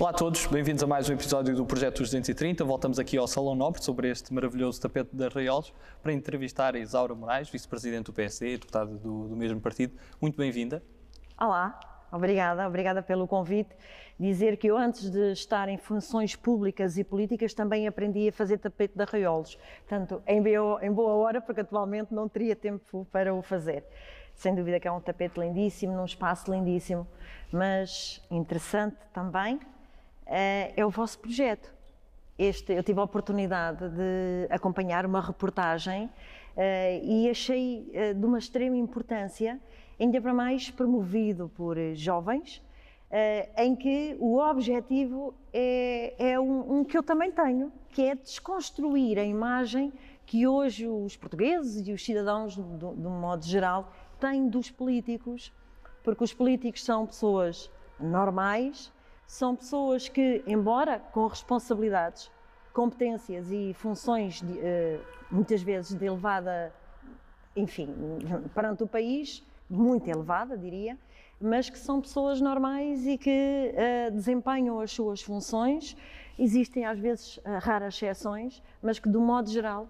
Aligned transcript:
Olá 0.00 0.12
a 0.12 0.14
todos, 0.14 0.46
bem-vindos 0.46 0.82
a 0.82 0.86
mais 0.86 1.10
um 1.10 1.12
episódio 1.12 1.54
do 1.54 1.66
Projeto 1.66 1.98
230. 1.98 2.64
Voltamos 2.64 2.98
aqui 2.98 3.18
ao 3.18 3.28
Salão 3.28 3.54
Nobre 3.54 3.84
sobre 3.84 4.08
este 4.08 4.32
maravilhoso 4.32 4.80
tapete 4.80 5.14
de 5.14 5.26
Arraiolos 5.26 5.74
para 6.02 6.10
entrevistar 6.10 6.74
a 6.74 6.78
Isaura 6.78 7.14
Moraes, 7.14 7.50
vice-presidente 7.50 8.06
do 8.06 8.12
PSD, 8.14 8.52
deputada 8.52 8.94
do, 8.94 9.28
do 9.28 9.36
mesmo 9.36 9.60
partido. 9.60 9.94
Muito 10.18 10.38
bem-vinda. 10.38 10.82
Olá, 11.38 11.78
obrigada, 12.10 12.66
obrigada 12.66 13.02
pelo 13.02 13.28
convite. 13.28 13.76
Dizer 14.18 14.56
que 14.56 14.68
eu, 14.68 14.78
antes 14.78 15.10
de 15.10 15.32
estar 15.32 15.68
em 15.68 15.76
funções 15.76 16.34
públicas 16.34 16.96
e 16.96 17.04
políticas, 17.04 17.52
também 17.52 17.86
aprendi 17.86 18.26
a 18.26 18.32
fazer 18.32 18.56
tapete 18.56 18.96
de 18.96 19.02
arraiolos. 19.02 19.58
Portanto, 19.86 20.22
em, 20.26 20.42
em 20.80 20.92
boa 20.92 21.12
hora, 21.12 21.42
porque 21.42 21.60
atualmente 21.60 22.14
não 22.14 22.26
teria 22.26 22.56
tempo 22.56 23.06
para 23.12 23.34
o 23.34 23.42
fazer. 23.42 23.84
Sem 24.34 24.54
dúvida 24.54 24.80
que 24.80 24.88
é 24.88 24.92
um 24.92 24.98
tapete 24.98 25.38
lindíssimo, 25.38 25.92
num 25.92 26.06
espaço 26.06 26.50
lindíssimo, 26.50 27.06
mas 27.52 28.22
interessante 28.30 28.96
também 29.12 29.60
é, 30.30 30.72
é 30.76 30.86
o 30.86 30.90
vosso 30.90 31.18
projeto. 31.18 31.74
Este, 32.38 32.72
eu 32.72 32.82
tive 32.82 33.00
a 33.00 33.02
oportunidade 33.02 33.86
de 33.90 34.46
acompanhar 34.48 35.04
uma 35.04 35.20
reportagem 35.20 36.06
uh, 36.06 36.10
e 37.04 37.28
achei 37.28 37.92
uh, 37.92 38.14
de 38.14 38.24
uma 38.24 38.38
extrema 38.38 38.76
importância, 38.76 39.60
ainda 39.98 40.20
para 40.20 40.32
mais 40.32 40.70
promovido 40.70 41.50
por 41.54 41.76
jovens, 41.94 42.62
em 43.58 43.74
que 43.74 44.16
o 44.20 44.38
objetivo 44.38 45.34
é, 45.52 46.14
é 46.16 46.38
um, 46.38 46.78
um, 46.78 46.84
que 46.84 46.96
eu 46.96 47.02
também 47.02 47.32
tenho, 47.32 47.72
que 47.88 48.02
é 48.02 48.14
desconstruir 48.14 49.18
a 49.18 49.24
imagem 49.24 49.92
que 50.24 50.46
hoje 50.46 50.86
os 50.86 51.16
portugueses 51.16 51.88
e 51.88 51.92
os 51.92 52.04
cidadãos, 52.04 52.54
de 52.54 52.84
um 52.84 53.20
modo 53.20 53.44
geral, 53.44 53.92
têm 54.20 54.48
dos 54.48 54.70
políticos, 54.70 55.52
porque 56.04 56.22
os 56.22 56.32
políticos 56.32 56.84
são 56.84 57.04
pessoas 57.04 57.68
normais, 57.98 58.92
são 59.30 59.54
pessoas 59.54 60.08
que, 60.08 60.42
embora 60.44 60.98
com 60.98 61.24
responsabilidades, 61.28 62.28
competências 62.72 63.48
e 63.52 63.72
funções 63.74 64.42
de, 64.42 64.54
uh, 64.54 65.00
muitas 65.30 65.62
vezes 65.62 65.96
de 65.96 66.04
elevada, 66.04 66.74
enfim, 67.54 67.94
perante 68.52 68.82
o 68.82 68.88
país, 68.88 69.46
muito 69.68 70.08
elevada, 70.08 70.58
diria, 70.58 70.98
mas 71.40 71.70
que 71.70 71.78
são 71.78 72.00
pessoas 72.00 72.40
normais 72.40 73.06
e 73.06 73.16
que 73.16 73.72
uh, 73.72 74.10
desempenham 74.10 74.80
as 74.80 74.90
suas 74.90 75.22
funções. 75.22 75.96
Existem 76.36 76.84
às 76.84 76.98
vezes 76.98 77.36
uh, 77.36 77.42
raras 77.60 77.94
exceções, 77.94 78.60
mas 78.82 78.98
que, 78.98 79.08
do 79.08 79.20
modo 79.20 79.48
geral, 79.48 79.88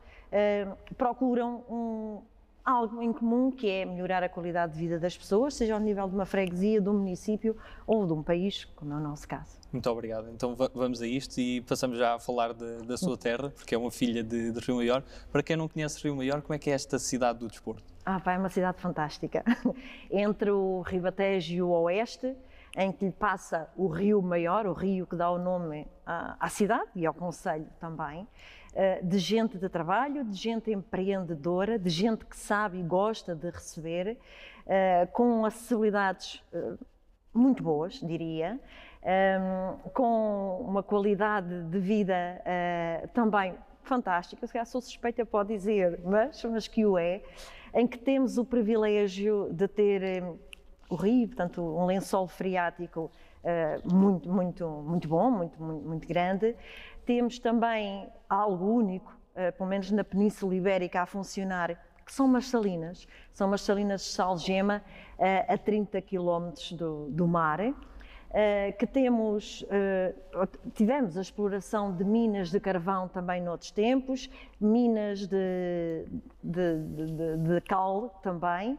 procuram 0.98 1.64
um, 1.68 2.20
algo 2.64 3.02
em 3.02 3.12
comum 3.12 3.50
que 3.50 3.68
é 3.68 3.84
melhorar 3.84 4.22
a 4.22 4.28
qualidade 4.28 4.72
de 4.74 4.78
vida 4.78 4.98
das 4.98 5.16
pessoas, 5.16 5.54
seja 5.54 5.74
ao 5.74 5.80
nível 5.80 6.08
de 6.08 6.14
uma 6.14 6.26
freguesia, 6.26 6.80
de 6.80 6.88
um 6.88 6.94
município 6.94 7.56
ou 7.86 8.06
de 8.06 8.12
um 8.12 8.22
país, 8.22 8.64
como 8.76 8.92
é 8.92 8.96
o 8.96 9.00
nosso 9.00 9.26
caso. 9.26 9.58
Muito 9.72 9.88
obrigado. 9.88 10.28
Então 10.30 10.56
vamos 10.74 11.00
a 11.00 11.06
isto 11.06 11.38
e 11.38 11.60
passamos 11.60 11.98
já 11.98 12.14
a 12.14 12.18
falar 12.18 12.52
de, 12.52 12.82
da 12.86 12.96
sua 12.96 13.16
terra, 13.16 13.50
porque 13.50 13.74
é 13.74 13.78
uma 13.78 13.90
filha 13.90 14.22
de, 14.22 14.52
de, 14.52 14.60
Rio 14.60 14.76
Maior. 14.76 15.02
Para 15.30 15.42
quem 15.42 15.56
não 15.56 15.68
conhece 15.68 16.02
Rio 16.02 16.16
Maior, 16.16 16.42
como 16.42 16.54
é 16.54 16.58
que 16.58 16.70
é 16.70 16.72
esta 16.72 16.98
cidade 16.98 17.38
do 17.38 17.48
desporto? 17.48 17.84
Ah, 18.04 18.18
pá, 18.18 18.32
é 18.32 18.38
uma 18.38 18.48
cidade 18.48 18.80
fantástica. 18.80 19.44
Entre 20.10 20.50
o 20.50 20.82
Ribatejo 20.82 21.54
e 21.54 21.62
o 21.62 21.68
Oeste, 21.68 22.34
em 22.76 22.92
que 22.92 23.04
lhe 23.04 23.12
passa 23.12 23.68
o 23.76 23.88
Rio 23.88 24.20
Maior, 24.22 24.66
o 24.66 24.72
rio 24.72 25.06
que 25.06 25.16
dá 25.16 25.30
o 25.30 25.38
nome 25.38 25.86
à, 26.06 26.36
à 26.38 26.48
cidade 26.48 26.90
e 26.94 27.06
ao 27.06 27.14
Conselho 27.14 27.66
também, 27.78 28.26
de 29.02 29.18
gente 29.18 29.58
de 29.58 29.68
trabalho, 29.68 30.24
de 30.24 30.36
gente 30.36 30.70
empreendedora, 30.70 31.78
de 31.78 31.90
gente 31.90 32.24
que 32.24 32.36
sabe 32.36 32.78
e 32.78 32.82
gosta 32.82 33.34
de 33.34 33.50
receber, 33.50 34.16
uh, 34.66 35.06
com 35.12 35.44
acessibilidades 35.44 36.42
uh, 36.52 36.78
muito 37.32 37.62
boas, 37.62 37.94
diria, 38.00 38.58
um, 39.02 39.90
com 39.90 40.64
uma 40.66 40.82
qualidade 40.82 41.62
de 41.64 41.78
vida 41.78 42.42
também 43.14 43.54
fantástica, 43.82 44.46
se 44.46 44.52
calhar 44.52 44.66
sou 44.66 44.80
suspeita 44.80 45.24
pode 45.24 45.54
dizer, 45.54 46.00
mas, 46.04 46.44
mas 46.44 46.68
que 46.68 46.84
o 46.84 46.98
é, 46.98 47.22
em 47.72 47.86
que 47.86 47.96
temos 47.96 48.36
o 48.36 48.44
privilégio 48.44 49.48
de 49.52 49.66
ter 49.68 50.24
o 50.90 50.96
rio, 50.96 51.28
portanto, 51.28 51.62
um 51.62 51.86
lençol 51.86 52.26
freático 52.26 53.10
uh, 53.44 53.94
muito, 53.94 54.28
muito, 54.28 54.68
muito 54.68 55.08
bom, 55.08 55.30
muito, 55.30 55.62
muito, 55.62 55.88
muito, 55.88 56.08
grande. 56.08 56.56
Temos 57.10 57.40
também 57.40 58.08
algo 58.28 58.66
único, 58.66 59.12
uh, 59.34 59.50
pelo 59.56 59.68
menos 59.68 59.90
na 59.90 60.04
Península 60.04 60.54
Ibérica, 60.54 61.02
a 61.02 61.06
funcionar, 61.06 61.76
que 62.06 62.12
são 62.12 62.24
umas 62.24 62.46
salinas. 62.46 63.08
São 63.32 63.48
umas 63.48 63.62
salinas 63.62 64.02
de 64.02 64.06
salgema 64.10 64.80
uh, 65.18 65.52
a 65.52 65.58
30 65.58 66.00
km 66.02 66.52
do, 66.76 67.10
do 67.10 67.26
mar. 67.26 67.58
Uh, 67.62 67.74
que 68.78 68.86
temos, 68.86 69.62
uh, 69.62 70.46
tivemos 70.72 71.16
a 71.16 71.20
exploração 71.20 71.92
de 71.92 72.04
minas 72.04 72.52
de 72.52 72.60
carvão 72.60 73.08
também 73.08 73.42
noutros 73.42 73.72
tempos, 73.72 74.30
minas 74.60 75.26
de, 75.26 76.04
de, 76.40 76.78
de, 76.78 77.36
de 77.38 77.60
cal 77.62 78.20
também, 78.22 78.78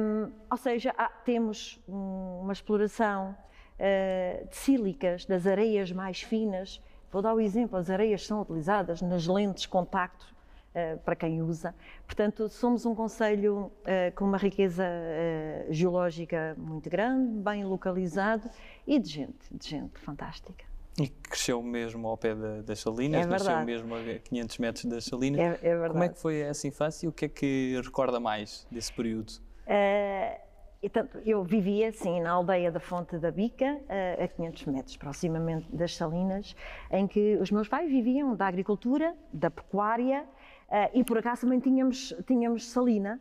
um, 0.00 0.32
ou 0.50 0.56
seja, 0.56 0.94
há, 0.96 1.08
temos 1.08 1.78
um, 1.86 2.40
uma 2.44 2.52
exploração 2.54 3.36
uh, 3.78 4.48
de 4.48 4.56
sílicas, 4.56 5.26
das 5.26 5.46
areias 5.46 5.92
mais 5.92 6.22
finas. 6.22 6.80
Vou 7.12 7.20
dar 7.20 7.34
o 7.34 7.40
exemplo: 7.40 7.76
as 7.78 7.90
areias 7.90 8.26
são 8.26 8.40
utilizadas 8.40 9.02
nas 9.02 9.26
lentes 9.26 9.66
contacto 9.66 10.26
uh, 10.74 10.98
para 11.00 11.14
quem 11.14 11.42
usa. 11.42 11.74
Portanto, 12.06 12.48
somos 12.48 12.86
um 12.86 12.94
conselho 12.94 13.70
uh, 13.82 14.14
com 14.16 14.24
uma 14.24 14.38
riqueza 14.38 14.84
geológica 15.68 16.56
muito 16.58 16.88
grande, 16.88 17.38
bem 17.38 17.64
localizado 17.64 18.48
e 18.86 18.98
de 18.98 19.10
gente, 19.10 19.46
de 19.52 19.68
gente 19.68 20.00
fantástica. 20.00 20.64
E 20.98 21.08
cresceu 21.08 21.62
mesmo 21.62 22.06
ao 22.06 22.18
pé 22.18 22.34
da, 22.34 22.60
das 22.60 22.80
Salinas, 22.80 23.24
é 23.24 23.26
nasceu 23.26 23.64
mesmo 23.64 23.94
a 23.94 24.18
500 24.18 24.58
metros 24.58 24.84
das 24.84 25.04
Salinas. 25.04 25.40
É, 25.40 25.46
é 25.46 25.70
verdade. 25.70 25.92
Como 25.92 26.04
é 26.04 26.08
que 26.08 26.18
foi 26.18 26.40
essa 26.40 26.66
infância 26.66 27.06
e 27.06 27.08
o 27.08 27.12
que 27.12 27.24
é 27.24 27.28
que 27.28 27.80
recorda 27.82 28.20
mais 28.20 28.66
desse 28.70 28.92
período? 28.92 29.30
Uh, 29.66 30.51
eu 31.24 31.44
vivia 31.44 31.88
assim 31.90 32.20
na 32.20 32.32
aldeia 32.32 32.70
da 32.72 32.80
Fonte 32.80 33.16
da 33.16 33.30
Bica, 33.30 33.80
a 34.22 34.26
500 34.26 34.66
metros 34.66 34.96
proximamente 34.96 35.66
das 35.74 35.94
Salinas, 35.94 36.56
em 36.90 37.06
que 37.06 37.36
os 37.36 37.50
meus 37.52 37.68
pais 37.68 37.88
viviam 37.88 38.34
da 38.34 38.46
agricultura, 38.48 39.14
da 39.32 39.50
pecuária 39.50 40.24
uh, 40.68 40.90
e 40.92 41.04
por 41.04 41.18
acaso 41.18 41.42
também 41.42 41.60
tínhamos, 41.60 42.12
tínhamos 42.26 42.68
salina, 42.68 43.20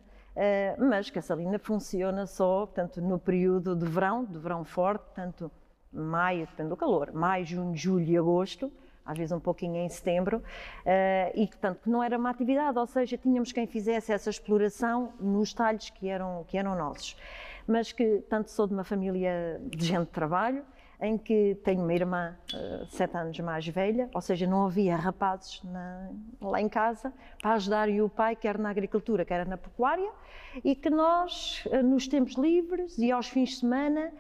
mas 0.80 1.10
que 1.10 1.20
a 1.20 1.22
salina 1.22 1.60
funciona 1.60 2.26
só 2.26 2.66
portanto, 2.66 3.02
no 3.02 3.20
período 3.20 3.76
de 3.76 3.86
verão, 3.86 4.26
de 4.26 4.40
verão 4.40 4.64
forte, 4.64 5.04
portanto 5.04 5.52
maio, 5.92 6.48
depende 6.48 6.70
do 6.70 6.78
calor, 6.78 7.12
maio, 7.12 7.46
junho, 7.46 7.76
julho 7.76 8.06
e 8.06 8.18
agosto, 8.18 8.72
às 9.06 9.18
vezes 9.18 9.32
um 9.32 9.40
pouquinho 9.40 9.76
em 9.78 9.90
setembro, 9.90 10.38
uh, 10.38 11.32
e 11.36 11.48
portanto 11.48 11.90
não 11.90 12.02
era 12.02 12.18
uma 12.18 12.30
atividade, 12.30 12.78
ou 12.78 12.88
seja, 12.88 13.18
tínhamos 13.18 13.52
quem 13.52 13.68
fizesse 13.68 14.12
essa 14.12 14.30
exploração 14.30 15.14
nos 15.20 15.54
talhos 15.54 15.90
que 15.90 16.08
eram, 16.08 16.46
que 16.48 16.58
eram 16.58 16.76
nossos. 16.76 17.16
Mas 17.72 17.94
que 17.94 18.24
tanto 18.30 18.52
sou 18.52 18.68
de 18.68 18.74
uma 18.74 18.84
família 18.84 19.62
de 19.64 19.86
gente 19.86 20.08
de 20.08 20.12
trabalho, 20.12 20.66
em 21.02 21.18
que 21.18 21.58
tenho 21.64 21.82
uma 21.82 21.94
irmã 21.94 22.38
uh, 22.54 22.86
sete 22.86 23.18
anos 23.18 23.40
mais 23.40 23.68
velha, 23.68 24.10
ou 24.14 24.22
seja, 24.22 24.46
não 24.46 24.66
havia 24.66 24.96
rapazes 24.96 25.64
na, 25.64 26.12
lá 26.40 26.62
em 26.62 26.70
casa 26.70 27.12
para 27.42 27.54
ajudar 27.54 27.90
o 27.90 28.08
pai, 28.08 28.36
quer 28.36 28.58
na 28.58 28.70
agricultura, 28.70 29.26
quer 29.26 29.48
na 29.48 29.58
pecuária, 29.58 30.12
e 30.64 30.76
que 30.76 30.90
nós, 30.90 31.66
uh, 31.66 31.82
nos 31.82 32.08
tempos 32.08 32.36
livres 32.36 32.98
e 33.00 33.12
aos 33.12 33.28
fins 33.28 33.50
de 33.50 33.56
semana, 33.56 34.12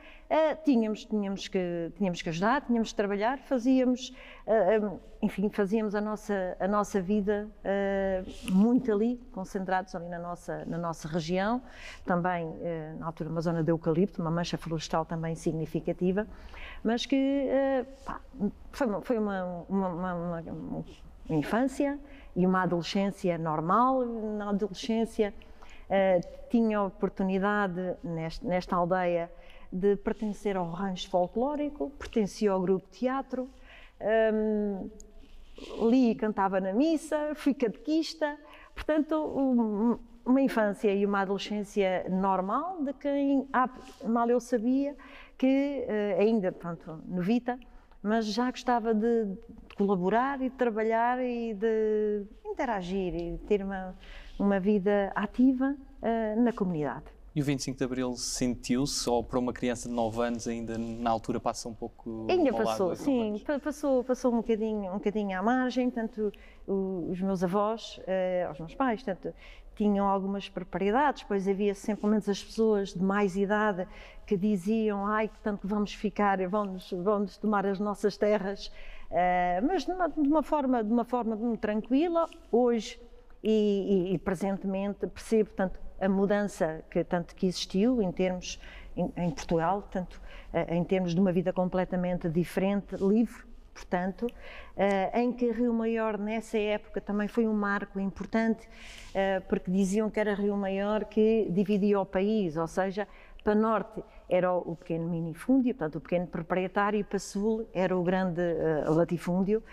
tínhamos, 0.63 1.05
tínhamos, 1.05 1.47
que, 1.47 1.91
tínhamos 1.97 2.21
que 2.21 2.29
ajudar, 2.29 2.61
tínhamos 2.61 2.89
que 2.89 2.95
trabalhar, 2.95 3.37
fazíamos, 3.39 4.13
um, 4.81 4.99
enfim, 5.21 5.49
fazíamos 5.49 5.93
a 5.93 6.01
nossa, 6.01 6.55
a 6.59 6.67
nossa 6.67 7.01
vida 7.01 7.49
muito 8.49 8.91
ali, 8.91 9.17
concentrados 9.31 9.93
ali 9.93 10.07
na 10.07 10.19
nossa, 10.19 10.65
na 10.65 10.77
nossa 10.77 11.07
região, 11.07 11.61
também, 12.05 12.47
na 12.97 13.07
altura, 13.07 13.29
uma 13.29 13.41
zona 13.41 13.61
de 13.63 13.71
eucalipto, 13.71 14.21
uma 14.21 14.31
mancha 14.31 14.57
florestal 14.57 15.05
também 15.05 15.35
significativa, 15.35 16.25
mas 16.83 17.05
que 17.05 17.47
pá, 18.05 18.21
foi, 18.71 18.87
uma, 18.87 19.01
foi 19.01 19.17
uma, 19.17 19.65
uma, 19.67 19.89
uma, 19.89 20.41
uma, 20.41 20.85
infância 21.29 21.99
e 22.35 22.45
uma 22.45 22.63
adolescência 22.63 23.37
normal. 23.37 24.05
Na 24.05 24.49
adolescência 24.49 25.33
uh, 25.89 26.49
tinha 26.49 26.81
oportunidade 26.81 27.95
nesta 28.41 28.75
aldeia 28.75 29.31
de 29.71 29.95
pertencer 29.95 30.57
ao 30.57 30.69
rancho 30.69 31.09
folclórico, 31.09 31.91
pertencia 31.91 32.51
ao 32.51 32.61
grupo 32.61 32.85
de 32.91 32.99
teatro, 32.99 33.49
um, 34.33 34.89
li 35.89 36.11
e 36.11 36.15
cantava 36.15 36.59
na 36.59 36.73
missa, 36.73 37.33
fui 37.35 37.53
catequista, 37.53 38.37
portanto, 38.73 39.15
um, 39.15 39.97
uma 40.25 40.41
infância 40.41 40.93
e 40.93 41.05
uma 41.05 41.21
adolescência 41.21 42.05
normal 42.09 42.83
de 42.83 42.93
quem 42.93 43.47
ah, 43.53 43.69
mal 44.05 44.29
eu 44.29 44.39
sabia 44.39 44.95
que 45.37 45.85
uh, 45.87 46.21
ainda, 46.21 46.51
pronto, 46.51 47.01
novita, 47.07 47.57
mas 48.03 48.25
já 48.27 48.49
gostava 48.49 48.93
de, 48.93 49.25
de, 49.25 49.75
colaborar 49.75 50.41
e 50.41 50.49
de 50.49 50.55
trabalhar 50.55 51.19
e 51.23 51.53
de 51.53 52.23
interagir 52.45 53.15
e 53.15 53.37
ter 53.47 53.63
uma, 53.63 53.95
uma 54.37 54.59
vida 54.59 55.11
ativa 55.15 55.75
uh, 55.75 56.41
na 56.41 56.51
comunidade. 56.51 57.05
E 57.33 57.41
o 57.41 57.45
25 57.45 57.77
de 57.77 57.83
Abril 57.85 58.13
sentiu-se, 58.17 59.09
ou 59.09 59.23
para 59.23 59.39
uma 59.39 59.53
criança 59.53 59.87
de 59.87 59.95
9 59.95 60.21
anos 60.21 60.47
ainda 60.49 60.77
na 60.77 61.09
altura 61.09 61.39
passa 61.39 61.69
um 61.69 61.73
pouco 61.73 62.27
Ainda 62.29 62.51
passou, 62.51 62.93
sim, 62.93 63.41
passou, 63.63 64.03
passou 64.03 64.33
um 64.33 64.37
bocadinho, 64.37 64.91
um 64.91 64.95
bocadinho 64.95 65.39
à 65.39 65.41
margem, 65.41 65.89
tanto 65.89 66.29
os 66.67 67.21
meus 67.21 67.41
avós, 67.41 68.01
eh, 68.05 68.49
os 68.51 68.59
meus 68.59 68.75
pais, 68.75 69.01
tanto 69.01 69.33
tinham 69.75 70.05
algumas 70.05 70.49
propriedades, 70.49 71.21
depois 71.21 71.47
havia 71.47 71.73
sempre, 71.73 72.05
menos 72.05 72.27
as 72.27 72.43
pessoas 72.43 72.93
de 72.93 73.01
mais 73.01 73.37
idade 73.37 73.87
que 74.27 74.35
diziam, 74.35 75.05
ai, 75.05 75.29
que 75.29 75.39
tanto 75.39 75.67
vamos 75.67 75.93
ficar, 75.93 76.45
vamos, 76.49 76.91
vamos 76.91 77.37
tomar 77.37 77.65
as 77.65 77.79
nossas 77.79 78.17
terras, 78.17 78.67
uh, 79.09 79.65
mas 79.65 79.85
de 79.85 79.91
uma, 79.91 80.09
de 80.09 80.19
uma, 80.19 80.43
forma, 80.43 80.83
de 80.83 80.91
uma 80.91 81.05
forma 81.05 81.35
muito 81.35 81.61
tranquila, 81.61 82.29
hoje 82.51 82.99
e, 83.41 84.09
e, 84.09 84.13
e 84.15 84.17
presentemente 84.19 85.07
percebo, 85.07 85.49
tanto 85.55 85.79
a 86.01 86.09
mudança 86.09 86.83
que 86.89 87.03
tanto 87.03 87.35
que 87.35 87.45
existiu 87.45 88.01
em 88.01 88.11
termos 88.11 88.59
em, 88.97 89.11
em 89.15 89.31
Portugal, 89.31 89.87
tanto 89.89 90.21
uh, 90.53 90.73
em 90.73 90.83
termos 90.83 91.13
de 91.13 91.21
uma 91.21 91.31
vida 91.31 91.53
completamente 91.53 92.27
diferente, 92.27 92.95
livre, 92.95 93.43
portanto, 93.73 94.25
uh, 94.25 95.17
em 95.17 95.31
que 95.31 95.51
Rio 95.51 95.73
Maior 95.73 96.17
nessa 96.17 96.57
época 96.57 97.01
também 97.01 97.27
foi 97.27 97.47
um 97.47 97.53
marco 97.53 97.99
importante, 97.99 98.67
uh, 98.67 99.41
porque 99.47 99.71
diziam 99.71 100.09
que 100.09 100.19
era 100.19 100.33
Rio 100.33 100.55
Maior 100.55 101.05
que 101.05 101.47
dividia 101.49 101.99
o 101.99 102.05
país, 102.05 102.57
ou 102.57 102.67
seja, 102.67 103.07
para 103.43 103.55
norte 103.55 104.03
era 104.29 104.53
o 104.53 104.75
pequeno 104.75 105.09
minifúndio, 105.09 105.73
portanto 105.73 105.95
o 105.95 106.01
pequeno 106.01 106.27
proprietário, 106.27 106.99
e 106.99 107.03
para 107.03 107.17
sul 107.17 107.67
era 107.73 107.97
o 107.97 108.03
grande 108.03 108.41
uh, 108.41 108.93
latifúndio, 108.93 109.63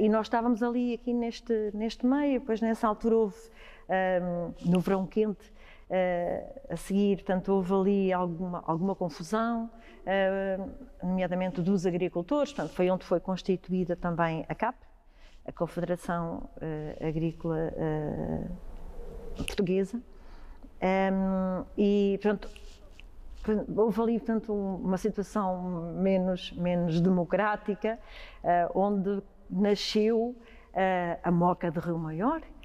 e 0.00 0.08
nós 0.08 0.26
estávamos 0.26 0.62
ali 0.62 0.94
aqui 0.94 1.14
neste, 1.14 1.70
neste 1.72 2.04
meio, 2.04 2.40
pois 2.40 2.60
nessa 2.60 2.88
altura 2.88 3.16
houve, 3.16 3.36
um, 3.88 4.70
no 4.70 4.80
verão 4.80 5.06
quente, 5.06 5.52
a 6.70 6.76
seguir, 6.76 7.16
portanto, 7.16 7.50
houve 7.50 7.74
ali 7.74 8.12
alguma, 8.12 8.62
alguma 8.66 8.94
confusão, 8.94 9.70
nomeadamente 11.02 11.60
dos 11.60 11.84
agricultores, 11.86 12.52
portanto, 12.52 12.74
foi 12.74 12.90
onde 12.90 13.04
foi 13.04 13.20
constituída 13.20 13.94
também 13.94 14.44
a 14.48 14.54
CAP, 14.54 14.76
a 15.46 15.52
Confederação 15.52 16.48
Agrícola 17.00 17.72
Portuguesa, 19.36 20.00
e, 21.76 22.18
portanto, 22.22 22.48
houve 23.76 24.00
ali, 24.00 24.18
portanto, 24.18 24.52
uma 24.54 24.96
situação 24.96 25.92
menos, 25.94 26.52
menos 26.52 27.00
democrática, 27.00 27.98
onde 28.74 29.22
nasceu 29.50 30.34
a 31.22 31.30
Moca 31.30 31.70
de 31.70 31.78
Rio 31.78 31.98
Maior, 31.98 32.40
eh, 32.40 32.61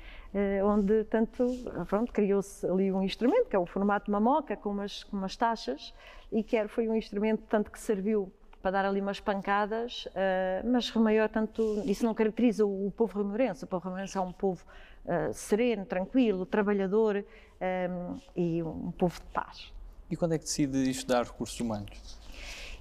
onde 0.63 1.03
tanto 1.05 1.47
pronto 1.87 2.11
criou-se 2.11 2.65
ali 2.65 2.91
um 2.91 3.01
instrumento 3.01 3.47
que 3.47 3.55
é 3.55 3.59
o 3.59 3.65
formato 3.65 4.05
de 4.05 4.11
uma 4.11 4.19
moca 4.19 4.55
com 4.55 4.69
umas, 4.69 5.03
com 5.03 5.17
umas 5.17 5.35
taxas 5.35 5.93
e 6.31 6.43
que 6.43 6.67
foi 6.67 6.87
um 6.87 6.95
instrumento 6.95 7.43
tanto 7.49 7.71
que 7.71 7.79
serviu 7.79 8.31
para 8.61 8.71
dar 8.71 8.85
ali 8.85 8.99
umas 8.99 9.19
pancadas, 9.19 10.05
uh, 10.07 10.69
mas 10.69 10.89
Remaior 10.89 11.29
tanto 11.29 11.81
isso 11.85 12.03
não 12.03 12.13
caracteriza 12.13 12.65
o, 12.65 12.87
o 12.87 12.91
povo 12.91 13.17
remorense. 13.19 13.63
O 13.63 13.67
povo 13.67 13.85
remorense 13.85 14.17
é 14.17 14.21
um 14.21 14.33
povo 14.33 14.63
uh, 15.05 15.33
sereno, 15.33 15.85
tranquilo, 15.85 16.45
trabalhador 16.45 17.23
um, 17.61 18.19
e 18.35 18.61
um 18.63 18.91
povo 18.91 19.19
de 19.19 19.27
paz. 19.27 19.71
E 20.09 20.15
quando 20.15 20.33
é 20.33 20.37
que 20.37 20.45
decide 20.45 20.89
estudar 20.89 21.23
recursos 21.23 21.59
humanos? 21.59 22.17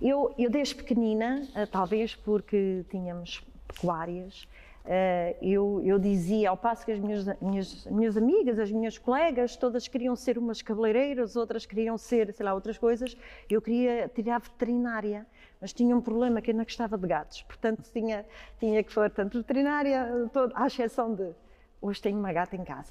Eu, 0.01 0.35
eu 0.39 0.51
desde 0.51 0.75
pequenina, 0.75 1.47
uh, 1.55 1.67
talvez 1.67 2.15
porque 2.15 2.85
tínhamos 2.91 3.45
pecuárias, 3.69 4.49
eu, 5.43 5.83
eu, 5.85 5.99
dizia, 5.99 6.51
ao 6.51 6.57
passo 6.57 6.85
que 6.85 6.93
as 6.93 6.99
minhas, 6.99 7.25
minhas, 7.41 7.87
minhas, 7.87 8.17
amigas, 8.17 8.59
as 8.59 8.71
minhas 8.71 8.99
colegas, 8.99 9.57
todas 9.57 9.89
queriam 9.89 10.15
ser 10.15 10.39
umas 10.39 10.63
cabeleireiras, 10.63 11.35
outras 11.37 11.67
queriam 11.67 11.99
ser, 11.99 12.33
sei 12.33 12.45
lá, 12.45 12.55
outras 12.55 12.79
coisas, 12.79 13.17
eu 13.51 13.61
queria 13.61 14.09
tirar 14.15 14.41
veterinária, 14.41 15.27
mas 15.61 15.73
tinha 15.73 15.97
um 15.97 16.01
problema 16.01 16.41
que 16.41 16.51
eu 16.51 16.55
não 16.55 16.65
gostava 16.65 16.97
de 16.97 17.07
gatos, 17.07 17.43
portanto 17.43 17.83
tinha, 17.93 18.25
tinha 18.61 18.83
que 18.83 18.93
for 18.93 19.11
tanto 19.11 19.39
veterinária, 19.39 20.29
todo, 20.33 20.53
à 20.55 20.67
exceção 20.67 21.15
de, 21.15 21.31
hoje 21.81 22.01
tenho 22.01 22.19
uma 22.19 22.33
gata 22.33 22.55
em 22.55 22.65
casa. 22.65 22.91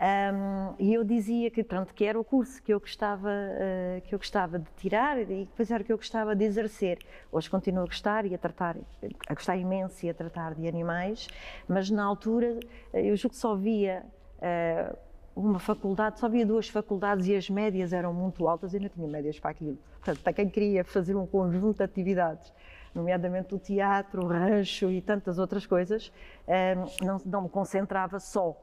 Um, 0.00 0.74
e 0.78 0.94
eu 0.94 1.04
dizia 1.04 1.50
que, 1.50 1.62
pronto, 1.62 1.92
que 1.92 2.06
era 2.06 2.18
o 2.18 2.24
curso 2.24 2.62
que 2.62 2.72
eu 2.72 2.80
gostava, 2.80 3.28
uh, 3.28 4.00
que 4.00 4.14
eu 4.14 4.18
gostava 4.18 4.58
de 4.58 4.66
tirar 4.78 5.20
e 5.20 5.44
depois 5.44 5.70
era 5.70 5.82
o 5.82 5.84
que 5.84 5.92
eu 5.92 5.98
gostava 5.98 6.34
de 6.34 6.42
exercer. 6.42 6.98
Hoje 7.30 7.50
continuo 7.50 7.82
a 7.82 7.86
gostar 7.86 8.24
e 8.24 8.34
a 8.34 8.38
tratar, 8.38 8.78
a 9.28 9.34
gostar 9.34 9.58
imenso 9.58 10.06
e 10.06 10.08
a 10.08 10.14
tratar 10.14 10.54
de 10.54 10.66
animais, 10.66 11.28
mas 11.68 11.90
na 11.90 12.02
altura 12.02 12.58
eu 12.94 13.14
julgo 13.14 13.34
que 13.34 13.40
só 13.40 13.54
via 13.54 14.02
uh, 14.38 14.96
uma 15.36 15.58
faculdade, 15.58 16.18
só 16.18 16.26
havia 16.26 16.46
duas 16.46 16.66
faculdades 16.66 17.26
e 17.26 17.36
as 17.36 17.50
médias 17.50 17.92
eram 17.92 18.14
muito 18.14 18.48
altas 18.48 18.72
e 18.72 18.80
não 18.80 18.88
tinha 18.88 19.06
médias 19.06 19.38
para 19.38 19.50
aquilo. 19.50 19.76
Portanto, 19.96 20.22
para 20.22 20.32
quem 20.32 20.48
queria 20.48 20.82
fazer 20.82 21.14
um 21.14 21.26
conjunto 21.26 21.76
de 21.76 21.82
atividades 21.82 22.50
nomeadamente 22.94 23.54
o 23.54 23.58
teatro, 23.58 24.24
o 24.24 24.26
rancho 24.26 24.90
e 24.90 25.00
tantas 25.00 25.38
outras 25.38 25.64
coisas, 25.64 26.12
não, 27.00 27.18
não 27.24 27.42
me 27.42 27.48
concentrava 27.48 28.18
só 28.18 28.56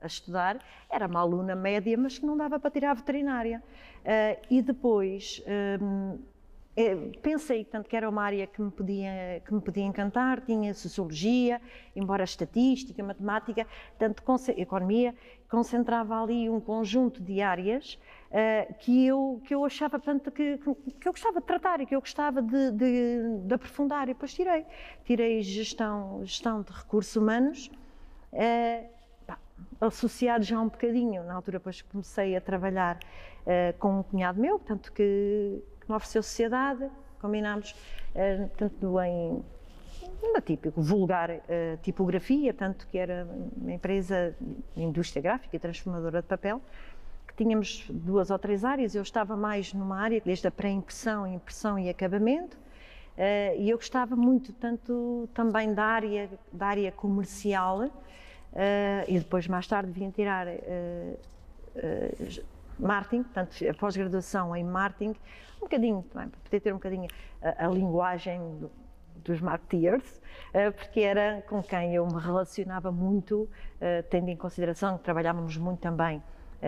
a 0.00 0.06
estudar, 0.06 0.58
era 0.90 1.06
uma 1.06 1.20
aluna 1.20 1.54
média, 1.54 1.96
mas 1.96 2.18
que 2.18 2.26
não 2.26 2.36
dava 2.36 2.58
para 2.58 2.70
tirar 2.70 2.92
a 2.92 2.94
veterinária. 2.94 3.62
Uh, 3.98 4.46
e 4.50 4.62
depois 4.62 5.42
um, 5.80 6.18
é, 6.80 6.94
pensei 7.20 7.64
tanto 7.64 7.88
que 7.88 7.96
era 7.96 8.08
uma 8.08 8.22
área 8.22 8.46
que 8.46 8.62
me, 8.62 8.70
podia, 8.70 9.42
que 9.44 9.52
me 9.52 9.60
podia 9.60 9.82
encantar, 9.82 10.40
tinha 10.42 10.72
sociologia, 10.72 11.60
embora 11.96 12.22
estatística, 12.22 13.02
matemática, 13.02 13.66
tanto 13.98 14.22
economia, 14.56 15.12
concentrava 15.50 16.22
ali 16.22 16.48
um 16.48 16.60
conjunto 16.60 17.20
de 17.20 17.40
áreas 17.40 17.98
uh, 18.30 18.72
que, 18.74 19.04
eu, 19.04 19.42
que 19.44 19.52
eu 19.52 19.64
achava 19.64 19.98
tanto 19.98 20.30
que, 20.30 20.58
que 21.00 21.08
eu 21.08 21.12
gostava 21.12 21.40
de 21.40 21.46
tratar 21.48 21.80
e 21.80 21.86
que 21.86 21.96
eu 21.96 22.00
gostava 22.00 22.40
de, 22.40 22.70
de, 22.70 23.38
de 23.42 23.54
aprofundar. 23.54 24.04
E 24.04 24.14
depois 24.14 24.32
tirei. 24.32 24.64
Tirei 25.04 25.42
gestão, 25.42 26.20
gestão 26.24 26.62
de 26.62 26.72
recursos 26.72 27.16
humanos. 27.16 27.68
Associado 29.80 30.44
já 30.44 30.60
um 30.60 30.68
bocadinho, 30.68 31.22
na 31.24 31.34
altura 31.34 31.58
depois 31.58 31.82
comecei 31.82 32.36
a 32.36 32.40
trabalhar 32.40 32.96
uh, 32.96 33.78
com 33.78 34.00
um 34.00 34.02
cunhado 34.02 34.40
meu, 34.40 34.58
portanto 34.58 34.92
que, 34.92 35.62
que 35.80 35.88
me 35.88 35.94
ofereceu 35.94 36.22
sociedade, 36.22 36.88
combinámos, 37.20 37.72
uh, 37.72 38.50
tanto 38.56 39.00
em 39.00 39.42
uma 40.22 40.40
típico, 40.40 40.80
vulgar 40.82 41.30
uh, 41.30 41.40
tipografia, 41.82 42.52
tanto 42.52 42.86
que 42.88 42.98
era 42.98 43.26
uma 43.56 43.72
empresa 43.72 44.34
indústria 44.76 45.22
gráfica 45.22 45.54
e 45.54 45.58
transformadora 45.58 46.22
de 46.22 46.28
papel, 46.28 46.60
que 47.28 47.34
tínhamos 47.34 47.86
duas 47.88 48.30
ou 48.30 48.38
três 48.38 48.64
áreas, 48.64 48.94
eu 48.94 49.02
estava 49.02 49.36
mais 49.36 49.72
numa 49.72 49.98
área, 50.00 50.20
desde 50.20 50.48
a 50.48 50.50
pré-impressão, 50.50 51.26
impressão 51.26 51.78
e 51.78 51.88
acabamento, 51.88 52.56
e 53.58 53.68
eu 53.68 53.76
gostava 53.76 54.14
muito 54.14 54.52
tanto 54.52 55.28
também 55.34 55.74
da 55.74 55.84
área, 55.84 56.30
da 56.52 56.66
área 56.66 56.92
comercial, 56.92 57.90
e 59.06 59.18
depois, 59.18 59.46
mais 59.46 59.66
tarde, 59.66 59.90
vim 59.90 60.10
tirar 60.10 60.46
uh, 60.46 60.50
uh, 61.76 62.44
marketing, 62.78 63.22
portanto, 63.24 63.56
a 63.68 63.74
pós-graduação 63.74 64.54
em 64.54 64.64
marketing, 64.64 65.14
um 65.56 65.60
bocadinho 65.60 66.04
também, 66.10 66.28
para 66.28 66.40
poder 66.40 66.60
ter 66.60 66.72
um 66.72 66.76
bocadinho 66.76 67.08
a, 67.42 67.66
a 67.66 67.68
linguagem 67.68 68.40
do, 68.58 68.70
dos 69.24 69.40
marketeers, 69.40 70.20
porque 70.76 71.00
era 71.00 71.42
com 71.42 71.62
quem 71.62 71.94
eu 71.94 72.06
me 72.06 72.18
relacionava 72.20 72.90
muito, 72.92 73.48
tendo 74.08 74.28
em 74.28 74.36
consideração 74.36 74.96
que 74.96 75.04
trabalhávamos 75.04 75.56
muito 75.56 75.80
também 75.80 76.22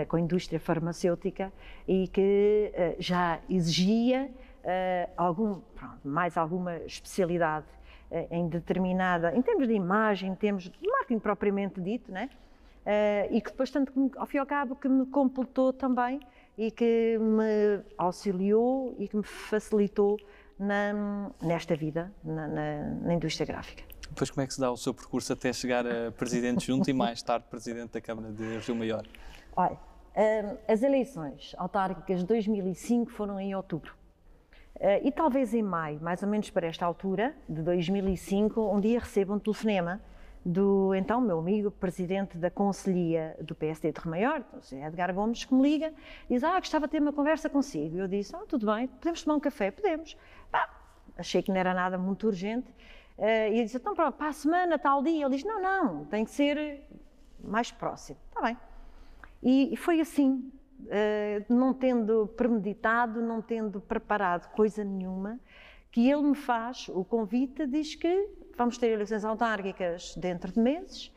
com 0.08 0.16
a 0.16 0.20
indústria 0.20 0.58
farmacêutica 0.58 1.52
e 1.86 2.08
que 2.08 2.72
já 2.98 3.38
exigia 3.48 4.28
algum, 5.16 5.60
pronto, 5.74 6.06
mais 6.06 6.36
alguma 6.36 6.76
especialidade 6.78 7.66
em 8.30 8.48
determinada, 8.48 9.34
em 9.34 9.42
termos 9.42 9.68
de 9.68 9.74
imagem, 9.74 10.32
em 10.32 10.34
termos 10.34 10.64
de 10.64 10.72
marketing 10.88 11.18
propriamente 11.18 11.80
dito, 11.80 12.10
né? 12.10 12.28
Uh, 12.80 13.34
e 13.34 13.40
que 13.40 13.50
depois, 13.50 13.70
tanto 13.70 13.92
que, 13.92 14.18
ao 14.18 14.26
fim 14.26 14.38
e 14.38 14.40
ao 14.40 14.46
cabo, 14.46 14.74
que 14.74 14.88
me 14.88 15.04
completou 15.06 15.72
também 15.72 16.18
e 16.56 16.70
que 16.70 17.18
me 17.18 17.82
auxiliou 17.98 18.94
e 18.98 19.06
que 19.06 19.16
me 19.16 19.22
facilitou 19.22 20.18
na, 20.58 21.30
nesta 21.42 21.76
vida, 21.76 22.12
na, 22.24 22.48
na, 22.48 22.84
na, 23.02 23.14
indústria 23.14 23.46
gráfica. 23.46 23.84
Depois, 24.08 24.30
como 24.30 24.42
é 24.42 24.46
que 24.46 24.54
se 24.54 24.60
dá 24.60 24.70
o 24.70 24.76
seu 24.76 24.92
percurso 24.94 25.32
até 25.32 25.52
chegar 25.52 25.86
a 25.86 26.10
presidente 26.10 26.66
junto 26.66 26.88
e 26.88 26.92
mais 26.92 27.22
tarde 27.22 27.46
presidente 27.50 27.92
da 27.92 28.00
Câmara 28.00 28.32
de 28.32 28.58
Rio 28.58 28.74
Maior? 28.74 29.06
Olha, 29.54 29.74
uh, 29.74 30.58
as 30.66 30.82
eleições 30.82 31.54
autárquicas 31.58 32.20
de 32.20 32.26
2005 32.26 33.12
foram 33.12 33.38
em 33.38 33.54
outubro. 33.54 33.99
Uh, 34.76 35.04
e 35.04 35.12
talvez 35.12 35.52
em 35.52 35.62
maio, 35.62 36.00
mais 36.00 36.22
ou 36.22 36.28
menos 36.28 36.48
para 36.50 36.66
esta 36.66 36.86
altura, 36.86 37.34
de 37.48 37.62
2005, 37.62 38.74
um 38.74 38.80
dia 38.80 38.98
recebo 38.98 39.34
um 39.34 39.38
telefonema 39.38 40.00
do 40.44 40.94
então 40.94 41.20
meu 41.20 41.38
amigo, 41.38 41.70
presidente 41.70 42.38
da 42.38 42.50
Conselhia 42.50 43.36
do 43.40 43.54
PSD 43.54 43.92
de 43.92 44.00
Remaior, 44.00 44.42
Edgar 44.72 45.14
Gomes, 45.14 45.44
que 45.44 45.54
me 45.54 45.62
liga 45.62 45.92
e 46.28 46.34
diz: 46.34 46.44
Ah, 46.44 46.58
gostava 46.58 46.86
de 46.86 46.92
ter 46.92 47.02
uma 47.02 47.12
conversa 47.12 47.48
consigo. 47.48 47.98
Eu 47.98 48.08
disse: 48.08 48.34
Ah, 48.34 48.42
tudo 48.48 48.66
bem, 48.66 48.86
podemos 48.86 49.22
tomar 49.22 49.36
um 49.36 49.40
café? 49.40 49.70
Podemos. 49.70 50.16
achei 51.16 51.42
que 51.42 51.50
não 51.50 51.58
era 51.58 51.74
nada 51.74 51.98
muito 51.98 52.26
urgente. 52.26 52.70
Uh, 53.18 53.22
e 53.22 53.56
ele 53.56 53.64
disse: 53.64 53.76
Então, 53.76 53.94
pronto, 53.94 54.14
para 54.14 54.28
a 54.28 54.32
semana, 54.32 54.78
tal 54.78 55.02
dia. 55.02 55.26
Ele 55.26 55.36
diz: 55.36 55.44
Não, 55.44 55.60
não, 55.60 56.04
tem 56.06 56.24
que 56.24 56.30
ser 56.30 56.86
mais 57.42 57.70
próximo. 57.70 58.18
Está 58.30 58.40
bem. 58.40 58.56
E, 59.42 59.74
e 59.74 59.76
foi 59.76 60.00
assim 60.00 60.50
não 61.48 61.72
tendo 61.72 62.26
premeditado, 62.36 63.20
não 63.20 63.40
tendo 63.40 63.80
preparado 63.80 64.50
coisa 64.52 64.84
nenhuma, 64.84 65.38
que 65.90 66.08
ele 66.08 66.22
me 66.22 66.34
faz 66.34 66.88
o 66.88 67.04
convite, 67.04 67.66
diz 67.66 67.94
que 67.94 68.28
vamos 68.56 68.78
ter 68.78 68.88
eleições 68.88 69.24
autárquicas 69.24 70.14
dentro 70.16 70.52
de 70.52 70.60
meses 70.60 71.12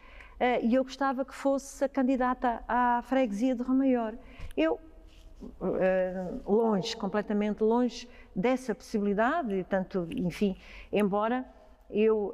e 0.62 0.74
eu 0.76 0.84
gostava 0.84 1.24
que 1.24 1.34
fosse 1.34 1.86
a 1.86 1.90
candidata 1.90 2.64
à 2.68 3.02
freguesia 3.04 3.56
de 3.56 3.62
Romaior. 3.62 4.16
Eu, 4.58 4.80
longe, 6.46 6.96
completamente 6.98 7.62
longe 7.62 8.10
dessa 8.36 8.74
possibilidade, 8.74 9.66
tanto, 9.70 10.08
enfim, 10.12 10.58
embora 10.92 11.46
eu, 11.90 12.34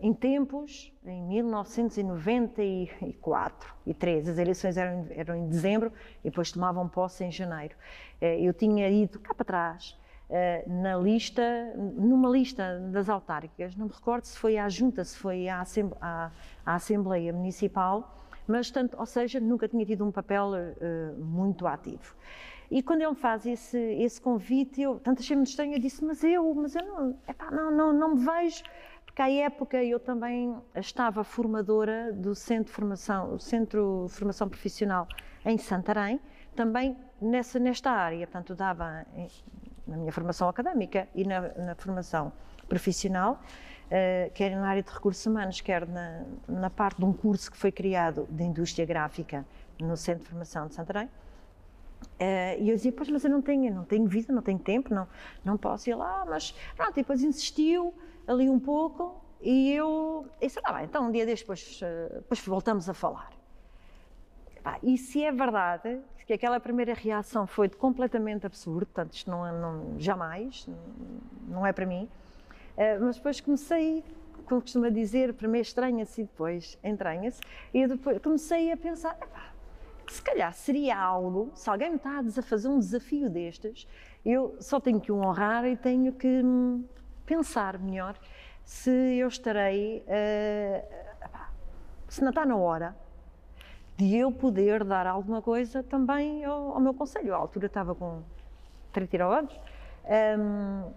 em 0.00 0.14
tempos, 0.14 0.92
em 1.04 1.20
1994 1.22 3.74
e 3.86 3.92
3, 3.92 4.28
as 4.28 4.38
eleições 4.38 4.76
eram, 4.76 5.06
eram 5.10 5.34
em 5.36 5.48
dezembro 5.48 5.92
e 6.24 6.30
depois 6.30 6.50
tomavam 6.50 6.88
posse 6.88 7.24
em 7.24 7.30
janeiro, 7.30 7.76
eu 8.20 8.52
tinha 8.54 8.88
ido 8.88 9.20
cá 9.20 9.34
para 9.34 9.44
trás 9.44 9.96
eh, 10.28 10.64
na 10.66 10.96
lista, 10.96 11.72
numa 11.76 12.28
lista 12.28 12.80
das 12.90 13.08
autárquicas, 13.08 13.76
não 13.76 13.86
me 13.86 13.92
recordo 13.92 14.24
se 14.24 14.36
foi 14.36 14.58
à 14.58 14.68
junta, 14.68 15.04
se 15.04 15.16
foi 15.16 15.48
à, 15.48 15.62
à, 16.00 16.30
à 16.64 16.74
Assembleia 16.74 17.32
Municipal, 17.32 18.12
mas 18.46 18.70
tanto, 18.70 18.98
ou 18.98 19.06
seja, 19.06 19.38
nunca 19.38 19.68
tinha 19.68 19.86
tido 19.86 20.04
um 20.04 20.10
papel 20.10 20.50
uh, 20.50 21.24
muito 21.24 21.66
ativo. 21.66 22.14
E 22.70 22.82
quando 22.82 23.02
ele 23.02 23.10
me 23.10 23.16
faz 23.16 23.46
esse, 23.46 23.78
esse 23.78 24.20
convite, 24.20 24.82
eu 24.82 24.98
tanto 24.98 25.20
achei 25.20 25.36
muito 25.36 25.48
estranho, 25.48 25.74
eu 25.74 25.78
disse, 25.78 26.04
mas 26.04 26.22
eu, 26.24 26.54
mas 26.54 26.74
eu 26.74 26.84
não, 26.84 27.18
epá, 27.28 27.50
não, 27.50 27.70
não, 27.70 27.92
não 27.92 28.14
me 28.14 28.24
vejo, 28.24 28.62
porque 29.04 29.22
à 29.22 29.30
época 29.30 29.82
eu 29.82 30.00
também 30.00 30.54
estava 30.74 31.22
formadora 31.22 32.12
do 32.12 32.34
Centro 32.34 32.66
de 32.66 32.72
Formação, 32.72 33.38
Centro 33.38 34.06
de 34.08 34.12
Formação 34.12 34.48
Profissional 34.48 35.06
em 35.44 35.56
Santarém, 35.56 36.20
também 36.54 36.96
nessa, 37.20 37.58
nesta 37.58 37.90
área, 37.90 38.26
portanto 38.26 38.54
dava 38.54 39.06
na 39.86 39.96
minha 39.96 40.12
formação 40.12 40.48
académica 40.48 41.08
e 41.14 41.24
na, 41.24 41.40
na 41.54 41.74
formação 41.76 42.32
profissional, 42.68 43.40
uh, 43.86 44.30
quer 44.34 44.56
na 44.56 44.68
área 44.68 44.82
de 44.82 44.90
recursos 44.90 45.24
humanos, 45.24 45.60
quer 45.60 45.86
na, 45.86 46.24
na, 46.48 46.70
parte 46.70 46.98
de 46.98 47.04
um 47.04 47.12
curso 47.12 47.50
que 47.50 47.56
foi 47.56 47.70
criado 47.70 48.26
de 48.30 48.42
indústria 48.42 48.84
gráfica 48.84 49.46
no 49.80 49.96
Centro 49.96 50.24
de 50.24 50.30
Formação 50.30 50.66
de 50.66 50.74
Santarém. 50.74 51.08
Uh, 52.18 52.62
e 52.62 52.70
eu 52.70 52.76
dizia, 52.76 52.92
pois, 52.92 53.10
mas 53.10 53.24
eu 53.24 53.30
não 53.30 53.42
tenho, 53.42 53.74
não 53.74 53.84
tenho 53.84 54.06
vida, 54.06 54.32
não 54.32 54.40
tenho 54.40 54.58
tempo, 54.58 54.92
não, 54.94 55.06
não 55.44 55.56
posso 55.58 55.90
ir 55.90 55.94
lá, 55.94 56.24
mas 56.26 56.52
pronto, 56.74 56.92
e 56.92 57.02
depois 57.02 57.22
insistiu 57.22 57.92
ali 58.26 58.48
um 58.48 58.58
pouco 58.58 59.22
e 59.40 59.72
eu 59.72 60.26
disse, 60.40 60.58
ah, 60.64 60.72
bem, 60.72 60.84
então 60.84 61.08
um 61.08 61.12
dia 61.12 61.26
depois, 61.26 61.80
uh, 61.82 62.14
depois 62.14 62.40
voltamos 62.40 62.88
a 62.88 62.94
falar. 62.94 63.30
e 64.82 64.96
se 64.96 65.22
é 65.22 65.30
verdade 65.30 66.00
que 66.26 66.32
aquela 66.32 66.58
primeira 66.58 66.92
reação 66.92 67.46
foi 67.46 67.68
de 67.68 67.76
completamente 67.76 68.46
absurdo, 68.46 68.86
portanto, 68.86 69.12
isto 69.12 69.30
não, 69.30 69.46
é, 69.46 69.52
não 69.52 70.00
jamais, 70.00 70.66
não 71.46 71.64
é 71.64 71.72
para 71.72 71.86
mim. 71.86 72.08
Uh, 72.76 73.04
mas 73.04 73.16
depois 73.16 73.40
comecei, 73.40 74.02
como 74.46 74.60
costuma 74.60 74.88
dizer, 74.88 75.34
primeiro 75.34 75.66
estranha-se 75.66 76.22
e 76.22 76.24
depois 76.24 76.78
entranha-se, 76.82 77.40
e 77.72 77.86
depois 77.86 78.18
comecei 78.20 78.72
a 78.72 78.76
pensar, 78.76 79.14
que 79.14 79.26
se 80.12 80.22
calhar 80.22 80.52
seria 80.52 80.98
algo, 80.98 81.50
se 81.54 81.68
alguém 81.68 81.90
me 81.90 81.96
está 81.96 82.20
a 82.20 82.42
fazer 82.42 82.68
um 82.68 82.78
desafio 82.78 83.28
destes, 83.30 83.86
eu 84.24 84.56
só 84.60 84.80
tenho 84.80 85.00
que 85.00 85.12
o 85.12 85.16
honrar 85.16 85.64
e 85.64 85.76
tenho 85.76 86.12
que 86.12 86.42
hum, 86.42 86.84
pensar 87.24 87.78
melhor 87.78 88.16
se 88.64 88.90
eu 88.90 89.28
estarei, 89.28 90.04
uh, 90.06 90.84
se 92.08 92.20
não 92.22 92.30
está 92.30 92.44
na 92.44 92.56
hora, 92.56 92.96
de 93.96 94.16
eu 94.16 94.30
poder 94.30 94.84
dar 94.84 95.06
alguma 95.06 95.40
coisa 95.40 95.82
também 95.82 96.44
ao, 96.44 96.72
ao 96.72 96.80
meu 96.80 96.92
conselho. 96.92 97.32
À 97.32 97.36
altura 97.36 97.66
estava 97.66 97.94
com 97.94 98.22
39 98.92 99.34
anos. 99.34 99.60
Um, 100.04 100.92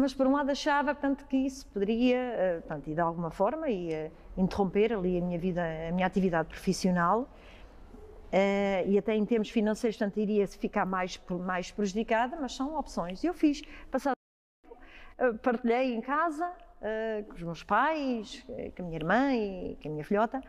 mas 0.00 0.14
por 0.14 0.26
um 0.26 0.32
lado 0.32 0.50
achava 0.50 0.94
portanto, 0.94 1.26
que 1.26 1.36
isso 1.36 1.66
poderia, 1.66 2.18
uh, 2.18 2.62
portanto, 2.62 2.94
de 2.94 3.00
alguma 3.00 3.30
forma, 3.30 3.68
ia 3.68 4.10
interromper 4.36 4.92
ali 4.92 5.18
a 5.18 5.20
minha 5.20 5.38
vida, 5.38 5.62
a 5.88 5.92
minha 5.92 6.06
atividade 6.06 6.48
profissional 6.48 7.28
uh, 8.34 8.88
e 8.90 8.98
até 8.98 9.14
em 9.14 9.24
termos 9.24 9.48
financeiros, 9.48 9.96
portanto, 9.96 10.18
iria 10.18 10.46
ficar 10.48 10.84
mais, 10.84 11.20
mais 11.30 11.70
prejudicada, 11.70 12.36
mas 12.40 12.54
são 12.54 12.76
opções. 12.76 13.22
Eu 13.22 13.32
fiz, 13.32 13.62
passado 13.90 14.14
tempo, 14.62 14.76
uh, 15.20 15.38
partilhei 15.38 15.94
em 15.94 16.00
casa 16.00 16.46
uh, 16.48 17.24
com 17.24 17.34
os 17.34 17.42
meus 17.42 17.62
pais, 17.62 18.44
com 18.76 18.82
a 18.82 18.86
minha 18.86 18.96
irmã 18.96 19.32
e 19.32 19.78
com 19.80 19.88
a 19.88 19.92
minha 19.92 20.04
filhota, 20.04 20.42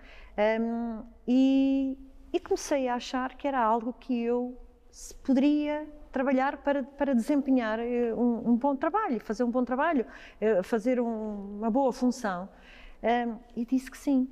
um, 0.60 1.04
e, 1.27 1.98
e, 2.34 2.39
comecei 2.39 2.88
a 2.88 2.96
achar 2.96 3.36
que 3.36 3.48
era 3.48 3.62
algo 3.62 3.94
que 3.94 4.24
eu 4.24 4.58
poderia 5.24 5.88
trabalhar 6.12 6.58
para, 6.58 6.84
para 6.84 7.13
desempenhar 7.13 7.77
eh, 7.80 8.13
um, 8.13 8.51
um, 8.51 8.56
bom 8.56 8.74
trabalho, 8.77 9.20
fazer 9.20 9.44
um 9.44 9.51
bom 9.51 9.65
trabalho, 9.65 10.06
fazer 10.63 11.01
um, 11.01 11.58
uma 11.58 11.70
boa 11.70 11.92
função. 11.92 12.48
Um, 13.04 13.38
e 13.54 13.65
disse 13.65 13.92
que 13.92 13.98
sim. 13.98 14.30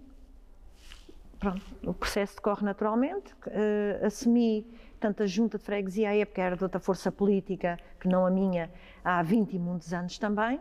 Pronto, 1.43 1.61
o 1.85 1.93
processo 1.93 2.37
decorre 2.37 2.63
naturalmente, 2.63 3.33
uh, 3.33 4.05
assumi 4.05 4.65
tanto 4.97 5.23
a 5.23 5.25
junta 5.25 5.57
de 5.57 5.65
freguesia 5.65 6.11
à 6.11 6.15
época 6.15 6.41
era 6.41 6.55
de 6.55 6.63
outra 6.63 6.79
força 6.79 7.11
política 7.11 7.77
que 7.99 8.07
não 8.07 8.25
a 8.25 8.31
minha 8.31 8.71
há 9.03 9.21
20 9.21 9.51
e 9.51 9.59
muitos 9.59 9.93
anos 9.93 10.17
também, 10.17 10.57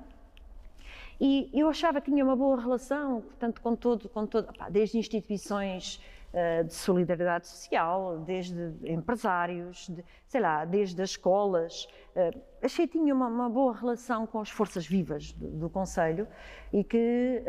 e 1.20 1.48
eu 1.54 1.68
achava 1.68 2.00
que 2.00 2.10
tinha 2.10 2.24
uma 2.24 2.34
boa 2.34 2.60
relação, 2.60 3.20
portanto, 3.20 3.60
com 3.60 3.76
todo, 3.76 4.08
com 4.08 4.26
todo 4.26 4.48
desde 4.70 4.98
instituições 4.98 6.02
uh, 6.32 6.64
de 6.64 6.74
solidariedade 6.74 7.46
social, 7.46 8.18
desde 8.18 8.74
empresários, 8.84 9.86
de, 9.88 10.04
sei 10.26 10.40
lá, 10.40 10.64
desde 10.64 11.00
as 11.00 11.10
escolas. 11.10 11.86
Uh, 12.16 12.36
achei 12.60 12.88
que 12.88 12.98
tinha 12.98 13.14
uma, 13.14 13.28
uma, 13.28 13.48
boa 13.48 13.72
relação 13.72 14.26
com 14.26 14.40
as 14.40 14.50
forças 14.50 14.84
vivas 14.84 15.30
do, 15.30 15.46
do 15.46 15.70
Conselho 15.70 16.26
e 16.72 16.82
que, 16.82 17.40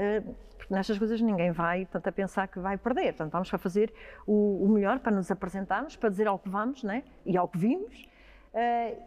uh, 0.69 0.73
nestas 0.73 0.97
coisas, 0.97 1.21
ninguém 1.21 1.51
vai 1.51 1.85
portanto, 1.85 2.07
a 2.07 2.11
pensar 2.11 2.47
que 2.47 2.59
vai 2.59 2.77
perder. 2.77 3.13
Portanto, 3.13 3.31
vamos 3.31 3.49
para 3.49 3.59
fazer 3.59 3.93
o, 4.25 4.63
o 4.65 4.69
melhor 4.69 4.99
para 4.99 5.11
nos 5.11 5.29
apresentarmos, 5.31 5.95
para 5.95 6.09
dizer 6.09 6.27
ao 6.27 6.39
que 6.39 6.49
vamos 6.49 6.83
né? 6.83 7.03
e 7.25 7.37
ao 7.37 7.47
que 7.47 7.57
vimos. 7.57 8.07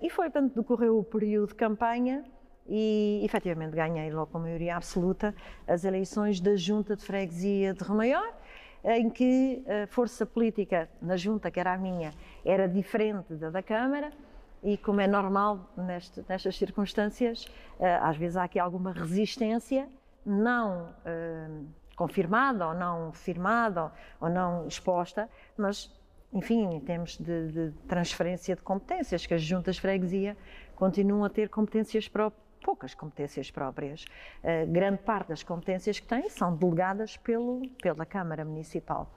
e 0.03 0.11
foi, 0.11 0.31
portanto, 0.31 0.55
decorreu 0.55 0.99
o 0.99 1.05
período 1.05 1.49
de 1.49 1.55
campanha 1.55 2.25
e 2.69 3.21
efetivamente 3.25 3.77
ganhei 3.77 4.11
logo 4.11 4.33
com 4.33 4.41
maioria 4.41 4.77
absoluta 4.77 5.35
as 5.69 5.85
eleições 5.85 6.41
da 6.41 6.57
Junta 6.57 6.97
de 6.97 7.05
Freguesia 7.05 7.73
de 7.73 7.85
Romaior, 7.85 8.35
em 8.85 9.09
que 9.09 9.65
a 9.69 9.87
força 9.87 10.27
política 10.27 10.89
na 11.01 11.17
Junta, 11.17 11.51
que 11.51 11.61
era 11.61 11.73
a 11.73 11.79
minha, 11.79 12.13
era 12.45 12.69
diferente 12.69 13.35
da 13.35 13.51
da 13.51 13.63
Câmara, 13.63 14.11
e 14.63 14.77
como 14.77 15.01
é 15.01 15.07
normal 15.07 15.71
neste, 15.77 16.25
nestas 16.29 16.57
circunstâncias, 16.57 17.47
eh, 17.79 17.99
às 18.03 18.17
vezes 18.17 18.37
há 18.37 18.45
aqui 18.45 18.59
alguma 18.59 18.93
resistência 18.93 19.89
não 20.27 20.93
eh, 21.05 21.49
confirmada 21.95 22.67
ou 22.67 22.75
não 22.75 23.13
firmada 23.13 23.93
ou 24.21 24.29
não 24.29 24.67
exposta, 24.67 25.29
mas 25.57 25.95
enfim, 26.33 26.75
em 26.75 26.81
termos 26.81 27.17
de, 27.17 27.53
de 27.53 27.73
transferência 27.89 28.57
de 28.57 28.63
competências, 28.63 29.25
que 29.25 29.33
as 29.33 29.43
juntas 29.43 29.77
de 29.77 29.81
freguesia 29.81 30.37
continuam 30.75 31.25
a 31.25 31.31
ter 31.31 31.49
competências 31.49 32.09
próprias 32.09 32.45
poucas 32.67 32.95
competências 32.95 33.49
próprias. 33.49 34.05
Uh, 34.43 34.67
grande 34.73 34.99
parte 34.99 35.29
das 35.29 35.45
competências 35.45 36.01
que 36.01 36.09
têm 36.09 36.29
são 36.29 36.57
delegadas 36.57 37.17
pelo, 37.17 37.63
pela 37.81 38.05
Câmara 38.05 38.45
Municipal. 38.45 39.09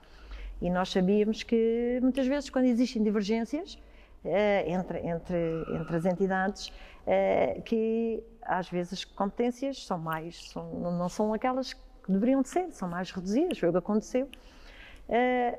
E 0.62 0.70
nós 0.70 0.90
sabíamos 0.90 1.42
que 1.42 1.98
muitas 2.00 2.28
vezes, 2.28 2.48
quando 2.48 2.66
existem 2.66 3.02
divergências 3.02 3.76
entre, 4.24 4.98
entre, 5.06 5.64
entre 5.68 5.96
as 5.96 6.04
entidades, 6.04 6.68
uh, 6.68 7.62
que 7.62 8.22
às 8.42 8.68
vezes 8.68 8.92
as 8.92 9.04
competências 9.04 9.84
são 9.86 9.98
mais, 9.98 10.50
são, 10.50 10.72
não 10.74 11.08
são 11.08 11.32
aquelas 11.32 11.72
que 11.72 11.80
deveriam 12.08 12.42
de 12.42 12.48
ser, 12.48 12.70
são 12.72 12.88
mais 12.88 13.10
reduzidas, 13.10 13.58
foi 13.58 13.68
o 13.68 13.72
que 13.72 13.78
aconteceu. 13.78 14.28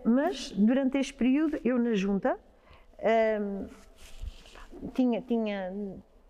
mas 0.04 0.52
durante 0.52 0.98
este 0.98 1.14
período, 1.14 1.60
eu 1.64 1.78
na 1.78 1.94
Junta, 1.94 2.38
tinha, 4.94 5.22
tinha 5.22 5.74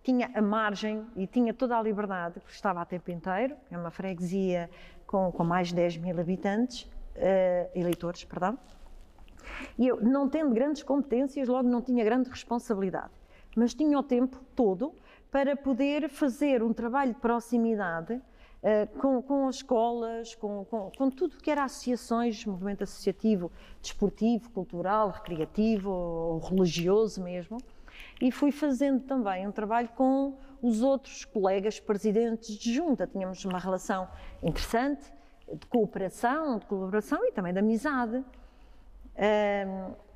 tinha 0.02 0.30
a 0.34 0.42
margem 0.42 1.06
e 1.16 1.28
tinha 1.28 1.54
toda 1.54 1.78
a 1.78 1.82
liberdade, 1.82 2.40
porque 2.40 2.54
estava 2.54 2.80
a 2.82 2.84
tempo 2.84 3.10
inteiro, 3.10 3.56
é 3.70 3.78
uma 3.78 3.90
freguesia 3.90 4.68
com, 5.06 5.30
com 5.30 5.44
mais 5.44 5.68
de 5.68 5.76
10 5.76 5.98
mil 5.98 6.18
habitantes, 6.18 6.90
eleitores, 7.74 8.24
perdão, 8.24 8.58
e 9.78 9.86
eu, 9.86 10.00
não 10.02 10.28
tendo 10.28 10.54
grandes 10.54 10.82
competências, 10.82 11.48
logo 11.48 11.68
não 11.68 11.80
tinha 11.80 12.04
grande 12.04 12.28
responsabilidade, 12.28 13.12
mas 13.56 13.74
tinha 13.74 13.98
o 13.98 14.02
tempo 14.02 14.38
todo 14.54 14.92
para 15.30 15.56
poder 15.56 16.08
fazer 16.08 16.62
um 16.62 16.72
trabalho 16.72 17.14
de 17.14 17.20
proximidade 17.20 18.14
uh, 18.14 18.98
com, 18.98 19.22
com, 19.22 19.48
as 19.48 19.56
escolas, 19.56 20.34
com, 20.34 20.64
com, 20.66 20.90
com 20.96 21.10
tudo 21.10 21.36
que 21.38 21.50
era 21.50 21.64
associações, 21.64 22.44
movimento 22.44 22.84
associativo, 22.84 23.50
desportivo, 23.80 24.50
cultural, 24.50 25.10
recreativo 25.10 25.90
ou 25.90 26.38
religioso 26.38 27.22
mesmo, 27.22 27.58
e 28.20 28.30
fui 28.30 28.52
fazendo 28.52 29.00
também 29.00 29.46
um 29.46 29.52
trabalho 29.52 29.88
com 29.96 30.36
os 30.60 30.82
outros 30.82 31.24
colegas 31.24 31.80
presidentes 31.80 32.56
de 32.56 32.72
junta. 32.72 33.06
Tínhamos 33.06 33.44
uma 33.44 33.58
relação 33.58 34.08
interessante 34.42 35.12
de 35.52 35.66
cooperação, 35.66 36.58
de 36.58 36.66
colaboração 36.66 37.24
e 37.26 37.32
também 37.32 37.52
de 37.52 37.58
amizade. 37.58 38.24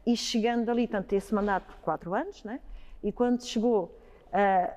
E 0.06 0.16
chegando 0.16 0.70
ali, 0.70 0.86
tanto 0.86 1.12
esse 1.14 1.34
mandato 1.34 1.66
por 1.66 1.76
quatro 1.78 2.14
anos, 2.14 2.42
né? 2.44 2.60
e 3.02 3.12
quando 3.12 3.44
chegou 3.44 3.96
uh, 4.32 4.72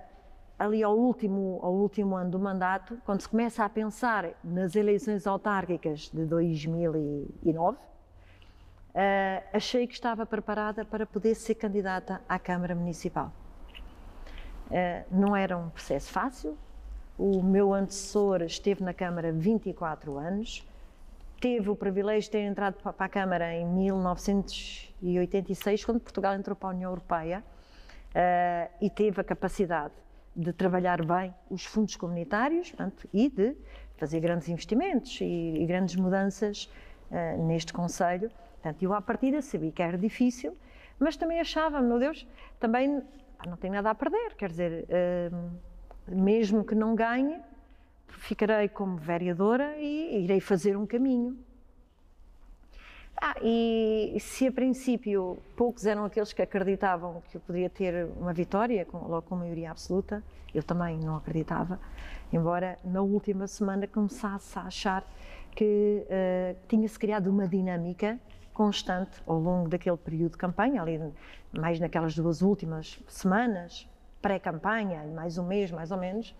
ali 0.57 0.83
ao 0.83 0.95
último, 0.95 1.59
ao 1.63 1.73
último 1.73 2.15
ano 2.15 2.31
do 2.31 2.39
mandato, 2.39 2.99
quando 3.05 3.21
se 3.21 3.29
começa 3.29 3.63
a 3.63 3.69
pensar 3.69 4.31
nas 4.43 4.75
eleições 4.75 5.25
autárquicas 5.25 6.11
de 6.13 6.25
2009, 6.25 7.77
uh, 7.77 7.79
achei 9.53 9.87
que 9.87 9.93
estava 9.93 10.25
preparada 10.25 10.83
para 10.85 11.05
poder 11.05 11.33
ser 11.33 11.55
candidata 11.55 12.21
à 12.27 12.37
Câmara 12.37 12.75
Municipal. 12.75 13.31
Uh, 14.67 15.05
não 15.09 15.35
era 15.35 15.57
um 15.57 15.69
processo 15.69 16.11
fácil, 16.11 16.57
o 17.17 17.41
meu 17.41 17.73
antecessor 17.73 18.43
esteve 18.43 18.83
na 18.83 18.93
Câmara 18.93 19.31
24 19.31 20.17
anos, 20.17 20.65
teve 21.39 21.69
o 21.69 21.75
privilégio 21.75 22.23
de 22.23 22.31
ter 22.31 22.41
entrado 22.41 22.81
para 22.81 23.05
a 23.05 23.09
Câmara 23.09 23.53
em 23.53 23.63
1986, 23.65 25.85
quando 25.85 25.99
Portugal 25.99 26.33
entrou 26.35 26.55
para 26.55 26.69
a 26.69 26.71
União 26.71 26.89
Europeia, 26.91 27.43
uh, 28.09 28.69
e 28.81 28.89
teve 28.89 29.21
a 29.21 29.23
capacidade 29.23 29.93
de 30.35 30.51
trabalhar 30.53 31.05
bem 31.05 31.33
os 31.49 31.65
fundos 31.65 31.95
comunitários 31.95 32.69
portanto, 32.69 33.09
e 33.13 33.29
de 33.29 33.55
fazer 33.97 34.19
grandes 34.19 34.47
investimentos 34.47 35.19
e, 35.21 35.25
e 35.25 35.65
grandes 35.65 35.95
mudanças 35.95 36.69
uh, 37.11 37.43
neste 37.45 37.73
Conselho. 37.73 38.29
Portanto, 38.61 38.83
eu 38.83 38.93
à 38.93 39.01
partida 39.01 39.41
sabia 39.41 39.71
que 39.71 39.81
era 39.81 39.97
difícil, 39.97 40.55
mas 40.99 41.17
também 41.17 41.39
achava, 41.39 41.81
meu 41.81 41.97
Deus, 41.99 42.27
também 42.59 43.01
não 43.47 43.57
tenho 43.57 43.73
nada 43.73 43.89
a 43.89 43.95
perder, 43.95 44.35
quer 44.35 44.49
dizer, 44.49 44.85
uh, 44.85 45.49
mesmo 46.07 46.63
que 46.63 46.75
não 46.75 46.93
ganhe, 46.95 47.41
ficarei 48.09 48.67
como 48.67 48.97
vereadora 48.97 49.77
e 49.77 50.23
irei 50.23 50.39
fazer 50.39 50.77
um 50.77 50.85
caminho. 50.85 51.37
Ah, 53.21 53.35
e 53.41 54.15
se 54.19 54.47
a 54.47 54.51
princípio 54.51 55.37
poucos 55.55 55.85
eram 55.85 56.05
aqueles 56.05 56.31
que 56.31 56.41
acreditavam 56.41 57.21
que 57.29 57.35
eu 57.35 57.41
poderia 57.41 57.69
ter 57.69 58.07
uma 58.17 58.31
vitória, 58.31 58.85
com, 58.85 58.97
logo 58.99 59.23
com 59.23 59.35
maioria 59.35 59.71
absoluta, 59.71 60.23
eu 60.55 60.63
também 60.63 60.97
não 60.97 61.17
acreditava, 61.17 61.77
embora 62.31 62.79
na 62.83 63.01
última 63.01 63.45
semana 63.45 63.85
começasse 63.87 64.57
a 64.57 64.63
achar 64.63 65.03
que 65.53 66.05
uh, 66.05 66.55
tinha-se 66.69 66.97
criado 66.97 67.27
uma 67.27 67.45
dinâmica 67.45 68.17
constante 68.53 69.21
ao 69.27 69.37
longo 69.37 69.67
daquele 69.67 69.97
período 69.97 70.31
de 70.31 70.37
campanha, 70.37 70.81
ali 70.81 70.99
mais 71.51 71.77
naquelas 71.79 72.15
duas 72.15 72.41
últimas 72.41 72.99
semanas, 73.07 73.85
pré-campanha, 74.21 75.03
mais 75.13 75.37
um 75.37 75.45
mês 75.45 75.71
mais 75.71 75.91
ou 75.91 75.97
menos, 75.97 76.33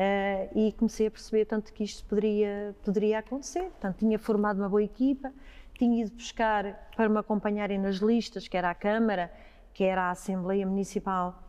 uh, 0.00 0.58
e 0.58 0.72
comecei 0.72 1.06
a 1.06 1.10
perceber 1.10 1.44
tanto 1.44 1.72
que 1.72 1.84
isto 1.84 2.04
poderia, 2.04 2.74
poderia 2.82 3.18
acontecer. 3.18 3.64
Portanto, 3.64 3.98
tinha 3.98 4.18
formado 4.18 4.58
uma 4.58 4.68
boa 4.68 4.82
equipa, 4.82 5.30
tinha 5.78 6.02
ido 6.02 6.12
buscar 6.12 6.90
para 6.96 7.08
me 7.08 7.18
acompanharem 7.18 7.78
nas 7.78 7.96
listas, 7.96 8.48
quer 8.48 8.64
à 8.64 8.74
Câmara, 8.74 9.30
quer 9.74 9.98
à 9.98 10.10
Assembleia 10.10 10.66
Municipal, 10.66 11.42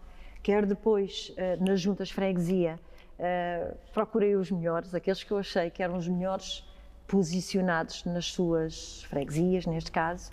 quer 0.43 0.65
depois 0.65 1.34
uh, 1.38 1.63
nas 1.63 1.79
juntas 1.79 2.12
freguesia. 2.12 2.77
Uh, 3.17 3.77
procurei 3.93 4.36
os 4.36 4.51
melhores, 4.51 4.93
aqueles 4.93 5.24
que 5.24 5.31
eu 5.31 5.38
achei 5.38 5.70
que 5.70 5.81
eram 5.81 5.96
os 5.96 6.08
melhores 6.08 6.67
posicionados 7.08 8.03
nas 8.05 8.25
suas 8.25 9.03
freguesias, 9.03 9.65
neste 9.65 9.91
caso, 9.91 10.31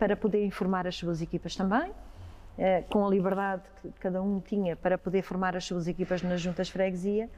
para 0.00 0.16
poder 0.16 0.44
informar 0.44 0.88
as 0.88 0.96
suas 0.96 1.22
equipas 1.22 1.54
também, 1.54 1.92
com 2.88 3.04
a 3.04 3.10
liberdade 3.10 3.62
que 3.82 3.90
cada 4.00 4.22
um 4.22 4.40
tinha 4.40 4.76
para 4.76 4.96
poder 4.96 5.22
formar 5.22 5.56
as 5.56 5.64
suas 5.64 5.88
equipas 5.88 6.22
nas 6.22 6.40
juntas 6.40 6.68
freguesia. 6.68 7.28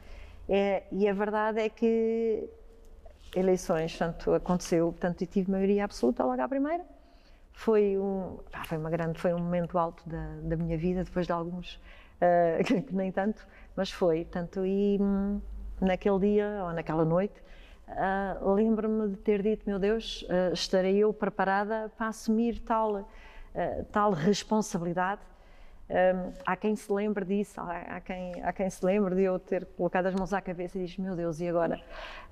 e 0.93 1.09
a 1.09 1.13
verdade 1.13 1.61
é 1.61 1.69
que 1.69 2.49
eleições, 3.35 3.97
portanto, 3.97 4.35
aconteceu, 4.35 4.93
portanto, 4.93 5.23
e 5.23 5.27
tive 5.27 5.51
maioria 5.51 5.85
absoluta 5.85 6.25
logo 6.25 6.41
à 6.41 6.49
primeira. 6.49 6.85
Foi 7.53 7.97
um, 7.97 8.39
foi 8.67 8.79
uma 8.79 8.91
grande, 8.91 9.19
foi 9.19 9.33
um 9.33 9.39
momento 9.39 9.79
alto 9.79 10.07
da, 10.09 10.37
da 10.43 10.57
minha 10.57 10.77
vida, 10.77 11.03
depois 11.05 11.27
de 11.27 11.33
alguns 11.33 11.81
uh, 12.21 12.63
que 12.85 12.95
nem 12.95 13.11
tanto, 13.11 13.47
mas 13.75 13.91
foi, 13.91 14.25
tanto 14.27 14.65
e 14.65 14.99
hum, 15.01 15.41
naquele 15.81 16.19
dia 16.19 16.65
ou 16.65 16.73
naquela 16.73 17.05
noite 17.05 17.41
uh, 17.89 18.53
lembro-me 18.53 19.09
de 19.09 19.17
ter 19.17 19.43
dito, 19.43 19.65
meu 19.67 19.79
Deus, 19.79 20.23
uh, 20.23 20.53
estarei 20.53 20.99
eu 20.99 21.13
preparada 21.13 21.91
para 21.97 22.09
assumir 22.09 22.61
tal, 22.61 23.09
tal 23.93 24.13
responsabilidade. 24.13 25.21
Um, 25.89 26.33
há 26.45 26.57
quem 26.57 26.75
se 26.75 26.93
lembre 26.93 27.25
disso, 27.25 27.61
há, 27.61 27.97
há, 27.97 28.01
quem, 28.01 28.43
há 28.43 28.53
quem 28.53 28.69
se 28.69 28.85
lembre 28.85 29.15
de 29.15 29.23
eu 29.23 29.39
ter 29.39 29.65
colocado 29.65 30.07
as 30.07 30.15
mãos 30.15 30.33
à 30.33 30.41
cabeça 30.41 30.77
e 30.77 30.85
diz, 30.85 30.99
meu 30.99 31.15
Deus, 31.15 31.41
e 31.41 31.49
agora? 31.49 31.81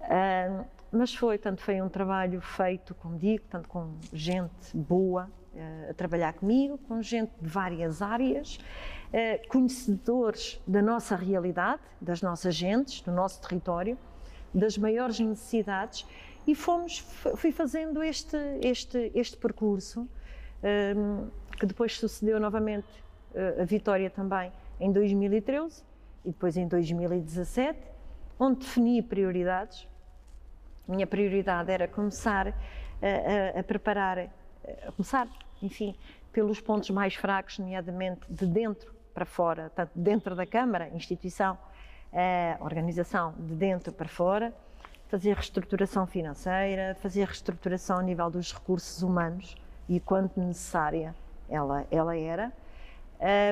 Um, 0.03 0.65
mas 0.91 1.15
foi, 1.15 1.39
tanto 1.39 1.63
foi 1.63 1.81
um 1.81 1.89
trabalho 1.89 2.41
feito, 2.41 2.97
como 2.97 3.17
digo, 3.17 3.45
tanto 3.49 3.69
com 3.69 3.95
gente 4.13 4.77
boa 4.77 5.31
uh, 5.55 5.91
a 5.91 5.95
trabalhar 5.95 6.33
comigo, 6.33 6.79
com 6.79 7.01
gente 7.01 7.31
de 7.41 7.49
várias 7.49 8.03
áreas, 8.03 8.57
uh, 8.57 9.49
conhecedores 9.49 10.61
da 10.67 10.83
nossa 10.83 11.15
realidade, 11.15 11.83
das 12.01 12.21
nossas 12.23 12.57
gentes, 12.57 13.03
do 13.03 13.13
nosso 13.13 13.41
território, 13.41 13.97
das 14.53 14.77
maiores 14.77 15.21
necessidades 15.21 16.05
e 16.45 16.57
fomos, 16.57 16.99
fui 17.37 17.53
fazendo 17.53 18.03
este, 18.03 18.37
este, 18.61 19.13
este 19.15 19.37
percurso 19.37 20.09
que 21.59 21.67
depois 21.67 21.99
sucedeu 21.99 22.41
novamente 22.41 22.87
uh, 23.35 23.63
a 23.63 23.65
vitória 23.65 24.09
também 24.11 24.53
em 24.81 24.91
2013 24.91 25.83
e 26.25 26.31
depois 26.31 26.57
em 26.57 26.67
2017, 26.67 27.79
onde 28.39 28.61
defini 28.61 29.03
prioridades. 29.03 29.87
Minha 30.89 31.07
prioridade 31.07 31.71
era 31.71 31.87
começar 31.87 32.49
a, 32.49 33.57
a, 33.57 33.61
a 33.61 33.63
preparar, 33.63 34.19
a 34.87 34.93
começar, 34.93 35.29
enfim, 35.63 35.95
pelos 36.33 36.61
pontos 36.61 36.91
mais 36.91 37.15
fracos, 37.15 37.59
nomeadamente 37.59 38.21
de 38.29 38.47
dentro 38.47 38.95
para 39.13 39.25
fora, 39.25 39.71
tanto 39.75 39.93
dentro 39.95 40.35
da 40.35 40.47
Câmara, 40.47 40.89
instituição, 40.89 41.57
organização 42.61 43.35
de 43.39 43.55
dentro 43.55 43.93
para 43.93 44.09
fora, 44.09 44.53
fazer 45.09 45.35
reestruturação 45.35 46.07
financeira, 46.07 46.97
fazer 47.01 47.25
reestruturação 47.27 47.99
a 47.99 48.03
nível 48.03 48.31
dos 48.31 48.53
recursos 48.53 49.03
humanos 49.03 49.55
e 49.89 50.01
quanto 50.01 50.41
necessária 50.41 51.15
ela, 51.49 51.87
ela 51.91 52.17
era. 52.17 52.53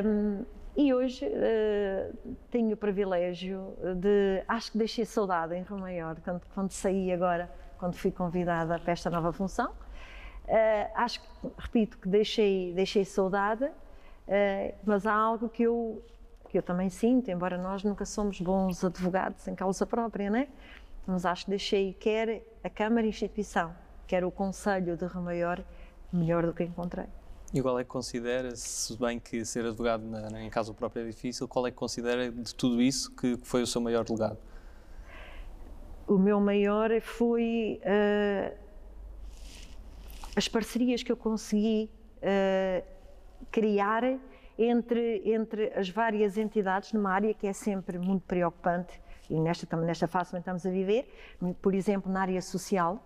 Um, 0.04 0.44
e 0.74 0.92
hoje 0.94 1.26
uh, 1.26 2.36
tenho 2.50 2.72
o 2.72 2.76
privilégio 2.76 3.74
de. 3.96 4.42
Acho 4.48 4.72
que 4.72 4.78
deixei 4.78 5.04
saudade 5.04 5.54
em 5.54 5.62
Rio 5.62 5.78
Maior, 5.78 6.16
quando, 6.24 6.40
quando 6.54 6.70
saí 6.70 7.12
agora, 7.12 7.50
quando 7.78 7.94
fui 7.94 8.10
convidada 8.10 8.78
para 8.78 8.92
esta 8.92 9.10
nova 9.10 9.32
função. 9.32 9.70
Uh, 10.44 10.90
acho 10.94 11.20
que, 11.20 11.28
repito, 11.58 11.98
que 11.98 12.08
deixei, 12.08 12.72
deixei 12.74 13.04
saudade, 13.04 13.64
uh, 13.64 14.74
mas 14.84 15.06
há 15.06 15.14
algo 15.14 15.48
que 15.48 15.62
eu, 15.62 16.02
que 16.48 16.58
eu 16.58 16.62
também 16.62 16.88
sinto, 16.88 17.30
embora 17.30 17.58
nós 17.58 17.84
nunca 17.84 18.04
somos 18.04 18.40
bons 18.40 18.82
advogados 18.82 19.46
em 19.46 19.54
causa 19.54 19.86
própria, 19.86 20.30
né? 20.30 20.48
mas 21.06 21.24
acho 21.26 21.44
que 21.44 21.50
deixei 21.50 21.92
quer 21.94 22.42
a 22.62 22.70
Câmara 22.70 23.06
Instituição, 23.06 23.74
quer 24.06 24.24
o 24.24 24.30
Conselho 24.30 24.96
de 24.96 25.06
Rio 25.06 25.22
Maior, 25.22 25.62
melhor 26.12 26.46
do 26.46 26.52
que 26.52 26.62
encontrei. 26.62 27.06
E 27.54 27.60
qual 27.60 27.78
é 27.78 27.84
que 27.84 27.90
considera, 27.90 28.56
se 28.56 28.96
bem 28.98 29.18
que 29.18 29.44
ser 29.44 29.66
advogado 29.66 30.02
na, 30.04 30.42
em 30.42 30.48
casa 30.48 30.72
própria 30.72 31.02
é 31.02 31.06
difícil, 31.06 31.46
qual 31.46 31.66
é 31.66 31.70
que 31.70 31.76
considera 31.76 32.30
de 32.30 32.54
tudo 32.54 32.80
isso 32.80 33.14
que 33.14 33.38
foi 33.42 33.62
o 33.62 33.66
seu 33.66 33.80
maior 33.80 34.06
legado? 34.08 34.38
O 36.06 36.16
meu 36.18 36.40
maior 36.40 36.90
foi 37.02 37.80
uh, 37.84 38.56
as 40.34 40.48
parcerias 40.48 41.02
que 41.02 41.12
eu 41.12 41.16
consegui 41.16 41.90
uh, 42.18 42.84
criar 43.50 44.18
entre, 44.58 45.22
entre 45.26 45.72
as 45.74 45.90
várias 45.90 46.38
entidades 46.38 46.92
numa 46.92 47.10
área 47.10 47.34
que 47.34 47.46
é 47.46 47.52
sempre 47.52 47.98
muito 47.98 48.22
preocupante 48.22 49.00
e 49.28 49.38
nesta, 49.38 49.66
também 49.66 49.86
nesta 49.86 50.06
fase 50.06 50.30
também 50.30 50.40
estamos 50.40 50.66
a 50.66 50.70
viver, 50.70 51.08
por 51.60 51.74
exemplo, 51.74 52.10
na 52.12 52.20
área 52.20 52.42
social, 52.42 53.02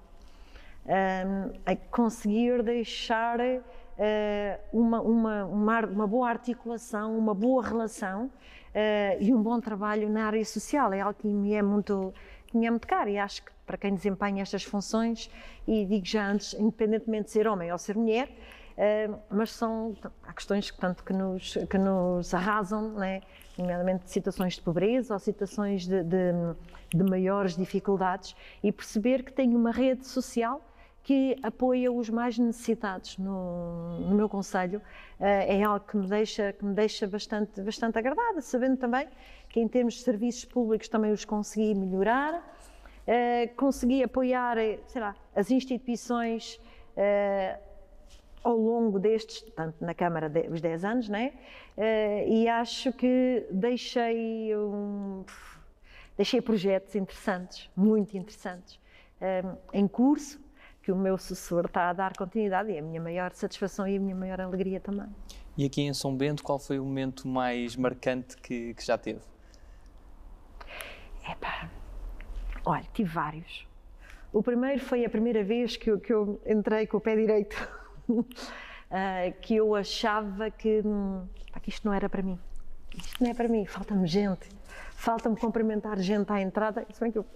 a 1.65 1.77
conseguir 1.91 2.63
deixar 2.63 3.41
eh, 3.99 4.61
uma, 4.73 5.01
uma, 5.01 5.45
uma, 5.47 5.81
uma, 5.87 6.07
boa 6.07 6.29
articulação, 6.29 7.17
uma 7.17 7.35
boa 7.35 7.67
relação 7.67 8.27
uh, 8.27 9.23
e 9.23 9.33
um 9.33 9.43
bom 9.43 9.59
trabalho 9.59 10.11
na 10.11 10.27
área 10.27 10.45
social. 10.45 10.93
É 10.93 11.01
algo 11.01 11.19
que 11.19 11.27
me 11.27 11.55
é 11.55 11.63
muito, 11.63 12.13
que 12.47 12.59
me 12.59 12.67
é 12.67 12.71
muito 12.71 12.87
caro 12.87 13.09
e 13.09 13.17
acho 13.17 13.43
que 13.43 13.51
para 13.67 13.79
quem 13.79 13.95
desempenha 13.95 14.43
estas 14.43 14.63
funções, 14.65 15.31
e 15.67 15.87
digo 15.87 16.05
já 16.05 16.29
antes, 16.29 16.53
independentemente 16.55 17.25
de 17.25 17.31
ser 17.31 17.49
homem 17.49 17.73
ou 17.73 17.79
ser 17.79 17.97
mulher, 17.97 18.29
uh, 18.29 19.19
mas 19.31 19.51
são 19.51 19.97
há 20.25 20.33
questões 20.35 20.71
que, 20.71 20.79
tanto 20.79 21.03
que 21.03 21.15
nos, 21.15 21.57
que 21.69 21.79
nos 21.79 22.35
arrasam, 22.35 22.93
né? 22.93 23.23
nomeadamente 23.57 24.11
situações 24.11 24.57
de 24.57 24.61
pobreza 24.61 25.15
ou 25.15 25.19
situações 25.19 25.87
de, 25.87 26.03
de, 26.03 26.33
de 26.95 27.03
maiores 27.03 27.57
dificuldades, 27.57 28.37
e 28.63 28.71
perceber 28.71 29.23
que 29.23 29.33
tem 29.33 29.57
uma 29.57 29.71
rede 29.71 30.07
social 30.07 30.61
que 31.07 31.37
apoia 31.41 31.93
os 31.93 32.11
mais 32.11 32.37
necessitados 32.37 33.17
no, 33.17 34.01
no 34.01 34.17
meu 34.17 34.29
conselho 34.29 34.81
uh, 35.21 35.25
é 35.25 35.63
algo 35.63 35.87
que 35.87 35.97
me 35.97 36.09
deixa 36.09 36.53
que 36.53 36.65
me 36.65 36.75
deixa 36.75 37.07
bastante 37.07 37.63
bastante 37.63 37.97
agradada 37.97 38.41
sabendo 38.41 38.77
também 38.77 39.07
que 39.49 39.61
em 39.61 39.69
termos 39.69 39.95
de 39.95 40.01
serviços 40.01 40.45
públicos 40.45 40.89
também 40.89 41.13
os 41.13 41.25
consegui 41.25 41.77
melhorar 41.77 42.35
uh, 42.35 43.55
consegui 43.55 44.03
apoiar 44.03 44.57
sei 44.89 45.01
lá 45.01 45.15
as 45.33 45.49
instituições 45.49 46.61
ao 48.43 48.57
longo 48.57 48.99
destes, 48.99 49.43
tanto 49.55 49.85
na 49.85 49.93
Câmara, 49.93 50.29
de, 50.31 50.49
os 50.49 50.63
10 50.63 50.85
anos, 50.85 51.09
né? 51.11 51.35
E 52.27 52.49
acho 52.49 52.91
que 52.93 53.47
deixei, 53.51 54.57
um, 54.57 55.25
deixei 56.17 56.41
projetos 56.41 56.95
interessantes, 56.95 57.69
muito 57.77 58.17
interessantes, 58.17 58.81
em 59.75 59.87
curso, 59.87 60.41
que 60.87 60.93
o 60.93 60.97
meu 60.97 61.19
sucessor 61.19 61.65
está 61.65 61.91
a 61.91 61.93
dar 61.93 62.17
continuidade 62.17 62.71
e 62.71 62.77
é 62.77 62.79
a 62.79 62.83
minha 62.83 63.01
maior 63.01 63.33
satisfação 63.33 63.89
e 63.89 63.97
a 63.97 64.01
minha 64.01 64.15
maior 64.15 64.41
alegria 64.41 64.79
também. 64.79 65.09
E 65.59 65.65
aqui 65.65 65.83
em 65.83 65.93
São 65.93 66.17
Bento, 66.17 66.45
qual 66.45 66.61
foi 66.61 66.79
o 66.79 66.85
momento 66.85 67.27
mais 67.27 67.75
marcante 67.75 68.37
que, 68.37 68.73
que 68.73 68.87
já 68.87 68.97
teve? 68.97 69.19
Epá, 71.29 71.69
olha, 72.65 72.85
tive 72.95 73.11
vários. 73.11 73.67
O 74.33 74.45
primeiro 74.45 74.79
foi 74.79 75.05
a 75.05 75.11
primeira 75.11 75.43
vez 75.43 75.77
que 75.77 75.91
eu, 75.91 75.99
que 75.99 76.13
eu 76.13 76.41
entrei 76.47 76.87
com 76.87 76.99
o 76.99 77.01
pé 77.01 77.17
direito, 77.17 77.57
uh, 78.09 78.25
que 79.43 79.57
eu 79.57 79.75
achava 79.75 80.53
que, 80.53 80.83
hum, 80.85 81.27
que 81.63 81.69
isto 81.69 81.85
não 81.85 81.93
era 81.93 82.09
para 82.09 82.23
mim. 82.23 82.39
Isto 82.97 83.25
não 83.25 83.33
é 83.33 83.35
para 83.35 83.49
mim, 83.49 83.67
falta-me 83.67 84.07
gente. 84.07 84.49
Falta-me 84.93 85.37
cumprimentar 85.37 85.99
gente 85.99 86.33
à 86.33 86.41
entrada. 86.41 86.87
Se 86.93 87.01
bem 87.01 87.11
que 87.11 87.19
eu 87.19 87.27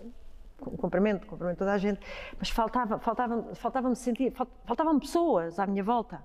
cumprimento, 0.61 1.27
cumprimento 1.27 1.59
toda 1.59 1.73
a 1.73 1.79
gente, 1.79 2.01
mas 2.39 2.51
faltava, 2.51 2.99
faltava, 2.99 3.55
faltava-me 3.55 3.97
sentir, 3.97 4.33
faltavam 4.65 4.99
pessoas 4.99 5.59
à 5.59 5.67
minha 5.67 5.83
volta. 5.83 6.25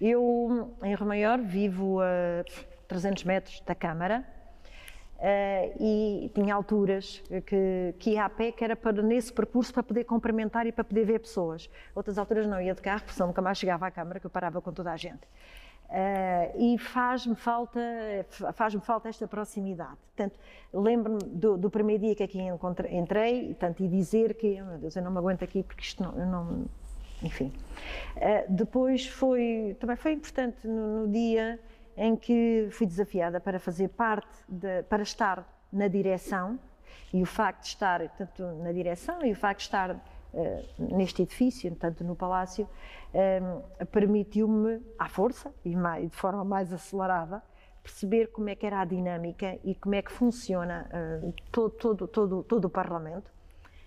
Eu, 0.00 0.74
em 0.82 0.94
Rio 0.94 1.06
Maior, 1.06 1.38
vivo 1.38 2.00
a 2.00 2.44
300 2.88 3.24
metros 3.24 3.60
da 3.60 3.74
Câmara 3.74 4.24
uh, 5.18 5.82
e 5.82 6.30
tinha 6.34 6.54
alturas 6.54 7.22
que, 7.46 7.94
que 7.98 8.10
ia 8.10 8.24
a 8.24 8.28
pé, 8.28 8.52
que 8.52 8.64
era 8.64 8.74
para, 8.74 9.02
nesse 9.02 9.32
percurso 9.32 9.72
para 9.72 9.82
poder 9.82 10.04
cumprimentar 10.04 10.66
e 10.66 10.72
para 10.72 10.84
poder 10.84 11.04
ver 11.04 11.20
pessoas. 11.20 11.70
Outras 11.94 12.18
alturas 12.18 12.46
não, 12.46 12.60
ia 12.60 12.74
de 12.74 12.82
carro, 12.82 13.00
porque 13.00 13.12
senão 13.12 13.28
nunca 13.28 13.42
mais 13.42 13.58
chegava 13.58 13.86
à 13.86 13.90
Câmara, 13.90 14.18
que 14.18 14.26
eu 14.26 14.30
parava 14.30 14.60
com 14.60 14.72
toda 14.72 14.92
a 14.92 14.96
gente. 14.96 15.26
Uh, 15.94 16.58
e 16.58 16.76
faz-me 16.76 17.36
falta, 17.36 17.80
faz 18.52 18.74
falta 18.82 19.08
esta 19.08 19.28
proximidade. 19.28 19.96
Portanto, 20.16 20.36
lembro-me 20.72 21.20
do, 21.20 21.56
do, 21.56 21.70
primeiro 21.70 22.02
dia 22.02 22.16
que 22.16 22.22
aqui 22.24 22.40
entrei 22.90 23.54
tanto, 23.54 23.80
e 23.80 23.86
dizer 23.86 24.34
que, 24.34 24.60
oh, 24.60 24.64
meu 24.64 24.78
Deus, 24.78 24.96
eu 24.96 25.02
não 25.04 25.12
me 25.12 25.18
aguento 25.18 25.44
aqui 25.44 25.62
porque 25.62 25.82
isto 25.82 26.02
não, 26.02 26.18
eu 26.18 26.26
não 26.26 26.64
enfim. 27.22 27.52
Uh, 28.16 28.52
depois 28.52 29.06
foi, 29.06 29.76
também 29.78 29.94
foi 29.94 30.14
importante 30.14 30.66
no, 30.66 31.02
no, 31.02 31.08
dia 31.12 31.60
em 31.96 32.16
que 32.16 32.66
fui 32.72 32.88
desafiada 32.88 33.38
para 33.38 33.60
fazer 33.60 33.88
parte, 33.90 34.36
de, 34.48 34.82
para 34.82 35.04
estar 35.04 35.46
na 35.72 35.86
direção 35.86 36.58
e 37.12 37.22
o 37.22 37.26
facto 37.26 37.62
de 37.62 37.68
estar 37.68 38.08
tanto 38.16 38.42
na 38.64 38.72
direção 38.72 39.24
e 39.24 39.30
o 39.30 39.36
facto 39.36 39.60
de 39.60 39.66
estar 39.66 39.96
neste 40.78 41.22
edifício, 41.22 41.74
tanto 41.76 42.04
no 42.04 42.16
palácio, 42.16 42.68
uh, 43.12 43.86
permitiu-me, 43.86 44.80
à 44.98 45.08
força 45.08 45.52
e 45.64 45.74
de 45.74 46.16
forma 46.16 46.44
mais 46.44 46.72
acelerada, 46.72 47.42
perceber 47.82 48.28
como 48.28 48.48
é 48.48 48.54
que 48.54 48.64
era 48.66 48.80
a 48.80 48.84
dinâmica 48.84 49.58
e 49.62 49.74
como 49.74 49.94
é 49.94 50.02
que 50.02 50.10
funciona 50.10 50.88
todo, 51.52 51.70
todo, 51.70 52.08
todo, 52.08 52.42
todo 52.42 52.64
o 52.64 52.70
Parlamento 52.70 53.30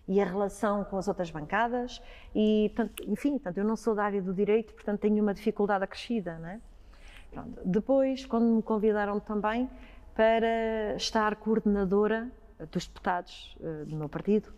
e 0.08 0.22
a 0.22 0.26
relação 0.26 0.84
com 0.84 0.98
as 0.98 1.08
outras 1.08 1.32
bancadas 1.32 2.00
e, 2.34 2.72
portanto, 2.76 3.04
enfim, 3.08 3.32
portanto, 3.32 3.58
eu 3.58 3.66
não 3.66 3.76
sou 3.76 3.96
da 3.96 4.04
área 4.04 4.22
do 4.22 4.34
direito, 4.34 4.74
portanto 4.74 5.00
tenho 5.00 5.22
uma 5.22 5.34
dificuldade 5.34 5.84
acrescida, 5.84 6.40
é? 6.46 6.60
Pronto. 7.32 7.60
Depois, 7.66 8.26
quando 8.26 8.46
me 8.46 8.62
convidaram 8.62 9.20
também 9.20 9.70
para 10.16 10.96
estar 10.96 11.36
coordenadora 11.36 12.32
dos 12.72 12.88
deputados 12.88 13.58
do 13.88 13.96
meu 13.96 14.08
partido, 14.08 14.54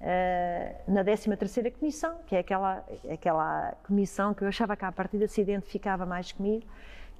uh, 0.00 0.92
na 0.92 1.04
13ª 1.04 1.72
Comissão, 1.72 2.18
que 2.26 2.36
é 2.36 2.40
aquela, 2.40 2.84
aquela 3.10 3.72
comissão 3.86 4.34
que 4.34 4.42
eu 4.42 4.48
achava 4.48 4.76
que 4.76 4.84
à 4.84 4.92
partida 4.92 5.26
se 5.28 5.40
identificava 5.40 6.04
mais 6.06 6.32
comigo, 6.32 6.64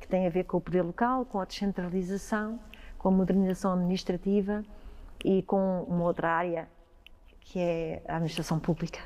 que 0.01 0.07
tem 0.07 0.27
a 0.27 0.31
ver 0.31 0.45
com 0.45 0.59
o 0.59 0.61
poder 0.61 0.83
local, 0.83 1.25
com 1.25 1.41
a 1.41 1.45
descentralização, 1.45 2.59
com 2.99 3.09
a 3.09 3.11
modernização 3.11 3.73
administrativa 3.73 4.65
e 5.25 5.43
com 5.43 5.83
uma 5.89 6.05
outra 6.05 6.31
área 6.31 6.69
que 7.41 7.59
é 7.59 8.03
a 8.09 8.15
administração 8.15 8.59
pública. 8.59 9.01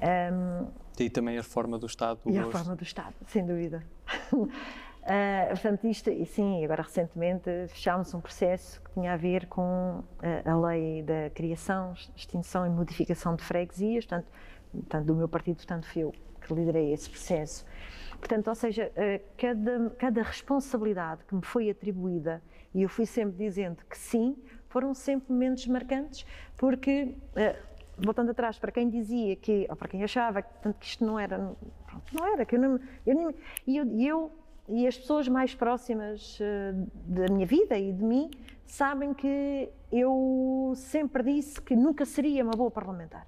Um, 0.00 0.68
e 0.98 1.10
também 1.10 1.38
a 1.38 1.40
reforma 1.40 1.78
do 1.78 1.86
Estado. 1.86 2.20
E 2.26 2.38
a 2.38 2.44
reforma 2.44 2.76
do 2.76 2.82
Estado, 2.82 3.14
sem 3.26 3.44
dúvida. 3.44 3.82
uh, 5.02 5.48
portanto, 5.50 5.86
isto, 5.86 6.10
e 6.10 6.24
sim, 6.26 6.64
agora 6.64 6.82
recentemente 6.82 7.50
fechámos 7.68 8.12
um 8.14 8.20
processo 8.20 8.80
que 8.82 8.92
tinha 8.92 9.12
a 9.12 9.16
ver 9.16 9.46
com 9.46 10.02
a, 10.22 10.50
a 10.50 10.60
lei 10.68 11.02
da 11.02 11.30
criação, 11.30 11.94
extinção 12.16 12.66
e 12.66 12.70
modificação 12.70 13.36
de 13.36 13.42
freguesias, 13.42 14.06
portanto, 14.06 14.30
portanto, 14.72 15.06
do 15.06 15.14
meu 15.14 15.28
partido, 15.28 15.56
portanto, 15.56 15.86
fui 15.86 16.02
eu 16.02 16.12
que 16.40 16.54
liderei 16.54 16.92
esse 16.92 17.08
processo. 17.08 17.64
Portanto, 18.18 18.48
ou 18.48 18.54
seja, 18.54 18.92
cada, 19.36 19.90
cada 19.98 20.22
responsabilidade 20.22 21.24
que 21.24 21.34
me 21.34 21.42
foi 21.42 21.70
atribuída, 21.70 22.42
e 22.74 22.82
eu 22.82 22.88
fui 22.88 23.06
sempre 23.06 23.36
dizendo 23.38 23.82
que 23.88 23.96
sim, 23.96 24.36
foram 24.68 24.94
sempre 24.94 25.32
momentos 25.32 25.66
marcantes, 25.66 26.24
porque, 26.56 27.14
voltando 27.98 28.30
atrás, 28.30 28.58
para 28.58 28.70
quem 28.70 28.88
dizia 28.88 29.36
que, 29.36 29.66
ou 29.68 29.76
para 29.76 29.88
quem 29.88 30.02
achava 30.04 30.42
que, 30.42 30.48
tanto 30.60 30.78
que 30.78 30.86
isto 30.86 31.04
não 31.04 31.18
era, 31.18 31.38
não 32.12 32.26
era, 32.32 32.44
que 32.44 32.56
eu 32.56 32.60
não, 32.60 32.80
eu 33.06 33.34
eu, 33.66 34.00
eu, 34.00 34.32
e 34.70 34.86
as 34.86 34.96
pessoas 34.96 35.26
mais 35.26 35.54
próximas 35.54 36.38
uh, 36.38 36.90
da 36.94 37.32
minha 37.32 37.44
vida 37.44 37.76
e 37.76 37.92
de 37.92 38.04
mim 38.04 38.30
sabem 38.64 39.12
que 39.12 39.68
eu 39.90 40.72
sempre 40.76 41.24
disse 41.24 41.60
que 41.60 41.74
nunca 41.74 42.04
seria 42.04 42.44
uma 42.44 42.52
boa 42.52 42.70
parlamentar. 42.70 43.26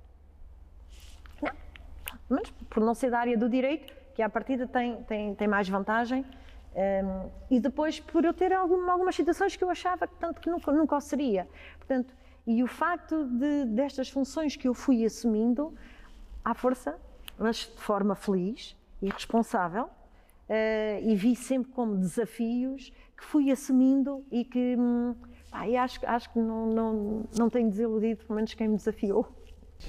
Não, 1.43 1.53
mas 2.29 2.49
por 2.71 2.83
não 2.83 2.95
ser 2.95 3.11
da 3.11 3.19
área 3.19 3.37
do 3.37 3.49
direito, 3.49 3.93
que 4.15 4.23
à 4.23 4.29
partida 4.29 4.69
tem, 4.69 5.03
tem, 5.03 5.35
tem 5.35 5.49
mais 5.49 5.69
vantagem, 5.69 6.25
um, 6.75 7.31
e 7.51 7.59
depois 7.59 7.99
por 7.99 8.25
eu 8.25 8.33
ter 8.33 8.53
algum, 8.53 8.89
algumas 8.89 9.17
situações 9.17 9.57
que 9.57 9.65
eu 9.65 9.69
achava 9.69 10.07
que 10.07 10.15
tanto 10.15 10.41
que 10.41 10.49
nunca, 10.49 10.71
nunca 10.71 10.97
o 10.97 11.01
seria. 11.01 11.49
Portanto, 11.77 12.15
e 12.47 12.63
o 12.63 12.67
facto 12.69 13.25
de, 13.25 13.65
destas 13.65 14.09
funções 14.09 14.57
que 14.57 14.69
eu 14.69 14.75
fui 14.75 15.05
assumindo, 15.05 15.75
à 16.45 16.55
força, 16.55 16.97
mas 17.39 17.57
de 17.57 17.81
forma 17.81 18.15
feliz 18.15 18.77
e 19.01 19.09
responsável, 19.11 19.91
e 21.03 21.15
vi 21.15 21.35
sempre 21.35 21.73
como 21.73 21.97
desafios 21.97 22.93
que 23.17 23.25
fui 23.25 23.51
assumindo 23.51 24.25
e 24.31 24.45
que 24.45 24.77
hum, 24.77 25.15
pá, 25.51 25.65
acho, 25.83 26.01
acho 26.05 26.33
que 26.33 26.39
não, 26.39 26.67
não, 26.67 27.25
não 27.37 27.51
tenho 27.51 27.69
desiludido, 27.69 28.25
pelo 28.25 28.37
menos 28.37 28.55
quem 28.55 28.69
me 28.69 28.77
desafiou. 28.77 29.27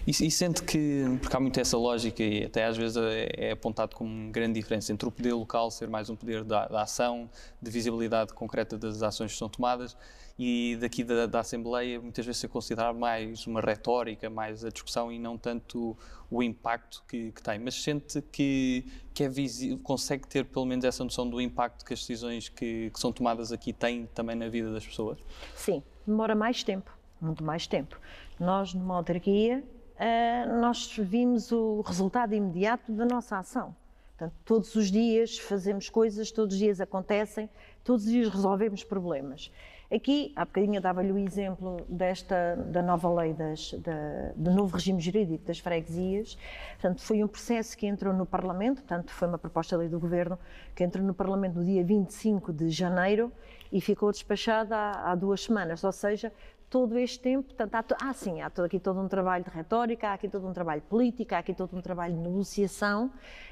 E, 0.05 0.11
e 0.11 0.31
sente 0.31 0.63
que, 0.63 1.05
porque 1.21 1.35
há 1.35 1.39
muito 1.39 1.59
essa 1.59 1.77
lógica 1.77 2.21
e 2.21 2.45
até 2.45 2.65
às 2.65 2.75
vezes 2.75 2.97
é, 2.97 3.49
é 3.49 3.51
apontado 3.51 3.95
como 3.95 4.09
uma 4.09 4.31
grande 4.31 4.59
diferença 4.59 4.91
entre 4.91 5.07
o 5.07 5.11
poder 5.11 5.33
local 5.33 5.71
ser 5.71 5.87
mais 5.89 6.09
um 6.09 6.15
poder 6.15 6.43
da, 6.43 6.67
da 6.67 6.81
ação, 6.81 7.29
de 7.61 7.71
visibilidade 7.71 8.33
concreta 8.33 8.77
das 8.77 9.01
ações 9.01 9.31
que 9.31 9.37
são 9.37 9.47
tomadas, 9.47 9.95
e 10.37 10.77
daqui 10.81 11.03
da, 11.03 11.25
da, 11.27 11.39
Assembleia 11.41 12.01
muitas 12.01 12.25
vezes 12.25 12.41
ser 12.41 12.47
considerado 12.47 12.97
mais 12.97 13.45
uma 13.45 13.61
retórica, 13.61 14.29
mais 14.29 14.65
a 14.65 14.69
discussão 14.69 15.11
e 15.11 15.19
não 15.19 15.37
tanto 15.37 15.95
o 16.29 16.41
impacto 16.41 17.03
que, 17.07 17.31
que 17.31 17.41
tem. 17.41 17.59
Mas 17.59 17.81
sente 17.81 18.21
que, 18.21 18.85
que 19.13 19.23
é 19.23 19.29
consegue 19.83 20.27
ter 20.27 20.45
pelo 20.45 20.65
menos 20.65 20.85
essa 20.85 21.03
noção 21.03 21.29
do 21.29 21.39
impacto 21.39 21.85
que 21.85 21.93
as 21.93 21.99
decisões 21.99 22.49
que, 22.49 22.89
que 22.89 22.99
são 22.99 23.11
tomadas 23.11 23.51
aqui 23.51 23.71
têm 23.71 24.07
também 24.07 24.35
na 24.35 24.49
vida 24.49 24.71
das 24.73 24.85
pessoas? 24.85 25.19
Sim, 25.55 25.83
demora 26.05 26.33
mais 26.33 26.63
tempo, 26.63 26.91
muito 27.21 27.43
mais 27.43 27.67
tempo. 27.67 27.99
Nós, 28.39 28.73
numa 28.73 28.95
autarquia, 28.95 29.63
nós 30.59 30.95
vimos 30.97 31.51
o 31.51 31.81
resultado 31.81 32.33
imediato 32.33 32.91
da 32.91 33.05
nossa 33.05 33.37
ação. 33.37 33.75
Portanto, 34.17 34.33
todos 34.45 34.75
os 34.75 34.91
dias 34.91 35.37
fazemos 35.37 35.89
coisas, 35.89 36.31
todos 36.31 36.53
os 36.53 36.59
dias 36.59 36.79
acontecem, 36.79 37.49
todos 37.83 38.05
os 38.05 38.11
dias 38.11 38.29
resolvemos 38.29 38.83
problemas. 38.83 39.51
Aqui, 39.93 40.33
há 40.35 40.43
bocadinho 40.43 40.81
dava-lhe 40.81 41.11
o 41.11 41.19
exemplo 41.19 41.77
desta, 41.87 42.55
da 42.55 42.81
nova 42.81 43.13
lei, 43.13 43.31
das, 43.33 43.73
da, 43.73 44.31
do 44.35 44.49
novo 44.49 44.75
regime 44.75 44.99
jurídico 44.99 45.45
das 45.45 45.59
freguesias. 45.59 46.35
Portanto, 46.79 47.01
foi 47.01 47.23
um 47.23 47.27
processo 47.27 47.77
que 47.77 47.85
entrou 47.85 48.11
no 48.11 48.25
Parlamento, 48.25 48.77
portanto, 48.77 49.11
foi 49.11 49.27
uma 49.27 49.37
proposta 49.37 49.75
de 49.75 49.81
lei 49.81 49.89
do 49.89 49.99
Governo 49.99 50.39
que 50.73 50.83
entrou 50.83 51.05
no 51.05 51.13
Parlamento 51.13 51.59
no 51.59 51.63
dia 51.63 51.83
25 51.83 52.51
de 52.51 52.69
janeiro 52.69 53.31
e 53.71 53.79
ficou 53.79 54.11
despachada 54.11 54.75
há, 54.75 55.11
há 55.11 55.15
duas 55.15 55.43
semanas, 55.43 55.83
ou 55.83 55.91
seja, 55.91 56.33
todo 56.73 56.97
este 56.97 57.19
tempo, 57.19 57.53
portanto, 57.53 57.95
há, 58.01 58.09
ah, 58.09 58.13
sim, 58.13 58.41
há 58.41 58.49
todo, 58.49 58.65
aqui 58.65 58.79
todo 58.79 58.99
um 58.99 59.07
trabalho 59.07 59.43
de 59.43 59.51
retórica, 59.51 60.07
há 60.07 60.13
aqui 60.13 60.27
todo 60.27 60.47
um 60.47 60.53
trabalho 60.53 60.81
político, 60.81 61.35
há 61.35 61.37
aqui 61.37 61.53
todo 61.53 61.77
um 61.77 61.81
trabalho 61.81 62.15
de 62.15 62.19
negociação, 62.19 63.11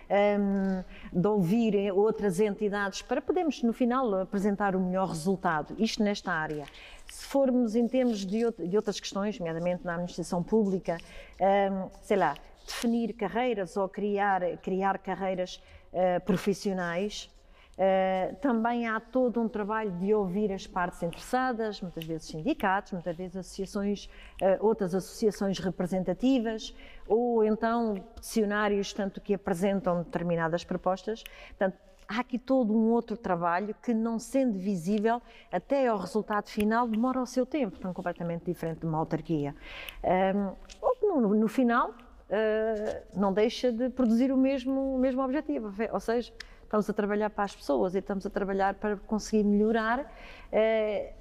um, 0.09 1.19
de 1.19 1.27
ouvir 1.27 1.91
outras 1.91 2.39
entidades 2.39 3.03
para 3.03 3.21
podermos, 3.21 3.61
no 3.61 3.73
final, 3.73 4.11
apresentar 4.21 4.75
o 4.75 4.79
melhor 4.79 5.09
resultado, 5.09 5.75
isto 5.77 6.01
nesta 6.01 6.31
área. 6.31 6.65
Se 7.05 7.23
formos 7.27 7.75
em 7.75 7.87
termos 7.87 8.25
de, 8.25 8.39
de 8.67 8.75
outras 8.75 8.99
questões, 8.99 9.37
nomeadamente 9.37 9.85
na 9.85 9.93
administração 9.93 10.41
pública, 10.41 10.97
um, 11.39 11.91
sei 12.01 12.17
lá, 12.17 12.35
definir 12.65 13.13
carreiras 13.13 13.77
ou 13.77 13.87
criar, 13.87 14.41
criar 14.63 14.97
carreiras 14.97 15.61
uh, 15.93 16.25
profissionais, 16.25 17.29
Uh, 17.81 18.35
também 18.35 18.87
há 18.87 18.99
todo 18.99 19.41
um 19.41 19.47
trabalho 19.47 19.89
de 19.93 20.13
ouvir 20.13 20.51
as 20.51 20.67
partes 20.67 21.01
interessadas, 21.01 21.81
muitas 21.81 22.03
vezes 22.03 22.27
sindicatos, 22.27 22.91
muitas 22.91 23.15
vezes 23.15 23.35
associações, 23.35 24.05
uh, 24.39 24.63
outras 24.63 24.93
associações 24.93 25.57
representativas, 25.57 26.75
ou 27.07 27.43
então 27.43 27.95
peticionários, 28.13 28.93
tanto 28.93 29.19
que 29.19 29.33
apresentam 29.33 30.03
determinadas 30.03 30.63
propostas. 30.63 31.23
Portanto, 31.47 31.75
há 32.07 32.19
aqui 32.19 32.37
todo 32.37 32.71
um 32.71 32.91
outro 32.91 33.17
trabalho 33.17 33.73
que, 33.81 33.95
não 33.95 34.19
sendo 34.19 34.59
visível, 34.59 35.19
até 35.51 35.87
ao 35.87 35.97
resultado 35.97 36.49
final, 36.49 36.87
demora 36.87 37.19
o 37.19 37.25
seu 37.25 37.47
tempo, 37.47 37.79
tão 37.79 37.91
completamente 37.93 38.45
diferente 38.45 38.81
de 38.81 38.85
uma 38.85 38.99
autarquia. 38.99 39.55
Um, 40.03 41.19
no, 41.19 41.33
no, 41.33 41.47
final, 41.47 41.89
uh, 41.89 43.19
não 43.19 43.33
deixa 43.33 43.71
de 43.71 43.89
produzir 43.89 44.31
o 44.31 44.37
mesmo, 44.37 44.95
o 44.95 44.99
mesmo 44.99 45.23
objetivo, 45.23 45.73
ou 45.91 45.99
seja, 45.99 46.31
estamos 46.71 46.89
a 46.89 46.93
trabalhar 46.93 47.29
para 47.29 47.43
as 47.43 47.53
pessoas 47.53 47.95
e 47.95 47.97
estamos 47.97 48.25
a 48.25 48.29
trabalhar 48.29 48.75
para 48.75 48.95
conseguir 48.95 49.43
melhorar 49.43 50.09
eh, 50.49 51.11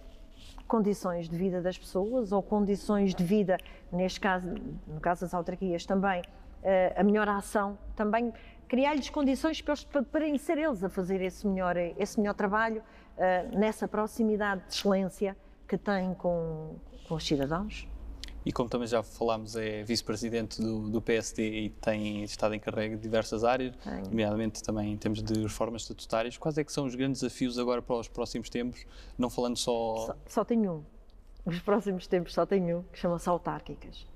condições 0.68 1.28
de 1.28 1.36
vida 1.36 1.60
das 1.60 1.76
pessoas 1.76 2.30
ou 2.30 2.40
condições 2.40 3.12
de 3.12 3.24
vida, 3.24 3.58
neste 3.90 4.20
caso, 4.20 4.46
no 4.86 5.00
caso 5.00 5.22
das 5.22 5.34
autarquias 5.34 5.84
também, 5.84 6.22
eh, 6.62 6.94
a 6.96 7.02
melhor 7.02 7.28
ação, 7.28 7.76
também 7.96 8.32
criar-lhes 8.68 9.10
condições 9.10 9.60
para, 9.60 9.74
para, 9.92 10.02
para 10.04 10.38
ser 10.38 10.56
eles 10.56 10.84
a 10.84 10.88
fazer 10.88 11.20
esse 11.20 11.44
melhor, 11.48 11.76
esse 11.76 12.20
melhor 12.20 12.34
trabalho 12.34 12.80
eh, 13.18 13.48
nessa 13.52 13.88
proximidade 13.88 14.62
de 14.68 14.74
excelência 14.74 15.36
que 15.66 15.76
têm 15.76 16.14
com, 16.14 16.76
com 17.08 17.16
os 17.16 17.26
cidadãos 17.26 17.89
e 18.44 18.53
como 18.53 18.68
também 18.68 18.88
já 18.88 19.03
falámos, 19.03 19.57
é 19.57 19.83
vice-presidente 19.83 20.61
do, 20.61 20.88
do, 20.88 21.03
PSD 21.03 21.61
e 21.61 21.70
tem 21.70 22.24
estado 22.24 22.55
em 22.55 22.61
carrega 22.61 22.96
de 22.96 23.03
diversas 23.03 23.44
áreas, 23.44 23.74
nomeadamente 24.09 24.62
também 24.62 24.92
em 24.92 24.96
termos 24.96 25.22
de 25.22 25.42
reformas 25.42 25.83
estatutárias. 25.83 26.38
Quais 26.38 26.57
é 26.57 26.64
que 26.64 26.72
são 26.72 26.87
os 26.87 26.94
grandes 26.94 27.20
desafios 27.20 27.59
agora 27.59 27.83
para 27.83 27.96
os 27.96 28.09
próximos 28.09 28.48
tempos, 28.48 28.87
não 29.18 29.29
falando 29.29 29.57
só... 29.57 30.07
Só, 30.07 30.16
só 30.26 30.44
tenho 30.44 30.72
um. 30.72 30.85
Os 31.44 31.59
próximos 31.61 32.07
tempos 32.07 32.33
só 32.33 32.46
tenho 32.46 32.79
um, 32.79 32.83
que 32.85 32.98
chama-se 32.98 33.29
autárquicas. 33.29 34.07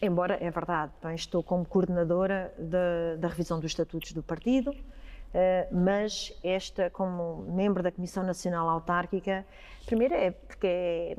Embora, 0.00 0.38
é 0.40 0.50
verdade, 0.50 0.92
bem, 1.02 1.14
estou 1.14 1.42
como 1.42 1.64
coordenadora 1.64 2.54
da, 2.58 3.16
da 3.18 3.28
revisão 3.28 3.58
dos 3.58 3.70
estatutos 3.70 4.12
do 4.12 4.22
partido, 4.22 4.74
mas 5.70 6.32
esta, 6.42 6.88
como 6.90 7.42
membro 7.52 7.82
da 7.82 7.90
Comissão 7.90 8.22
Nacional 8.22 8.68
Autárquica, 8.68 9.44
primeiro 9.84 10.14
é 10.14 10.30
porque 10.30 10.66
é, 10.66 11.16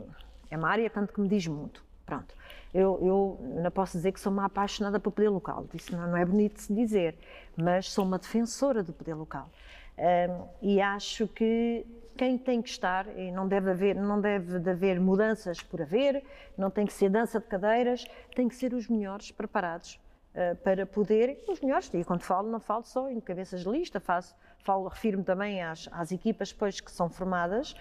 é 0.49 0.57
uma 0.57 0.69
área 0.69 0.89
tanto 0.89 1.13
que 1.13 1.21
me 1.21 1.27
diz 1.27 1.45
muito. 1.47 1.85
Pronto. 2.05 2.33
Eu, 2.73 2.99
eu 3.01 3.61
não 3.61 3.71
posso 3.71 3.97
dizer 3.97 4.11
que 4.11 4.19
sou 4.19 4.31
uma 4.31 4.45
apaixonada 4.45 4.99
pelo 4.99 5.11
poder 5.11 5.29
local, 5.29 5.65
isso 5.73 5.95
não, 5.95 6.07
não 6.07 6.17
é 6.17 6.25
bonito 6.25 6.61
se 6.61 6.73
dizer, 6.73 7.15
mas 7.55 7.91
sou 7.91 8.05
uma 8.05 8.17
defensora 8.17 8.83
do 8.83 8.93
poder 8.93 9.13
local. 9.13 9.49
Uh, 9.97 10.47
e 10.61 10.79
acho 10.79 11.27
que 11.27 11.85
quem 12.15 12.37
tem 12.37 12.61
que 12.61 12.69
estar, 12.69 13.07
e 13.17 13.31
não 13.31 13.47
deve 13.47 13.71
haver, 13.71 13.95
não 13.95 14.21
deve 14.21 14.59
de 14.59 14.69
haver 14.69 14.99
mudanças 14.99 15.61
por 15.61 15.81
haver, 15.81 16.23
não 16.57 16.69
tem 16.69 16.85
que 16.85 16.93
ser 16.93 17.09
dança 17.09 17.39
de 17.39 17.45
cadeiras, 17.45 18.05
tem 18.35 18.47
que 18.47 18.55
ser 18.55 18.73
os 18.73 18.87
melhores 18.87 19.31
preparados 19.31 19.99
para 20.63 20.85
poder, 20.85 21.43
os 21.47 21.59
melhores, 21.61 21.91
e 21.93 22.03
quando 22.03 22.21
falo, 22.21 22.49
não 22.49 22.59
falo 22.59 22.83
só 22.83 23.09
em 23.09 23.19
cabeças 23.19 23.61
de 23.61 23.69
lista, 23.69 23.99
faço, 23.99 24.35
falo, 24.59 24.87
refiro-me 24.87 25.23
também 25.23 25.63
às, 25.63 25.89
às 25.91 26.11
equipas 26.11 26.51
depois 26.51 26.79
que 26.79 26.91
são 26.91 27.09
formadas, 27.09 27.75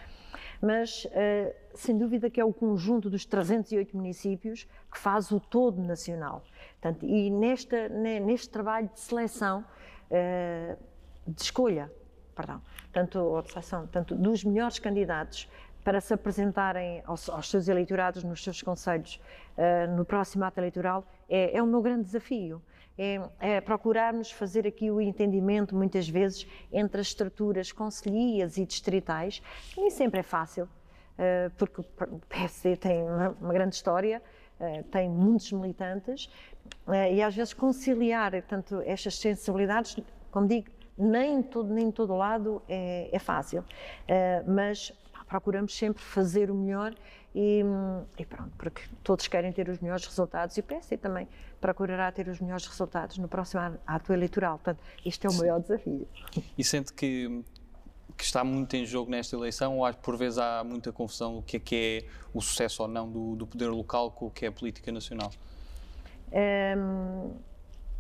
mas 0.61 1.05
uh, 1.05 1.55
sem 1.75 1.97
dúvida 1.97 2.31
que 2.31 2.40
é 2.40 2.45
o 2.45 2.53
conjunto 2.53 3.11
dos 3.11 3.25
308 3.25 3.97
municípios 3.97 4.66
que 4.90 4.99
faz 4.99 5.31
o 5.31 5.40
todo 5.40 5.83
nacional. 5.83 6.42
Portanto, 6.81 7.05
e 7.05 7.31
nesta, 7.31 7.88
neste 7.88 8.49
trabalho 8.49 8.88
de 8.92 9.01
seleção, 9.01 9.64
uh, 10.11 10.79
de 11.27 11.42
escolha, 11.42 11.92
perdão, 12.35 12.62
tanto, 12.92 13.42
seleção, 13.49 13.87
tanto 13.87 14.14
dos 14.14 14.45
melhores 14.45 14.79
candidatos 14.79 15.49
para 15.87 16.01
se 16.01 16.12
apresentarem 16.12 17.01
aos, 17.07 17.29
aos 17.29 17.49
seus 17.49 17.68
eleitorados 17.68 18.25
nos 18.25 18.42
seus 18.42 18.61
conselhos 18.61 19.20
uh, 19.57 19.96
no 19.96 20.05
próximo 20.05 20.44
ato 20.44 20.59
eleitoral 20.59 21.05
é, 21.29 21.57
é 21.57 21.62
o 21.62 21.66
meu 21.66 21.81
grande 21.81 22.03
desafio. 22.03 22.61
É, 22.99 23.20
é, 23.38 23.61
procurarmos 23.61 24.33
fazer 24.33 24.66
aqui 24.66 24.90
o 24.90 25.01
entendimento, 25.01 25.77
muitas 25.77 26.09
vezes, 26.09 26.44
entre 26.72 27.01
as 27.01 27.07
estruturas 27.09 27.70
concelhias 27.70 28.57
e 28.57 28.66
distritais, 28.66 29.40
que 29.72 29.81
nem 29.81 29.90
sempre 29.90 30.20
é 30.20 30.22
fácil, 30.25 30.64
uh, 30.64 31.51
porque 31.57 31.81
o 31.83 31.85
PSD 32.29 32.77
tem 32.77 33.05
uma, 33.05 33.37
uma 33.40 33.53
grande 33.53 33.77
história, 33.77 34.20
uh, 34.59 34.83
tem 34.85 35.09
muitos 35.09 35.53
militantes, 35.53 36.29
e 37.14 37.22
às 37.22 37.37
vezes 37.37 37.55
conciliar 37.55 38.42
tanto 38.42 38.81
estas 38.81 39.18
sensibilidades, 39.18 39.96
como 40.33 40.49
digo, 40.49 40.68
nem 40.99 41.42
todo, 41.42 41.72
nem 41.72 41.92
todo 41.92 42.16
lado 42.16 42.61
é, 42.68 43.09
é 43.12 43.18
fácil, 43.20 43.62
mas 44.49 44.92
procuramos 45.27 45.77
sempre 45.77 46.03
fazer 46.03 46.51
o 46.51 46.55
melhor 46.55 46.95
e, 47.35 47.62
e, 48.19 48.25
pronto, 48.25 48.53
porque 48.57 48.83
todos 49.03 49.29
querem 49.29 49.53
ter 49.53 49.69
os 49.69 49.79
melhores 49.81 50.07
resultados 50.07 50.57
e 50.57 50.61
o 50.61 50.62
PSD 50.62 50.97
também 50.97 51.29
procurará 51.61 52.11
ter 52.11 52.29
os 52.29 52.41
melhores 52.41 52.67
resultados 52.67 53.19
no 53.19 53.29
próximo 53.29 53.79
ato 53.87 54.12
eleitoral. 54.12 54.59
Portanto, 54.59 54.83
este 55.05 55.27
é 55.27 55.29
o 55.29 55.33
Sim. 55.33 55.41
maior 55.41 55.61
desafio. 55.61 56.09
E 56.57 56.65
sente 56.65 56.93
que, 56.93 57.45
que 58.17 58.25
está 58.25 58.43
muito 58.43 58.75
em 58.75 58.87
jogo 58.87 59.11
nesta 59.11 59.37
eleição 59.37 59.79
ou 59.79 59.95
por 59.95 60.17
vezes 60.17 60.39
há 60.39 60.65
muita 60.65 60.93
confusão 60.93 61.37
do 61.37 61.43
que 61.43 61.57
é 61.57 61.61
que 61.61 61.77
é 61.77 62.09
o 62.33 62.41
sucesso 62.41 62.83
ou 62.83 62.89
não 62.89 63.11
do, 63.11 63.37
do 63.37 63.47
poder 63.47 63.69
local 63.69 64.11
com 64.11 64.27
o 64.27 64.31
que 64.31 64.47
é 64.47 64.49
a 64.49 64.53
política 64.53 64.91
nacional? 64.91 65.31
Um, 66.33 67.35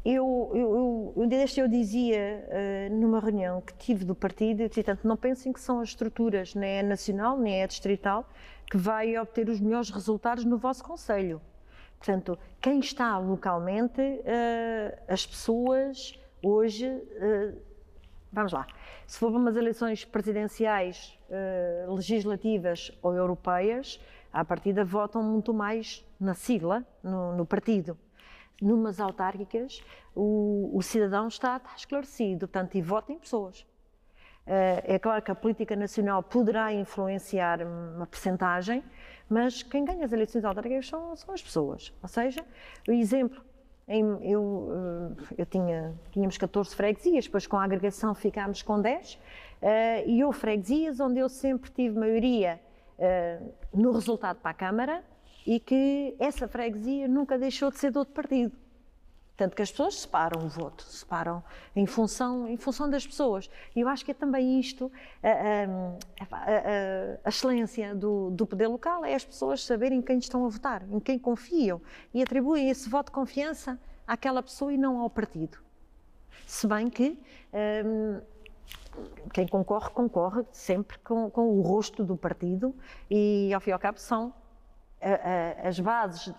eu, 0.08 0.52
eu, 0.54 1.14
eu, 1.16 1.28
eu 1.56 1.68
dizia 1.68 2.46
uh, 2.46 2.94
numa 2.94 3.18
reunião 3.18 3.60
que 3.60 3.74
tive 3.74 4.04
do 4.04 4.14
partido, 4.14 4.62
e, 4.62 4.68
portanto, 4.68 5.00
não 5.02 5.16
pensem 5.16 5.52
que 5.52 5.60
são 5.60 5.80
as 5.80 5.88
estruturas, 5.88 6.54
nem 6.54 6.78
é 6.78 6.82
nacional, 6.82 7.36
nem 7.36 7.60
é 7.60 7.66
distrital, 7.66 8.28
que 8.70 8.76
vai 8.76 9.18
obter 9.18 9.48
os 9.48 9.58
melhores 9.58 9.90
resultados 9.90 10.44
no 10.44 10.56
vosso 10.58 10.84
Conselho. 10.84 11.40
Portanto, 11.98 12.38
quem 12.60 12.78
está 12.78 13.18
localmente, 13.18 14.00
uh, 14.00 14.96
as 15.08 15.26
pessoas 15.26 16.16
hoje, 16.40 16.86
uh, 16.86 17.58
vamos 18.32 18.52
lá, 18.52 18.64
se 19.08 19.18
for 19.18 19.32
para 19.32 19.40
umas 19.40 19.56
eleições 19.56 20.04
presidenciais, 20.04 21.18
legislativas 21.88 22.92
ou 23.02 23.12
europeias, 23.12 24.00
à 24.32 24.44
partida 24.44 24.84
votam 24.84 25.22
muito 25.22 25.52
mais 25.52 26.04
na 26.20 26.34
sigla, 26.34 26.84
no, 27.02 27.36
no 27.36 27.44
partido 27.44 27.98
numas 28.60 29.00
autárquicas, 29.00 29.82
o, 30.14 30.70
o 30.72 30.82
cidadão 30.82 31.28
está, 31.28 31.56
está, 31.56 31.74
esclarecido, 31.76 32.48
portanto, 32.48 32.74
e 32.74 32.82
vota 32.82 33.12
em 33.12 33.18
pessoas. 33.18 33.66
Uh, 34.46 34.78
é 34.84 34.98
claro 34.98 35.20
que 35.22 35.30
a 35.30 35.34
política 35.34 35.74
nacional 35.74 36.22
poderá 36.22 36.72
influenciar 36.72 37.60
uma 37.62 38.06
percentagem, 38.06 38.82
mas 39.28 39.62
quem 39.62 39.84
ganha 39.84 40.04
as 40.04 40.12
eleições 40.12 40.44
autárquicas 40.44 40.86
são, 40.88 41.16
são 41.16 41.34
as 41.34 41.42
pessoas. 41.42 41.92
Ou 42.00 42.08
seja, 42.08 42.44
o 42.88 42.92
exemplo, 42.92 43.42
em, 43.88 44.04
eu, 44.22 44.70
eh, 45.18 45.34
eu 45.38 45.46
tinha, 45.46 45.94
tínhamos 46.12 46.38
14 46.38 46.76
freguesias, 46.76 47.24
depois 47.24 47.44
com 47.46 47.56
a 47.56 47.64
agregação 47.64 48.14
ficámos 48.14 48.62
com 48.62 48.80
10, 48.80 49.14
uh, 49.14 49.18
eh, 49.62 50.04
e 50.06 50.22
houve 50.22 50.38
freguesias 50.38 51.00
onde 51.00 51.18
eu 51.18 51.28
sempre 51.28 51.70
tive 51.70 51.98
maioria 51.98 52.60
no 53.74 53.92
resultado 53.92 54.38
para 54.38 54.52
a 54.52 54.54
Câmara, 54.54 55.04
e 55.46 55.60
que 55.60 56.16
essa 56.18 56.48
freguesia 56.48 57.06
nunca 57.06 57.38
deixou 57.38 57.70
de 57.70 57.78
ser 57.78 57.92
de 57.92 57.98
outro 57.98 58.12
partido. 58.12 58.52
Tanto 59.36 59.54
que 59.54 59.60
as 59.60 59.70
pessoas 59.70 60.00
separam 60.00 60.46
o 60.46 60.48
voto, 60.48 60.82
separam 60.82 61.44
em 61.74 61.84
função, 61.84 62.48
em 62.48 62.56
função 62.56 62.88
das 62.88 63.06
pessoas. 63.06 63.50
E 63.74 63.80
eu 63.80 63.88
acho 63.88 64.02
que 64.02 64.10
é 64.10 64.14
também 64.14 64.58
isto, 64.58 64.90
a, 65.22 65.28
a, 65.28 66.36
a, 66.36 67.18
a 67.22 67.28
excelência 67.28 67.94
do, 67.94 68.30
do, 68.30 68.46
poder 68.46 68.66
local, 68.66 69.04
é 69.04 69.14
as 69.14 69.26
pessoas 69.26 69.62
saberem 69.62 70.00
quem 70.00 70.18
estão 70.18 70.46
a 70.46 70.48
votar, 70.48 70.82
em 70.90 70.98
quem 70.98 71.18
confiam 71.18 71.82
e 72.14 72.22
atribuem 72.22 72.70
esse 72.70 72.88
voto 72.88 73.06
de 73.06 73.12
confiança 73.12 73.78
àquela 74.06 74.42
pessoa 74.42 74.72
e 74.72 74.78
não 74.78 75.00
ao 75.00 75.10
partido. 75.10 75.58
Se 76.46 76.66
bem 76.66 76.88
que 76.88 77.18
um, 77.84 78.20
quem 79.34 79.46
concorre, 79.46 79.90
concorre 79.90 80.44
sempre 80.50 80.98
com, 81.00 81.28
com 81.28 81.58
o 81.58 81.60
rosto 81.60 82.02
do 82.02 82.16
partido 82.16 82.74
e, 83.10 83.52
ao 83.52 83.60
fim 83.60 83.68
e 83.68 83.72
ao 83.74 83.78
cabo, 83.78 83.98
são 83.98 84.32
as 85.64 85.78
bases 85.80 86.34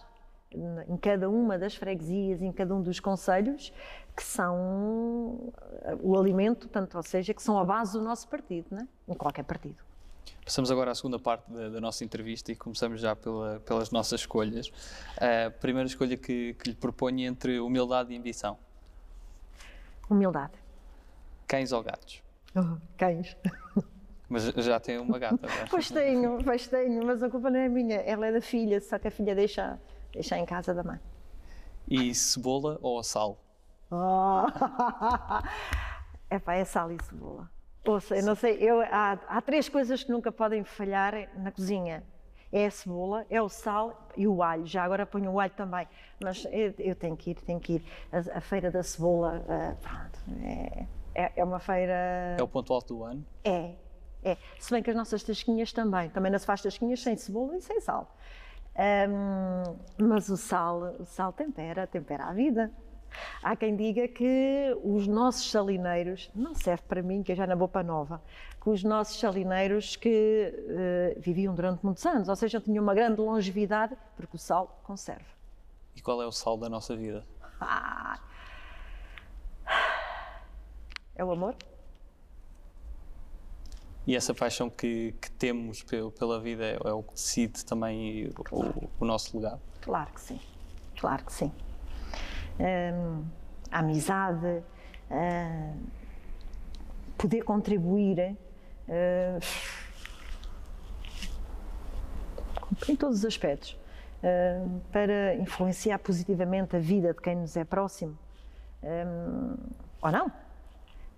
em 0.51 0.97
cada 0.97 1.29
uma 1.29 1.57
das 1.57 1.75
freguesias, 1.75 2.41
em 2.41 2.51
cada 2.51 2.73
um 2.73 2.81
dos 2.81 2.99
conselhos, 2.99 3.73
que 4.15 4.23
são 4.23 5.53
o 6.01 6.17
alimento, 6.17 6.67
tanto, 6.67 6.97
ou 6.97 7.03
seja, 7.03 7.33
que 7.33 7.41
são 7.43 7.59
a 7.59 7.65
base 7.65 7.93
do 7.93 8.01
nosso 8.01 8.27
partido, 8.27 8.67
né? 8.71 8.87
em 9.07 9.13
qualquer 9.13 9.43
partido. 9.43 9.87
Passamos 10.43 10.71
agora 10.71 10.91
à 10.91 10.95
segunda 10.95 11.19
parte 11.19 11.51
da, 11.51 11.69
da 11.69 11.81
nossa 11.81 12.05
entrevista 12.05 12.51
e 12.51 12.55
começamos 12.55 13.01
já 13.01 13.15
pela, 13.15 13.59
pelas 13.61 13.91
nossas 13.91 14.21
escolhas. 14.21 14.71
A 15.17 15.51
primeira 15.51 15.87
escolha 15.87 16.15
que, 16.15 16.53
que 16.53 16.69
lhe 16.69 16.75
proponho 16.75 17.19
é 17.19 17.27
entre 17.27 17.59
humildade 17.59 18.13
e 18.13 18.17
ambição. 18.17 18.57
Humildade. 20.09 20.53
Cães 21.45 21.73
ou 21.73 21.83
gatos? 21.83 22.23
Oh, 22.55 22.77
cães. 22.97 23.35
Mas 24.29 24.43
já 24.43 24.79
tem 24.79 24.97
uma 24.97 25.17
gata, 25.17 25.47
não? 25.47 25.67
Pois 25.69 25.89
tenho, 25.89 26.43
pois 26.43 26.67
tenho, 26.67 27.05
mas 27.05 27.23
a 27.23 27.29
culpa 27.29 27.49
não 27.49 27.59
é 27.59 27.69
minha, 27.69 27.95
ela 27.97 28.27
é 28.27 28.31
da 28.31 28.41
filha, 28.41 28.81
só 28.81 28.99
que 28.99 29.07
a 29.07 29.11
filha 29.11 29.33
deixa, 29.33 29.79
deixa 30.11 30.37
em 30.37 30.45
casa 30.45 30.73
da 30.73 30.83
mãe. 30.83 30.99
E 31.87 32.13
cebola 32.13 32.77
ou 32.81 33.01
sal? 33.03 33.37
Oh. 33.89 34.43
É 36.29 36.39
pá, 36.39 36.55
é 36.55 36.65
sal 36.65 36.91
e 36.91 36.97
cebola. 37.01 37.49
Ouça, 37.85 38.17
eu 38.17 38.25
não 38.25 38.35
sei, 38.35 38.57
eu, 38.59 38.81
há, 38.81 39.13
há 39.29 39.41
três 39.41 39.69
coisas 39.69 40.03
que 40.03 40.11
nunca 40.11 40.29
podem 40.29 40.63
falhar 40.63 41.13
na 41.37 41.51
cozinha. 41.51 42.03
É 42.51 42.65
a 42.65 42.71
cebola, 42.71 43.25
é 43.29 43.41
o 43.41 43.47
sal 43.47 44.09
e 44.15 44.27
o 44.27 44.43
alho. 44.43 44.65
Já 44.65 44.83
agora 44.83 45.05
ponho 45.05 45.31
o 45.31 45.39
alho 45.39 45.53
também. 45.53 45.87
Mas 46.21 46.45
eu, 46.51 46.73
eu 46.79 46.95
tenho 46.95 47.15
que 47.15 47.31
ir, 47.31 47.35
tenho 47.35 47.59
que 47.59 47.73
ir. 47.75 47.85
A, 48.11 48.39
a 48.39 48.41
feira 48.41 48.69
da 48.69 48.83
cebola, 48.83 49.41
uh, 49.41 49.75
pronto, 49.77 50.19
é, 50.43 50.85
é, 51.15 51.31
é 51.37 51.43
uma 51.43 51.59
feira... 51.59 52.35
É 52.37 52.43
o 52.43 52.47
ponto 52.47 52.73
alto 52.73 52.93
do 52.93 53.03
ano? 53.03 53.25
É, 53.43 53.71
é. 54.31 54.37
Se 54.59 54.71
bem 54.71 54.83
que 54.83 54.89
as 54.89 54.95
nossas 54.95 55.23
tasquinhas 55.23 55.71
também. 55.71 56.09
Também 56.09 56.31
não 56.31 56.39
se 56.39 56.45
faz 56.45 56.61
tasquinhas 56.61 57.01
sem 57.01 57.15
cebola 57.15 57.57
e 57.57 57.61
sem 57.61 57.79
sal. 57.81 58.15
Um, 58.77 59.75
mas 60.07 60.29
o 60.29 60.37
sal, 60.37 60.95
o 60.99 61.05
sal 61.05 61.33
tempera, 61.33 61.87
tempera 61.87 62.25
a 62.25 62.33
vida. 62.33 62.71
Há 63.41 63.55
quem 63.55 63.75
diga 63.75 64.07
que 64.07 64.77
os 64.83 65.07
nossos 65.07 65.49
salineiros, 65.49 66.29
não 66.35 66.53
serve 66.53 66.83
para 66.87 67.01
mim, 67.01 67.23
que 67.23 67.31
eu 67.31 67.35
já 67.35 67.55
vou 67.55 67.67
para 67.67 67.81
Nova, 67.81 68.21
que 68.61 68.69
os 68.69 68.83
nossos 68.83 69.19
salineiros 69.19 69.95
que 69.95 70.53
uh, 70.53 71.19
viviam 71.19 71.55
durante 71.55 71.83
muitos 71.83 72.05
anos, 72.05 72.27
ou 72.27 72.35
seja, 72.35 72.59
tinham 72.59 72.83
uma 72.83 72.93
grande 72.93 73.21
longevidade, 73.21 73.97
porque 74.15 74.35
o 74.35 74.39
sal 74.39 74.79
conserva. 74.83 75.25
E 75.95 76.01
qual 76.01 76.21
é 76.21 76.27
o 76.27 76.31
sal 76.31 76.57
da 76.57 76.69
nossa 76.69 76.95
vida? 76.95 77.25
Ah, 77.59 78.19
é 81.15 81.23
o 81.23 81.31
amor. 81.31 81.55
E 84.07 84.15
essa 84.15 84.33
paixão 84.33 84.69
que, 84.69 85.13
que 85.21 85.29
temos 85.31 85.83
pela 86.17 86.39
vida 86.39 86.63
é, 86.63 86.79
é, 86.81 86.93
o 86.93 87.03
que 87.03 87.13
decide 87.13 87.65
também 87.65 88.31
claro. 88.33 88.73
o, 88.77 89.03
o, 89.03 89.05
nosso 89.05 89.37
legado? 89.37 89.59
Claro 89.81 90.09
que 90.13 90.21
sim, 90.21 90.39
claro 90.97 91.25
que 91.25 91.33
sim. 91.33 91.51
Um, 92.57 93.25
a 93.69 93.79
amizade, 93.79 94.63
uh, 95.11 95.77
poder 97.17 97.43
contribuir 97.43 98.37
uh, 98.87 99.39
em 102.87 102.95
todos 102.95 103.19
os 103.19 103.25
aspectos 103.25 103.77
uh, 104.23 104.79
para 104.89 105.35
influenciar 105.35 105.99
positivamente 105.99 106.77
a 106.77 106.79
vida 106.79 107.13
de 107.13 107.21
quem 107.21 107.35
nos 107.35 107.57
é 107.57 107.65
próximo. 107.65 108.17
Um, 108.81 109.57
ou 110.01 110.11
não? 110.13 110.31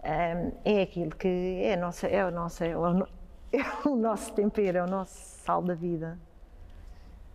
É 0.03 0.81
aquilo 0.81 1.15
que 1.15 1.27
é, 1.63 1.75
nossa, 1.75 2.07
é, 2.07 2.21
a 2.21 2.31
nossa, 2.31 2.65
é, 2.65 2.77
o, 2.77 3.07
é 3.51 3.87
o 3.87 3.95
nosso 3.95 4.33
tempero, 4.33 4.77
é 4.77 4.83
o 4.83 4.87
nosso 4.87 5.13
sal 5.43 5.61
da 5.61 5.73
vida. 5.73 6.19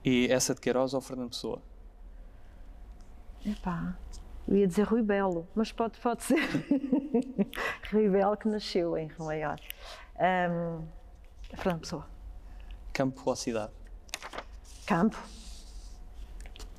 E 0.05 0.29
essa 0.31 0.55
de 0.55 0.61
Queiroz 0.61 0.94
ou 0.94 1.00
Fernando 1.00 1.31
Pessoa? 1.31 1.62
Epá, 3.44 3.96
eu 4.48 4.57
ia 4.57 4.66
dizer 4.66 4.83
Rui 4.85 5.03
Belo, 5.03 5.46
mas 5.55 5.72
pode, 5.72 5.98
pode 5.98 6.22
ser 6.22 6.38
Rui 7.92 8.09
Belo 8.09 8.37
que 8.37 8.48
nasceu 8.48 8.96
em 8.96 9.09
Rio 9.09 9.24
Maior. 9.24 9.59
Um, 10.16 10.87
Fernando 11.57 11.81
Pessoa. 11.81 12.07
Campo 12.92 13.22
ou 13.24 13.37
cidade? 13.37 13.72
Campo. 14.87 15.18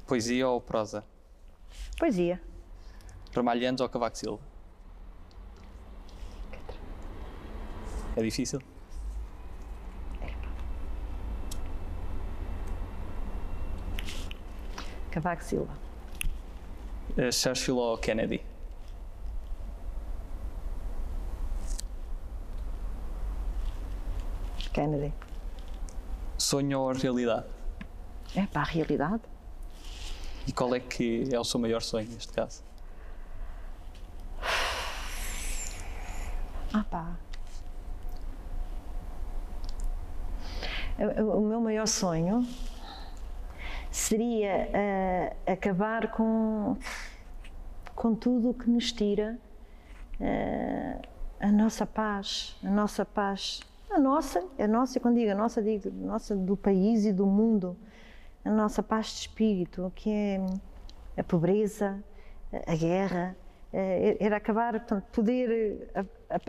Poesia 0.08 0.48
ou 0.48 0.62
prosa? 0.62 1.04
Poesia. 1.98 2.42
Ramalhantes 3.36 3.82
ou 3.82 3.90
Cavaco 3.90 4.18
Silva? 4.18 4.55
É 8.16 8.22
difícil? 8.22 8.62
Cavaco 15.12 15.44
Silva. 15.44 15.74
Uh, 17.18 17.32
Churchill 17.32 17.78
ou 17.78 17.98
Kennedy? 17.98 18.44
Kennedy. 24.74 25.14
Sonho 26.38 26.82
ou 26.82 26.92
realidade? 26.94 27.46
É 28.36 28.46
para 28.46 28.62
a 28.62 28.66
realidade. 28.66 29.24
E 30.46 30.52
qual 30.52 30.76
é 30.76 30.80
que 30.80 31.30
é 31.32 31.40
o 31.40 31.44
seu 31.44 31.60
maior 31.60 31.82
sonho 31.82 32.10
neste 32.10 32.34
caso? 32.34 32.62
Ah 36.74 36.84
pá, 36.84 37.16
o 40.98 41.42
meu 41.42 41.60
maior 41.60 41.88
sonho 41.88 42.46
seria 43.92 44.70
uh, 44.70 45.52
acabar 45.52 46.12
com, 46.12 46.78
com 47.96 48.16
tudo 48.16 48.50
o 48.52 48.54
que 48.54 48.70
nos 48.70 48.92
tira 48.92 49.38
uh, 50.20 51.02
a 51.40 51.52
nossa 51.52 51.86
paz, 51.86 52.58
a 52.64 52.70
nossa 52.70 53.06
paz, 53.06 53.62
a 53.90 54.00
nossa, 54.00 54.44
a 54.58 54.68
nossa, 54.68 55.00
quando 55.00 55.16
digo 55.16 55.32
a 55.32 55.36
nossa, 55.36 55.62
digo 55.62 55.90
a 55.90 56.08
nossa 56.08 56.36
do 56.36 56.56
país 56.56 57.06
e 57.06 57.12
do 57.12 57.26
mundo, 57.26 57.78
a 58.44 58.50
nossa 58.50 58.82
paz 58.82 59.08
de 59.08 59.20
espírito, 59.22 59.92
que 59.96 60.10
é 60.10 60.46
a 61.18 61.24
pobreza, 61.24 62.02
a 62.68 62.76
guerra, 62.76 63.36
uh, 63.74 64.18
era 64.20 64.38
acabar, 64.38 64.74
portanto, 64.74 65.06
poder 65.12 65.90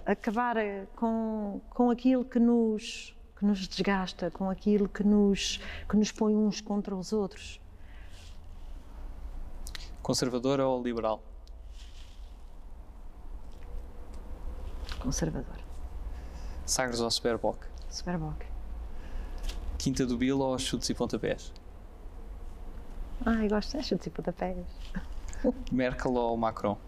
acabar 0.04 0.56
com, 0.94 1.60
com 1.70 1.90
aquilo 1.90 2.24
que 2.24 2.38
nos 2.38 3.15
que 3.36 3.44
nos 3.44 3.68
desgasta, 3.68 4.30
com 4.30 4.48
aquilo 4.48 4.88
que 4.88 5.04
nos, 5.04 5.60
que 5.88 5.96
nos 5.96 6.10
põe 6.10 6.34
uns 6.34 6.60
contra 6.60 6.96
os 6.96 7.12
outros. 7.12 7.60
Conservador 10.02 10.60
ou 10.60 10.82
liberal? 10.82 11.22
Conservador. 15.00 15.58
Sagres 16.64 17.00
ou 17.00 17.10
Superboc? 17.10 17.58
Superboc. 17.90 18.44
Quinta 19.78 20.06
do 20.06 20.16
Bilo 20.16 20.44
ou 20.44 20.58
chutes 20.58 20.88
e 20.88 20.94
pontapés? 20.94 21.52
Ai, 23.24 23.48
gosto 23.48 23.76
de 23.76 23.84
chutes 23.84 24.06
e 24.06 24.10
pontapés. 24.10 24.66
Merkel 25.70 26.14
ou 26.14 26.36
Macron? 26.36 26.78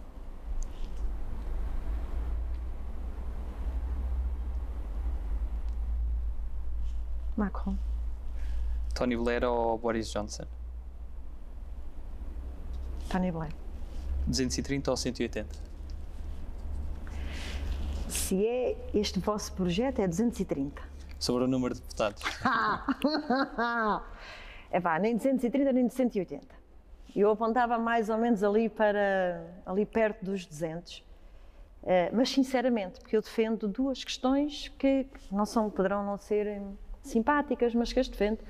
Macron. 7.39 7.77
Tony 8.95 9.17
Blair 9.17 9.45
ou 9.45 9.79
Boris 9.79 10.11
Johnson? 10.11 10.45
Tony 13.09 13.31
Blair. 13.31 13.53
230 14.27 14.91
ou 14.91 14.97
180? 14.97 15.49
Se 18.09 18.47
é 18.47 18.77
este 18.93 19.21
vosso 19.21 19.53
projeto, 19.53 20.01
é 20.01 20.09
230. 20.09 20.83
Sobre 21.19 21.45
o 21.45 21.47
número 21.47 21.75
de 21.75 21.81
deputados? 21.81 22.23
é 24.71 24.81
pá, 24.81 24.99
nem 24.99 25.17
230 25.17 25.73
nem 25.73 25.87
280. 25.87 26.47
Eu 27.17 27.31
apontava 27.31 27.79
mais 27.79 28.09
ou 28.09 28.19
menos 28.19 28.43
ali 28.43 28.69
para 28.69 29.45
ali 29.65 29.87
perto 29.87 30.25
dos 30.25 30.45
200. 30.45 30.99
Uh, 30.99 31.03
eh, 31.85 32.11
mas 32.13 32.29
sinceramente, 32.31 33.01
porque 33.01 33.17
eu 33.17 33.23
defendo 33.23 33.67
duas 33.67 34.05
questões 34.05 34.69
que 34.79 35.07
não 35.31 35.47
são, 35.47 35.71
poderão 35.71 36.05
não 36.05 36.19
ser 36.19 36.61
simpáticas, 37.11 37.75
mas 37.75 37.93
que 37.93 38.01
as 38.01 38.09
defende. 38.09 38.41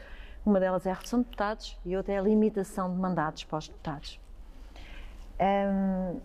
Uma 0.44 0.60
delas 0.60 0.86
é 0.86 0.90
a 0.90 0.94
redução 0.94 1.20
de 1.20 1.26
deputados 1.26 1.78
e 1.84 1.96
outra 1.96 2.14
é 2.14 2.18
a 2.18 2.22
limitação 2.22 2.90
de 2.90 2.98
mandatos 2.98 3.44
para 3.44 3.58
os 3.58 3.68
deputados. 3.68 4.20
Um, 5.40 6.20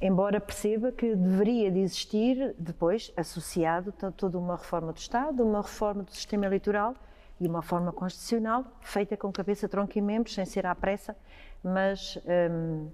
embora 0.00 0.40
perceba 0.40 0.90
que 0.90 1.14
deveria 1.14 1.70
de 1.70 1.80
existir 1.80 2.54
depois, 2.58 3.12
associado 3.16 3.92
toda 4.16 4.38
uma 4.38 4.56
reforma 4.56 4.92
do 4.92 4.98
Estado, 4.98 5.42
uma 5.42 5.62
reforma 5.62 6.02
do 6.02 6.12
sistema 6.12 6.46
eleitoral 6.46 6.94
e 7.40 7.46
uma 7.46 7.60
reforma 7.60 7.92
constitucional, 7.92 8.64
feita 8.80 9.16
com 9.16 9.30
cabeça, 9.30 9.68
tronco 9.68 9.96
e 9.98 10.00
membros, 10.00 10.34
sem 10.34 10.44
ser 10.44 10.66
à 10.66 10.74
pressa, 10.74 11.16
mas 11.62 12.18
um, 12.50 12.88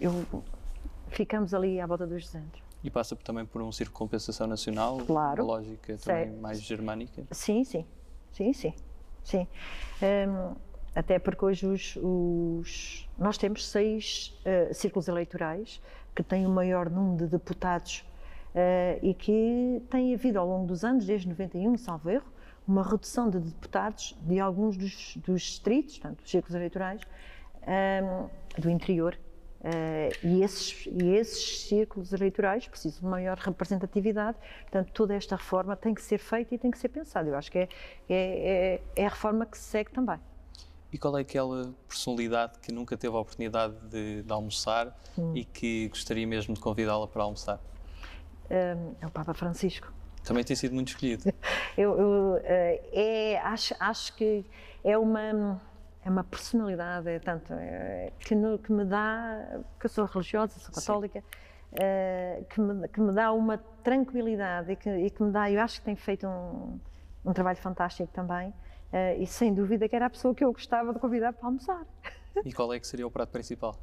eu, 0.00 0.12
ficamos 1.08 1.52
ali 1.52 1.80
à 1.80 1.86
volta 1.86 2.06
dos 2.06 2.24
200. 2.24 2.69
E 2.82 2.90
passa 2.90 3.14
também 3.16 3.44
por 3.44 3.60
um 3.60 3.70
círculo 3.70 3.94
de 3.94 3.98
compensação 3.98 4.46
nacional, 4.46 4.98
claro. 5.06 5.44
lógica 5.44 5.96
também 5.98 6.32
mais 6.36 6.60
germânica? 6.60 7.22
Sim, 7.30 7.62
sim, 7.62 7.84
sim, 8.32 8.52
sim. 8.52 8.74
sim. 9.22 9.46
Um, 10.02 10.54
até 10.94 11.18
porque 11.18 11.44
hoje 11.44 11.66
os, 11.66 11.96
os, 11.96 13.08
nós 13.18 13.38
temos 13.38 13.66
seis 13.68 14.36
uh, 14.40 14.74
círculos 14.74 15.08
eleitorais 15.08 15.80
que 16.14 16.22
têm 16.22 16.46
o 16.46 16.50
maior 16.50 16.90
número 16.90 17.24
de 17.24 17.30
deputados 17.30 18.04
uh, 18.54 18.98
e 19.02 19.14
que 19.14 19.82
tem 19.88 20.14
havido 20.14 20.38
ao 20.38 20.46
longo 20.46 20.66
dos 20.66 20.82
anos, 20.82 21.06
desde 21.06 21.28
91, 21.28 21.76
salvo 21.76 22.10
erro, 22.10 22.26
uma 22.66 22.82
redução 22.82 23.28
de 23.28 23.38
deputados 23.38 24.16
de 24.22 24.40
alguns 24.40 24.76
dos, 24.76 25.16
dos 25.18 25.42
distritos, 25.42 25.98
portanto, 25.98 26.22
dos 26.22 26.30
círculos 26.30 26.54
eleitorais, 26.54 27.00
um, 27.66 28.60
do 28.60 28.70
interior, 28.70 29.18
Uh, 29.60 30.26
e, 30.26 30.42
esses, 30.42 30.86
e 30.86 31.10
esses 31.10 31.62
círculos 31.62 32.12
eleitorais 32.14 32.66
precisam 32.66 33.00
de 33.00 33.06
maior 33.06 33.36
representatividade, 33.36 34.38
portanto, 34.62 34.90
toda 34.92 35.14
esta 35.14 35.36
reforma 35.36 35.76
tem 35.76 35.94
que 35.94 36.02
ser 36.02 36.18
feita 36.18 36.54
e 36.54 36.58
tem 36.58 36.70
que 36.70 36.78
ser 36.78 36.88
pensada. 36.88 37.28
Eu 37.28 37.36
acho 37.36 37.52
que 37.52 37.58
é, 37.58 37.68
é, 38.08 38.14
é, 38.16 38.82
é 38.96 39.06
a 39.06 39.10
reforma 39.10 39.44
que 39.44 39.58
se 39.58 39.64
segue 39.64 39.90
também. 39.90 40.18
E 40.92 40.98
qual 40.98 41.16
é 41.18 41.20
aquela 41.20 41.72
personalidade 41.86 42.58
que 42.60 42.72
nunca 42.72 42.96
teve 42.96 43.14
a 43.14 43.18
oportunidade 43.18 43.74
de, 43.88 44.22
de 44.22 44.32
almoçar 44.32 44.98
hum. 45.16 45.36
e 45.36 45.44
que 45.44 45.88
gostaria 45.88 46.26
mesmo 46.26 46.54
de 46.54 46.60
convidá-la 46.60 47.06
para 47.06 47.22
almoçar? 47.22 47.60
um, 48.50 48.94
é 49.00 49.06
o 49.06 49.10
Papa 49.10 49.32
Francisco. 49.32 49.92
Também 50.24 50.44
tem 50.44 50.56
sido 50.56 50.74
muito 50.74 50.88
escolhido. 50.88 51.24
eu, 51.78 51.98
eu 51.98 52.34
uh, 52.34 52.40
é, 52.44 53.38
acho, 53.38 53.74
acho 53.78 54.14
que 54.16 54.44
é 54.84 54.98
uma 54.98 55.60
é 56.04 56.10
uma 56.10 56.24
personalidade, 56.24 57.08
é 57.08 57.18
tanto 57.18 57.52
é, 57.52 58.12
que, 58.20 58.34
no, 58.34 58.58
que, 58.58 58.72
me 58.72 58.84
dá, 58.84 59.60
que 59.78 59.86
eu 59.86 59.90
sou 59.90 60.06
religiosa, 60.06 60.58
sou 60.58 60.74
católica, 60.74 61.22
uh, 61.72 62.44
que, 62.46 62.60
me, 62.60 62.88
que 62.88 63.00
me 63.00 63.12
dá 63.12 63.32
uma 63.32 63.58
tranquilidade 63.82 64.72
e 64.72 64.76
que, 64.76 64.90
e 64.90 65.10
que 65.10 65.22
me 65.22 65.30
dá, 65.30 65.50
eu 65.50 65.60
acho 65.60 65.80
que 65.80 65.84
tem 65.84 65.96
feito 65.96 66.26
um, 66.26 66.80
um 67.24 67.32
trabalho 67.32 67.58
fantástico 67.58 68.10
também 68.12 68.48
uh, 68.48 69.20
e 69.20 69.26
sem 69.26 69.52
dúvida 69.52 69.88
que 69.88 69.94
era 69.94 70.06
a 70.06 70.10
pessoa 70.10 70.34
que 70.34 70.42
eu 70.42 70.52
gostava 70.52 70.92
de 70.92 70.98
convidar 70.98 71.32
para 71.32 71.46
almoçar. 71.46 71.84
E 72.44 72.52
qual 72.52 72.72
é 72.72 72.78
que 72.78 72.86
seria 72.86 73.04
o 73.04 73.10
prato 73.10 73.30
principal? 73.30 73.76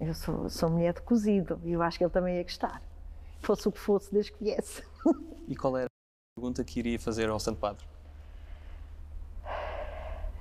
Eu 0.00 0.14
sou, 0.14 0.48
sou 0.48 0.70
mulher 0.70 0.94
de 0.94 1.02
cozido 1.02 1.60
e 1.64 1.72
eu 1.72 1.82
acho 1.82 1.98
que 1.98 2.04
ele 2.04 2.10
também 2.10 2.36
ia 2.36 2.42
gostar, 2.42 2.80
fosse 3.40 3.68
o 3.68 3.72
que 3.72 3.80
fosse, 3.80 4.12
desde 4.12 4.32
que 4.32 4.42
viesse. 4.42 4.82
E 5.46 5.54
qual 5.54 5.76
era 5.76 5.84
a 5.84 6.40
pergunta 6.40 6.64
que 6.64 6.78
iria 6.78 6.98
fazer 6.98 7.28
ao 7.28 7.38
Santo 7.38 7.60
Padre? 7.60 7.84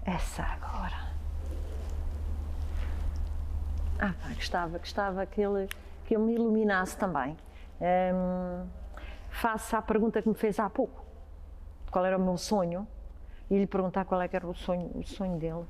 Essa 0.05 0.43
agora. 0.43 1.13
Ah, 3.99 4.13
pá, 4.21 4.33
gostava, 4.33 4.77
gostava 4.77 5.25
que 5.25 5.41
ele, 5.41 5.67
que 6.05 6.15
ele 6.15 6.23
me 6.23 6.33
iluminasse 6.33 6.97
também. 6.97 7.37
Um, 7.79 8.67
face 9.29 9.75
à 9.75 9.81
pergunta 9.81 10.21
que 10.21 10.27
me 10.27 10.35
fez 10.35 10.59
há 10.59 10.69
pouco, 10.69 11.05
qual 11.89 12.05
era 12.05 12.17
o 12.17 12.21
meu 12.21 12.37
sonho, 12.37 12.87
e 13.49 13.57
lhe 13.57 13.67
perguntar 13.67 14.05
qual 14.05 14.21
é 14.21 14.27
que 14.27 14.35
era 14.35 14.47
o 14.47 14.53
sonho, 14.53 14.91
o 14.95 15.03
sonho 15.03 15.37
dele. 15.37 15.65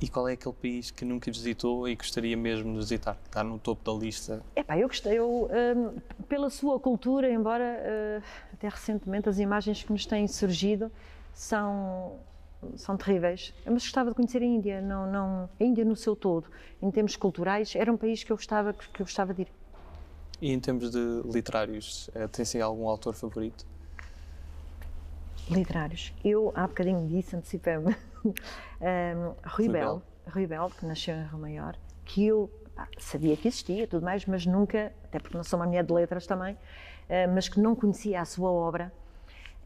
E 0.00 0.08
qual 0.08 0.28
é 0.28 0.32
aquele 0.32 0.54
país 0.54 0.90
que 0.90 1.04
nunca 1.04 1.30
visitou 1.30 1.88
e 1.88 1.94
gostaria 1.94 2.36
mesmo 2.36 2.72
de 2.72 2.78
visitar, 2.78 3.14
que 3.14 3.28
está 3.28 3.44
no 3.44 3.56
topo 3.56 3.88
da 3.88 3.96
lista? 3.96 4.42
É 4.56 4.64
pá, 4.64 4.76
eu 4.76 4.88
gostei, 4.88 5.16
eu, 5.16 5.48
um, 5.48 6.00
pela 6.24 6.50
sua 6.50 6.80
cultura, 6.80 7.30
embora 7.30 7.62
uh, 7.62 8.22
até 8.52 8.68
recentemente 8.68 9.28
as 9.28 9.38
imagens 9.38 9.84
que 9.84 9.92
nos 9.92 10.04
têm 10.04 10.26
surgido 10.26 10.90
são 11.32 12.18
são 12.76 12.96
terríveis. 12.96 13.54
Mas 13.64 13.82
gostava 13.84 14.10
de 14.10 14.16
conhecer 14.16 14.42
a 14.42 14.44
Índia, 14.44 14.80
não, 14.80 15.10
não, 15.10 15.50
a 15.58 15.64
Índia 15.64 15.84
no 15.84 15.96
seu 15.96 16.14
todo, 16.14 16.48
em 16.80 16.90
termos 16.90 17.16
culturais, 17.16 17.74
era 17.74 17.92
um 17.92 17.96
país 17.96 18.22
que 18.24 18.32
eu 18.32 18.36
gostava, 18.36 18.72
que 18.72 19.00
eu 19.00 19.06
gostava 19.06 19.34
de 19.34 19.42
ir. 19.42 19.48
E 20.40 20.52
em 20.52 20.58
termos 20.58 20.90
de 20.90 21.22
literários, 21.24 22.10
eh, 22.14 22.26
tem-se 22.26 22.60
algum 22.60 22.88
autor 22.88 23.14
favorito? 23.14 23.64
Literários. 25.48 26.12
Eu, 26.24 26.52
há 26.54 26.66
bocadinho 26.66 27.06
disse, 27.06 27.36
antecipei-me, 27.36 27.94
um, 28.24 29.34
Rui 29.44 29.68
Bel, 29.68 30.02
Rui 30.26 30.46
Bel, 30.46 30.70
que 30.70 30.84
nasceu 30.84 31.14
em 31.14 31.24
Rio 31.26 31.38
Maior, 31.38 31.76
que 32.04 32.26
eu 32.26 32.50
ah, 32.76 32.88
sabia 32.98 33.36
que 33.36 33.48
existia 33.48 33.86
tudo 33.86 34.04
mais, 34.04 34.26
mas 34.26 34.46
nunca, 34.46 34.92
até 35.04 35.18
porque 35.18 35.36
não 35.36 35.44
sou 35.44 35.58
uma 35.58 35.66
mulher 35.66 35.84
de 35.84 35.92
letras 35.92 36.26
também, 36.26 36.54
uh, 36.54 37.32
mas 37.34 37.48
que 37.48 37.60
não 37.60 37.74
conhecia 37.76 38.20
a 38.20 38.24
sua 38.24 38.50
obra 38.50 38.92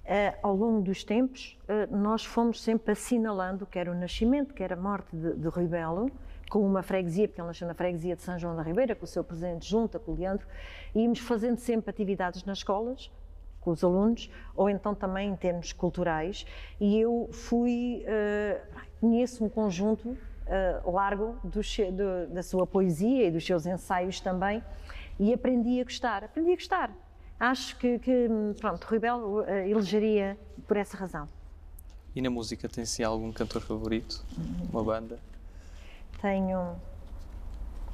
Uh, 0.06 0.38
ao 0.40 0.54
longo 0.54 0.82
dos 0.82 1.02
tempos, 1.02 1.58
uh, 1.64 1.96
nós 1.96 2.24
fomos 2.24 2.62
sempre 2.62 2.92
assinalando 2.92 3.66
quer 3.66 3.88
o 3.88 3.94
nascimento, 3.94 4.54
quer 4.54 4.72
a 4.72 4.76
morte 4.76 5.16
de, 5.16 5.34
de 5.34 5.48
Rui 5.48 5.66
Belo, 5.66 6.08
com 6.48 6.64
uma 6.64 6.80
freguesia, 6.80 7.26
porque 7.26 7.40
ele 7.40 7.48
nasceu 7.48 7.66
na 7.66 7.74
freguesia 7.74 8.14
de 8.14 8.22
São 8.22 8.38
João 8.38 8.54
da 8.54 8.62
Ribeira, 8.62 8.94
com 8.94 9.04
o 9.04 9.08
seu 9.08 9.24
presente 9.24 9.68
junto, 9.68 9.98
com 9.98 10.12
o 10.12 10.14
Leandro, 10.14 10.46
e 10.94 11.00
íamos 11.00 11.18
fazendo 11.18 11.58
sempre 11.58 11.90
atividades 11.90 12.44
nas 12.44 12.58
escolas, 12.58 13.10
com 13.60 13.72
os 13.72 13.82
alunos, 13.82 14.30
ou 14.54 14.70
então 14.70 14.94
também 14.94 15.28
em 15.28 15.34
termos 15.34 15.72
culturais, 15.72 16.46
e 16.80 17.00
eu 17.00 17.28
fui, 17.32 18.04
uh, 18.06 18.80
conheço 19.00 19.44
um 19.44 19.48
conjunto 19.48 20.16
largo 20.84 21.36
do, 21.42 21.60
do, 21.90 22.32
da 22.32 22.40
sua 22.44 22.64
poesia 22.64 23.26
e 23.26 23.32
dos 23.32 23.44
seus 23.44 23.66
ensaios 23.66 24.20
também, 24.20 24.62
e 25.18 25.34
aprendi 25.34 25.80
a 25.80 25.82
gostar, 25.84 26.22
aprendi 26.22 26.52
a 26.52 26.54
gostar, 26.54 27.05
acho 27.38 27.76
que, 27.76 27.98
que 27.98 28.28
pronto, 28.60 28.84
Rui 28.84 28.98
Belo 28.98 29.40
uh, 29.40 29.48
elegeria 29.48 30.38
por 30.66 30.76
essa 30.76 30.96
razão. 30.96 31.28
E 32.14 32.22
na 32.22 32.30
música 32.30 32.68
tem-se 32.68 33.04
algum 33.04 33.32
cantor 33.32 33.62
favorito? 33.62 34.24
Uma 34.72 34.82
banda? 34.82 35.18
Tenho 36.20 36.76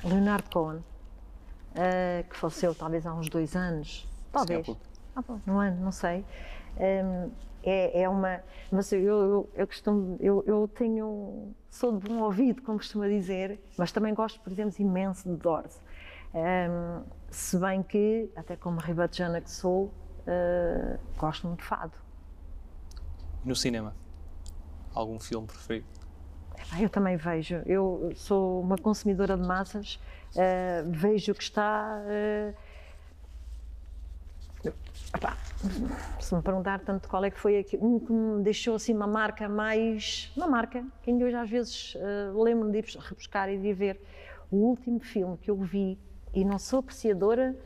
Leonardo 0.04 0.48
Cohen, 0.50 0.78
uh, 0.78 2.28
que 2.28 2.36
faleceu 2.36 2.74
talvez 2.74 3.04
há 3.04 3.12
uns 3.14 3.28
dois 3.28 3.56
anos, 3.56 4.06
talvez. 4.30 4.66
Sim, 4.66 4.76
ah, 5.14 5.22
bom, 5.26 5.40
um 5.46 5.58
ano, 5.58 5.80
não 5.82 5.92
sei. 5.92 6.24
Um, 6.78 7.30
é, 7.62 8.02
é, 8.02 8.08
uma. 8.08 8.42
Mas 8.70 8.92
eu, 8.92 9.00
eu, 9.00 9.50
eu 9.54 9.66
costumo. 9.66 10.16
Eu, 10.20 10.42
eu 10.46 10.68
tenho. 10.68 11.54
Sou 11.70 11.98
de 11.98 12.08
bom 12.08 12.22
ouvido, 12.22 12.62
como 12.62 12.78
costuma 12.78 13.08
dizer, 13.08 13.60
mas 13.78 13.92
também 13.92 14.12
gosto, 14.14 14.40
por 14.40 14.52
exemplo, 14.52 14.74
imenso 14.78 15.28
de 15.28 15.36
Doors. 15.36 15.80
Um, 16.34 17.02
se 17.30 17.58
bem 17.58 17.82
que, 17.82 18.30
até 18.34 18.56
como 18.56 18.80
ribatejana 18.80 19.40
que 19.40 19.50
sou, 19.50 19.84
uh, 19.84 20.98
gosto 21.18 21.46
muito 21.46 21.60
de 21.60 21.66
fado. 21.66 21.92
No 23.44 23.54
cinema? 23.54 23.94
Algum 24.94 25.18
filme 25.18 25.46
preferido? 25.46 25.86
Eu 26.80 26.88
também 26.88 27.16
vejo. 27.16 27.56
Eu 27.66 28.12
sou 28.14 28.60
uma 28.62 28.78
consumidora 28.78 29.36
de 29.36 29.46
massas, 29.46 29.96
uh, 30.34 30.90
vejo 30.90 31.34
que 31.34 31.42
está. 31.42 32.00
Uh, 32.06 32.54
se 36.18 36.34
me 36.34 36.40
perguntar 36.40 36.80
tanto 36.80 37.08
qual 37.08 37.24
é 37.24 37.30
que 37.30 37.38
foi 37.38 37.58
aqui, 37.58 37.76
um 37.76 37.98
que 37.98 38.12
me 38.12 38.42
deixou 38.42 38.74
assim 38.74 38.94
uma 38.94 39.06
marca 39.06 39.48
mais. 39.48 40.32
uma 40.34 40.46
marca, 40.46 40.84
que 41.02 41.10
ainda 41.10 41.26
hoje 41.26 41.36
às 41.36 41.50
vezes 41.50 41.94
uh, 41.94 42.42
lembro-me 42.42 42.72
de 42.72 42.78
ir 42.78 42.98
rebuscar 42.98 43.50
e 43.50 43.58
de 43.58 43.68
ir 43.68 43.74
ver. 43.74 44.00
O 44.50 44.56
último 44.56 45.00
filme 45.00 45.36
que 45.36 45.50
eu 45.50 45.56
vi 45.56 45.98
e 46.34 46.44
não 46.44 46.58
sou 46.58 46.80
apreciadora 46.80 47.56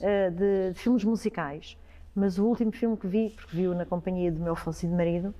uh, 0.00 0.30
de, 0.30 0.72
de, 0.72 0.78
filmes 0.78 1.04
musicais, 1.04 1.78
mas 2.14 2.38
o 2.38 2.44
último 2.44 2.72
filme 2.72 2.96
que 2.96 3.06
vi, 3.06 3.30
porque 3.30 3.56
vi-o 3.56 3.74
na 3.74 3.84
companhia 3.84 4.30
do 4.32 4.40
meu 4.40 4.56
falecido 4.56 4.94
marido, 4.94 5.34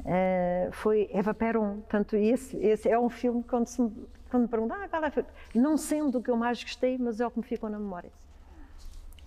uh, 0.00 0.72
foi 0.72 1.08
Eva 1.12 1.32
Peron. 1.32 1.76
Portanto, 1.76 2.16
esse, 2.16 2.56
esse 2.56 2.88
é 2.88 2.98
um 2.98 3.08
filme 3.08 3.42
que 3.42 3.48
quando, 3.48 3.66
se, 3.66 3.76
quando 4.30 4.42
me 4.42 4.48
perguntam, 4.48 4.76
ah, 4.80 4.88
qual 4.88 5.04
é 5.04 5.12
não 5.54 5.76
sendo 5.76 6.18
o 6.18 6.22
que 6.22 6.30
eu 6.30 6.36
mais 6.36 6.62
gostei, 6.62 6.98
mas 6.98 7.20
é 7.20 7.26
o 7.26 7.30
que 7.30 7.38
me 7.38 7.44
ficou 7.44 7.70
na 7.70 7.78
memória. 7.78 8.10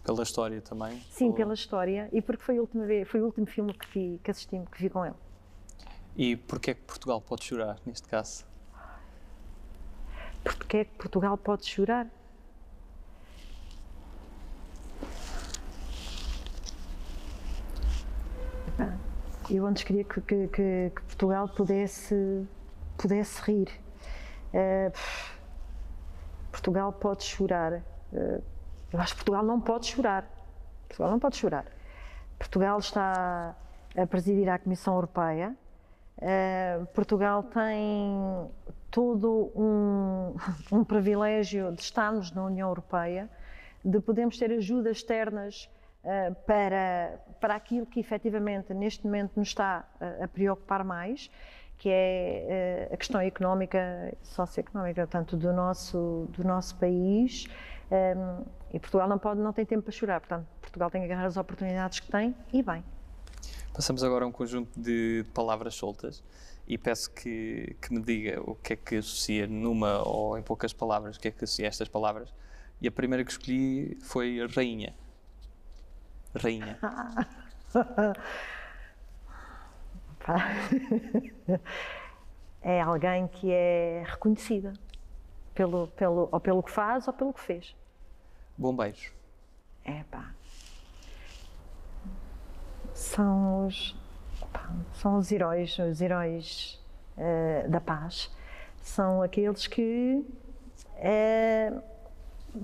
Pela 0.03 0.23
história 0.23 0.61
também? 0.61 0.99
Sim, 1.11 1.27
Ou... 1.27 1.33
pela 1.33 1.53
história 1.53 2.09
e 2.11 2.21
porque 2.21 2.43
foi 2.43 2.57
a 2.57 2.61
última 2.61 2.85
vez, 2.85 3.07
foi 3.07 3.21
o 3.21 3.25
último 3.25 3.45
filme 3.45 3.73
que 3.73 3.87
vi, 3.91 4.19
que 4.23 4.31
assisti, 4.31 4.59
que 4.71 4.81
vi 4.81 4.89
com 4.89 5.05
ele. 5.05 5.15
E 6.17 6.35
porquê 6.35 6.71
é 6.71 6.73
que 6.73 6.81
Portugal 6.81 7.21
pode 7.21 7.45
chorar, 7.45 7.77
neste 7.85 8.07
caso? 8.07 8.45
Porquê 10.43 10.77
é 10.77 10.85
que 10.85 10.91
Portugal 10.97 11.37
pode 11.37 11.65
chorar? 11.65 12.07
Eu 19.49 19.65
antes 19.65 19.83
queria 19.83 20.03
que, 20.03 20.21
que, 20.21 20.47
que, 20.47 20.91
que 20.95 21.01
Portugal 21.01 21.49
pudesse, 21.49 22.47
pudesse 22.97 23.41
rir. 23.41 23.69
Uh, 24.53 24.91
Portugal 26.51 26.93
pode 26.93 27.23
chorar. 27.23 27.73
Uh, 28.13 28.43
eu 28.93 28.99
acho 28.99 29.13
que 29.13 29.17
Portugal 29.17 29.43
não 29.43 29.59
pode 29.59 29.87
chorar. 29.87 30.29
Portugal 30.87 31.11
não 31.11 31.19
pode 31.19 31.37
chorar. 31.37 31.65
Portugal 32.37 32.77
está 32.79 33.55
a 33.97 34.07
presidir 34.07 34.47
a 34.49 34.59
Comissão 34.59 34.93
Europeia. 34.93 35.55
Uh, 36.17 36.85
Portugal 36.87 37.43
tem 37.43 38.49
todo 38.91 39.51
um, 39.55 40.35
um 40.71 40.83
privilégio 40.83 41.71
de 41.71 41.81
estarmos 41.81 42.31
na 42.31 42.43
União 42.43 42.67
Europeia, 42.67 43.29
de 43.83 43.99
podermos 43.99 44.37
ter 44.37 44.51
ajudas 44.51 44.97
externas 44.97 45.69
uh, 46.03 46.35
para, 46.45 47.19
para 47.39 47.55
aquilo 47.55 47.85
que 47.85 47.99
efetivamente 47.99 48.73
neste 48.73 49.05
momento 49.05 49.37
nos 49.37 49.49
está 49.49 49.85
a, 49.99 50.25
a 50.25 50.27
preocupar 50.27 50.83
mais, 50.83 51.29
que 51.77 51.89
é 51.89 52.87
uh, 52.89 52.93
a 52.93 52.97
questão 52.97 53.21
económica 53.21 54.13
socioeconómica, 54.21 55.07
tanto 55.07 55.37
do 55.37 55.53
nosso, 55.53 56.27
do 56.31 56.43
nosso 56.43 56.75
país. 56.75 57.47
Ehm, 57.91 58.45
e 58.71 58.79
Portugal 58.79 59.07
não, 59.07 59.17
pode, 59.17 59.39
não 59.39 59.51
tem 59.51 59.65
tempo 59.65 59.83
para 59.83 59.91
chorar, 59.91 60.19
portanto, 60.19 60.45
Portugal 60.61 60.91
tem 60.91 61.01
que 61.01 61.05
agarrar 61.05 61.25
as 61.25 61.37
oportunidades 61.37 61.99
que 61.99 62.11
tem 62.11 62.35
e 62.53 62.61
bem. 62.61 62.83
Passamos 63.73 64.03
agora 64.03 64.25
a 64.25 64.27
um 64.27 64.31
conjunto 64.31 64.79
de 64.79 65.25
palavras 65.33 65.73
soltas 65.73 66.23
e 66.67 66.77
peço 66.77 67.11
que, 67.11 67.75
que 67.81 67.91
me 67.91 67.99
diga 68.01 68.41
o 68.41 68.53
que 68.55 68.73
é 68.73 68.75
que 68.75 68.97
associa 68.97 69.47
numa 69.47 70.07
ou 70.07 70.37
em 70.37 70.43
poucas 70.43 70.71
palavras, 70.71 71.17
o 71.17 71.19
que 71.19 71.29
é 71.29 71.31
que 71.31 71.43
associa 71.43 71.67
estas 71.67 71.87
palavras. 71.87 72.33
E 72.81 72.87
a 72.87 72.91
primeira 72.91 73.23
que 73.23 73.31
escolhi 73.31 73.97
foi 74.01 74.45
rainha. 74.55 74.93
Rainha. 76.35 76.77
é 82.61 82.81
alguém 82.81 83.27
que 83.27 83.51
é 83.51 84.03
reconhecida 84.05 84.73
pelo, 85.53 85.87
pelo, 85.87 86.29
ou 86.31 86.39
pelo 86.39 86.63
que 86.63 86.71
faz 86.71 87.07
ou 87.07 87.13
pelo 87.13 87.33
que 87.33 87.41
fez. 87.41 87.75
Bombeiros. 88.57 89.11
É 89.83 90.03
pá. 90.11 90.33
São 92.93 93.65
os, 93.65 93.95
pá, 94.51 94.69
são 94.93 95.17
os 95.17 95.31
heróis, 95.31 95.77
os 95.79 96.01
heróis 96.01 96.79
uh, 97.17 97.69
da 97.69 97.79
paz. 97.79 98.31
São 98.81 99.21
aqueles 99.21 99.67
que 99.67 100.25
uh, 100.95 101.83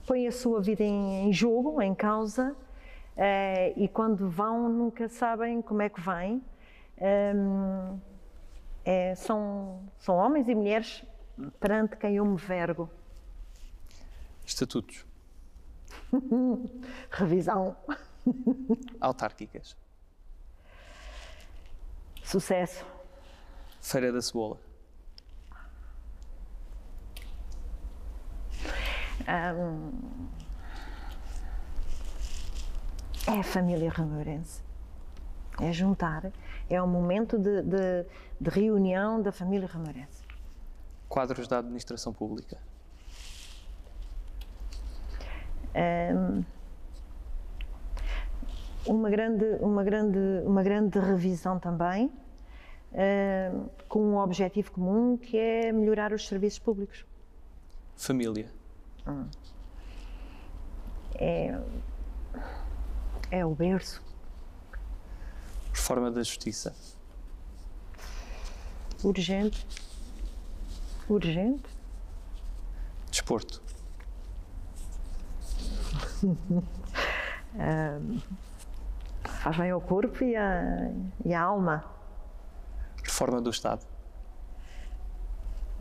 põem 0.05 0.27
a 0.27 0.31
sua 0.31 0.61
vida 0.61 0.83
em, 0.83 1.27
em 1.27 1.33
jogo, 1.33 1.81
em 1.81 1.95
causa, 1.95 2.55
e 3.77 3.87
quando 3.87 4.29
vão 4.29 4.69
nunca 4.69 5.07
sabem 5.07 5.61
como 5.61 5.81
é 5.81 5.89
que 5.89 6.01
vêm. 6.01 6.43
Um, 6.97 7.99
é, 8.83 9.15
são, 9.15 9.81
são 9.97 10.15
homens 10.15 10.47
e 10.47 10.55
mulheres 10.55 11.03
perante 11.59 11.97
quem 11.97 12.15
eu 12.15 12.25
me 12.25 12.37
vergo. 12.37 12.89
Estatutos. 14.45 15.05
Revisão. 17.09 17.75
Autárquicas. 19.01 19.75
Sucesso. 22.23 22.85
Feira 23.81 24.11
da 24.11 24.21
Cebola. 24.21 24.59
Um, 29.27 30.24
é 33.27 33.39
a 33.39 33.43
família 33.43 33.89
Ramourense. 33.89 34.63
É 35.59 35.71
juntar, 35.71 36.31
é 36.69 36.81
um 36.81 36.87
momento 36.87 37.37
de, 37.37 37.61
de, 37.61 38.05
de 38.39 38.49
reunião 38.49 39.21
da 39.21 39.31
família 39.31 39.67
Ramourense. 39.67 40.23
Quadros 41.07 41.47
da 41.47 41.59
administração 41.59 42.11
pública. 42.13 42.57
Um, 45.75 46.43
uma 48.85 49.09
grande, 49.09 49.45
uma 49.61 49.83
grande, 49.83 50.19
uma 50.45 50.61
grande 50.61 50.99
revisão 50.99 51.59
também, 51.59 52.11
com 53.89 53.99
um 53.99 54.17
objetivo 54.17 54.71
comum 54.71 55.17
que 55.17 55.37
é 55.37 55.71
melhorar 55.71 56.13
os 56.13 56.27
serviços 56.27 56.59
públicos. 56.59 57.05
Família. 57.95 58.47
Hum. 59.07 59.25
É, 61.15 61.59
é 63.31 63.45
o 63.45 63.53
berço. 63.53 64.01
Reforma 65.71 66.11
da 66.11 66.23
Justiça. 66.23 66.75
Urgente. 69.03 69.65
Urgente. 71.09 71.69
Desporto. 73.09 73.61
um, 76.23 78.19
faz 79.23 79.57
bem 79.57 79.71
ao 79.71 79.81
corpo 79.81 80.23
e, 80.23 80.35
a, 80.35 80.91
e 81.23 81.33
à 81.33 81.41
alma. 81.41 81.85
Reforma 83.03 83.41
do 83.41 83.49
Estado. 83.49 83.85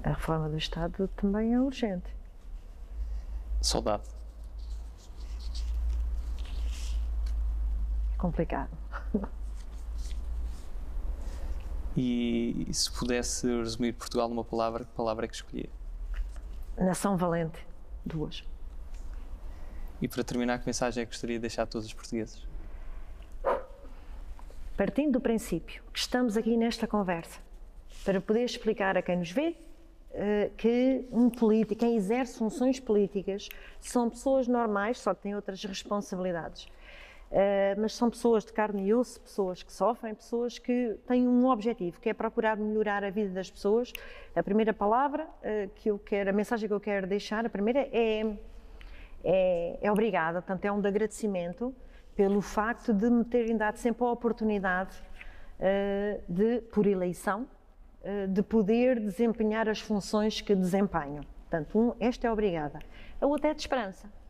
A 0.02 0.10
reforma 0.10 0.50
do 0.50 0.58
Estado 0.58 1.08
também 1.16 1.54
é 1.54 1.60
urgente. 1.60 2.14
Saudade. 3.62 4.13
Complicado. 8.24 8.70
E, 11.94 12.64
e 12.70 12.72
se 12.72 12.90
pudesse 12.90 13.46
resumir 13.46 13.92
Portugal 13.92 14.30
numa 14.30 14.42
palavra, 14.42 14.82
que 14.86 14.90
palavra 14.92 15.26
é 15.26 15.28
que 15.28 15.34
escolhia? 15.34 15.68
Nação 16.74 17.18
valente. 17.18 17.58
Duas. 18.02 18.42
E 20.00 20.08
para 20.08 20.24
terminar, 20.24 20.58
que 20.58 20.64
mensagem 20.64 21.02
é 21.02 21.04
que 21.04 21.12
gostaria 21.12 21.36
de 21.36 21.42
deixar 21.42 21.64
a 21.64 21.66
todos 21.66 21.86
os 21.86 21.92
portugueses? 21.92 22.42
Partindo 24.74 25.12
do 25.12 25.20
princípio 25.20 25.82
que 25.92 25.98
estamos 25.98 26.38
aqui 26.38 26.56
nesta 26.56 26.86
conversa 26.86 27.40
para 28.06 28.22
poder 28.22 28.46
explicar 28.46 28.96
a 28.96 29.02
quem 29.02 29.18
nos 29.18 29.30
vê 29.30 29.54
eh, 30.14 30.50
que 30.56 31.06
um 31.12 31.28
político, 31.28 31.80
quem 31.80 31.94
exerce 31.94 32.38
funções 32.38 32.80
políticas, 32.80 33.50
são 33.82 34.08
pessoas 34.08 34.48
normais, 34.48 34.98
só 34.98 35.12
que 35.12 35.24
têm 35.24 35.34
outras 35.34 35.62
responsabilidades. 35.62 36.66
Uh, 37.34 37.80
mas 37.80 37.92
são 37.94 38.08
pessoas 38.08 38.44
de 38.44 38.52
carne 38.52 38.86
e 38.86 38.94
osso, 38.94 39.20
pessoas 39.20 39.60
que 39.60 39.72
sofrem, 39.72 40.14
pessoas 40.14 40.56
que 40.56 40.96
têm 41.04 41.26
um 41.26 41.48
objetivo, 41.48 42.00
que 42.00 42.08
é 42.08 42.14
procurar 42.14 42.56
melhorar 42.56 43.02
a 43.02 43.10
vida 43.10 43.30
das 43.30 43.50
pessoas. 43.50 43.92
A 44.36 44.42
primeira 44.42 44.72
palavra 44.72 45.24
uh, 45.24 45.68
que 45.74 45.90
eu 45.90 45.98
quero, 45.98 46.30
a 46.30 46.32
mensagem 46.32 46.68
que 46.68 46.72
eu 46.72 46.78
quero 46.78 47.08
deixar, 47.08 47.44
a 47.44 47.48
primeira 47.48 47.88
é, 47.90 48.36
é, 49.24 49.78
é 49.82 49.90
obrigada, 49.90 50.40
portanto 50.40 50.64
é 50.64 50.70
um 50.70 50.80
de 50.80 50.86
agradecimento 50.86 51.74
pelo 52.14 52.40
facto 52.40 52.94
de 52.94 53.10
me 53.10 53.24
terem 53.24 53.56
dado 53.56 53.78
sempre 53.78 54.04
a 54.04 54.12
oportunidade 54.12 54.96
uh, 55.58 56.32
de, 56.32 56.60
por 56.72 56.86
eleição, 56.86 57.48
de 58.28 58.42
poder 58.42 59.00
desempenhar 59.00 59.66
as 59.66 59.80
funções 59.80 60.38
que 60.42 60.54
desempenho. 60.54 61.22
Portanto, 61.48 61.78
um, 61.78 61.94
esta 61.98 62.26
é 62.26 62.30
obrigada. 62.30 62.78
A 63.18 63.26
outra 63.26 63.48
é 63.48 63.54
de 63.54 63.62
esperança 63.62 64.06
eh, 64.06 64.23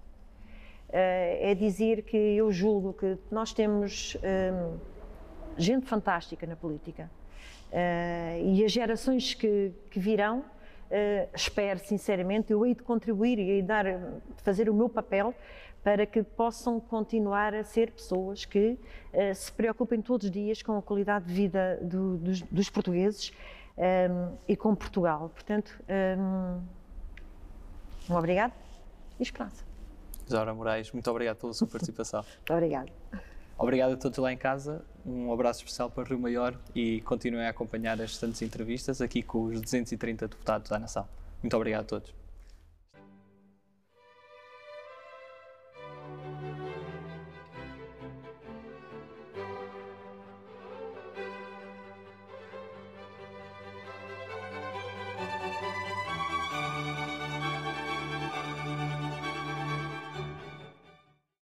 é 0.96 1.54
dizer 1.54 2.02
que 2.02 2.16
eu 2.16 2.52
julgo 2.52 2.92
que 2.92 3.18
nós 3.28 3.52
temos 3.52 4.16
um, 4.16 4.78
gente 5.56 5.86
fantástica 5.86 6.46
na 6.46 6.54
política 6.54 7.10
uh, 7.72 8.44
e 8.44 8.64
as 8.64 8.70
gerações 8.70 9.34
que, 9.34 9.72
que 9.90 9.98
virão, 9.98 10.38
uh, 10.38 11.28
espero 11.34 11.80
sinceramente, 11.80 12.52
eu 12.52 12.64
hei 12.64 12.76
de 12.76 12.82
contribuir 12.84 13.40
e 13.40 13.60
dar, 13.60 13.86
fazer 14.36 14.70
o 14.70 14.74
meu 14.74 14.88
papel 14.88 15.34
para 15.82 16.06
que 16.06 16.22
possam 16.22 16.78
continuar 16.78 17.54
a 17.54 17.64
ser 17.64 17.90
pessoas 17.90 18.46
que 18.46 18.78
se 19.34 19.52
preocupem 19.52 20.00
todos 20.00 20.24
os 20.24 20.30
dias 20.30 20.62
com 20.62 20.78
a 20.78 20.82
qualidade 20.82 21.26
de 21.26 21.34
vida 21.34 21.78
do, 21.82 22.16
dos, 22.16 22.40
dos, 22.40 22.70
portugueses 22.70 23.34
um, 23.76 24.34
e 24.48 24.56
com 24.56 24.74
Portugal. 24.74 25.28
Portanto, 25.28 25.78
um, 26.18 26.62
um 28.10 28.16
obrigado 28.16 28.54
e 29.20 29.22
esperança. 29.22 29.73
Isaura 30.26 30.54
Moraes, 30.54 30.90
muito 30.92 31.10
obrigado 31.10 31.36
pela 31.36 31.52
sua 31.52 31.66
participação. 31.66 32.24
muito 32.36 32.52
obrigado. 32.52 32.92
Obrigado 33.56 33.92
a 33.92 33.96
todos 33.96 34.18
lá 34.18 34.32
em 34.32 34.36
casa, 34.36 34.84
um 35.06 35.32
abraço 35.32 35.60
especial 35.60 35.88
para 35.88 36.04
Rio 36.04 36.18
Maior 36.18 36.58
e 36.74 37.00
continuem 37.02 37.46
a 37.46 37.50
acompanhar 37.50 37.94
as 37.94 38.10
restantes 38.10 38.42
entrevistas 38.42 39.00
aqui 39.00 39.22
com 39.22 39.44
os 39.44 39.60
230 39.60 40.26
deputados 40.26 40.70
da 40.70 40.78
Nação. 40.78 41.06
Muito 41.40 41.56
obrigado 41.56 41.82
a 41.82 41.86
todos. 41.86 42.23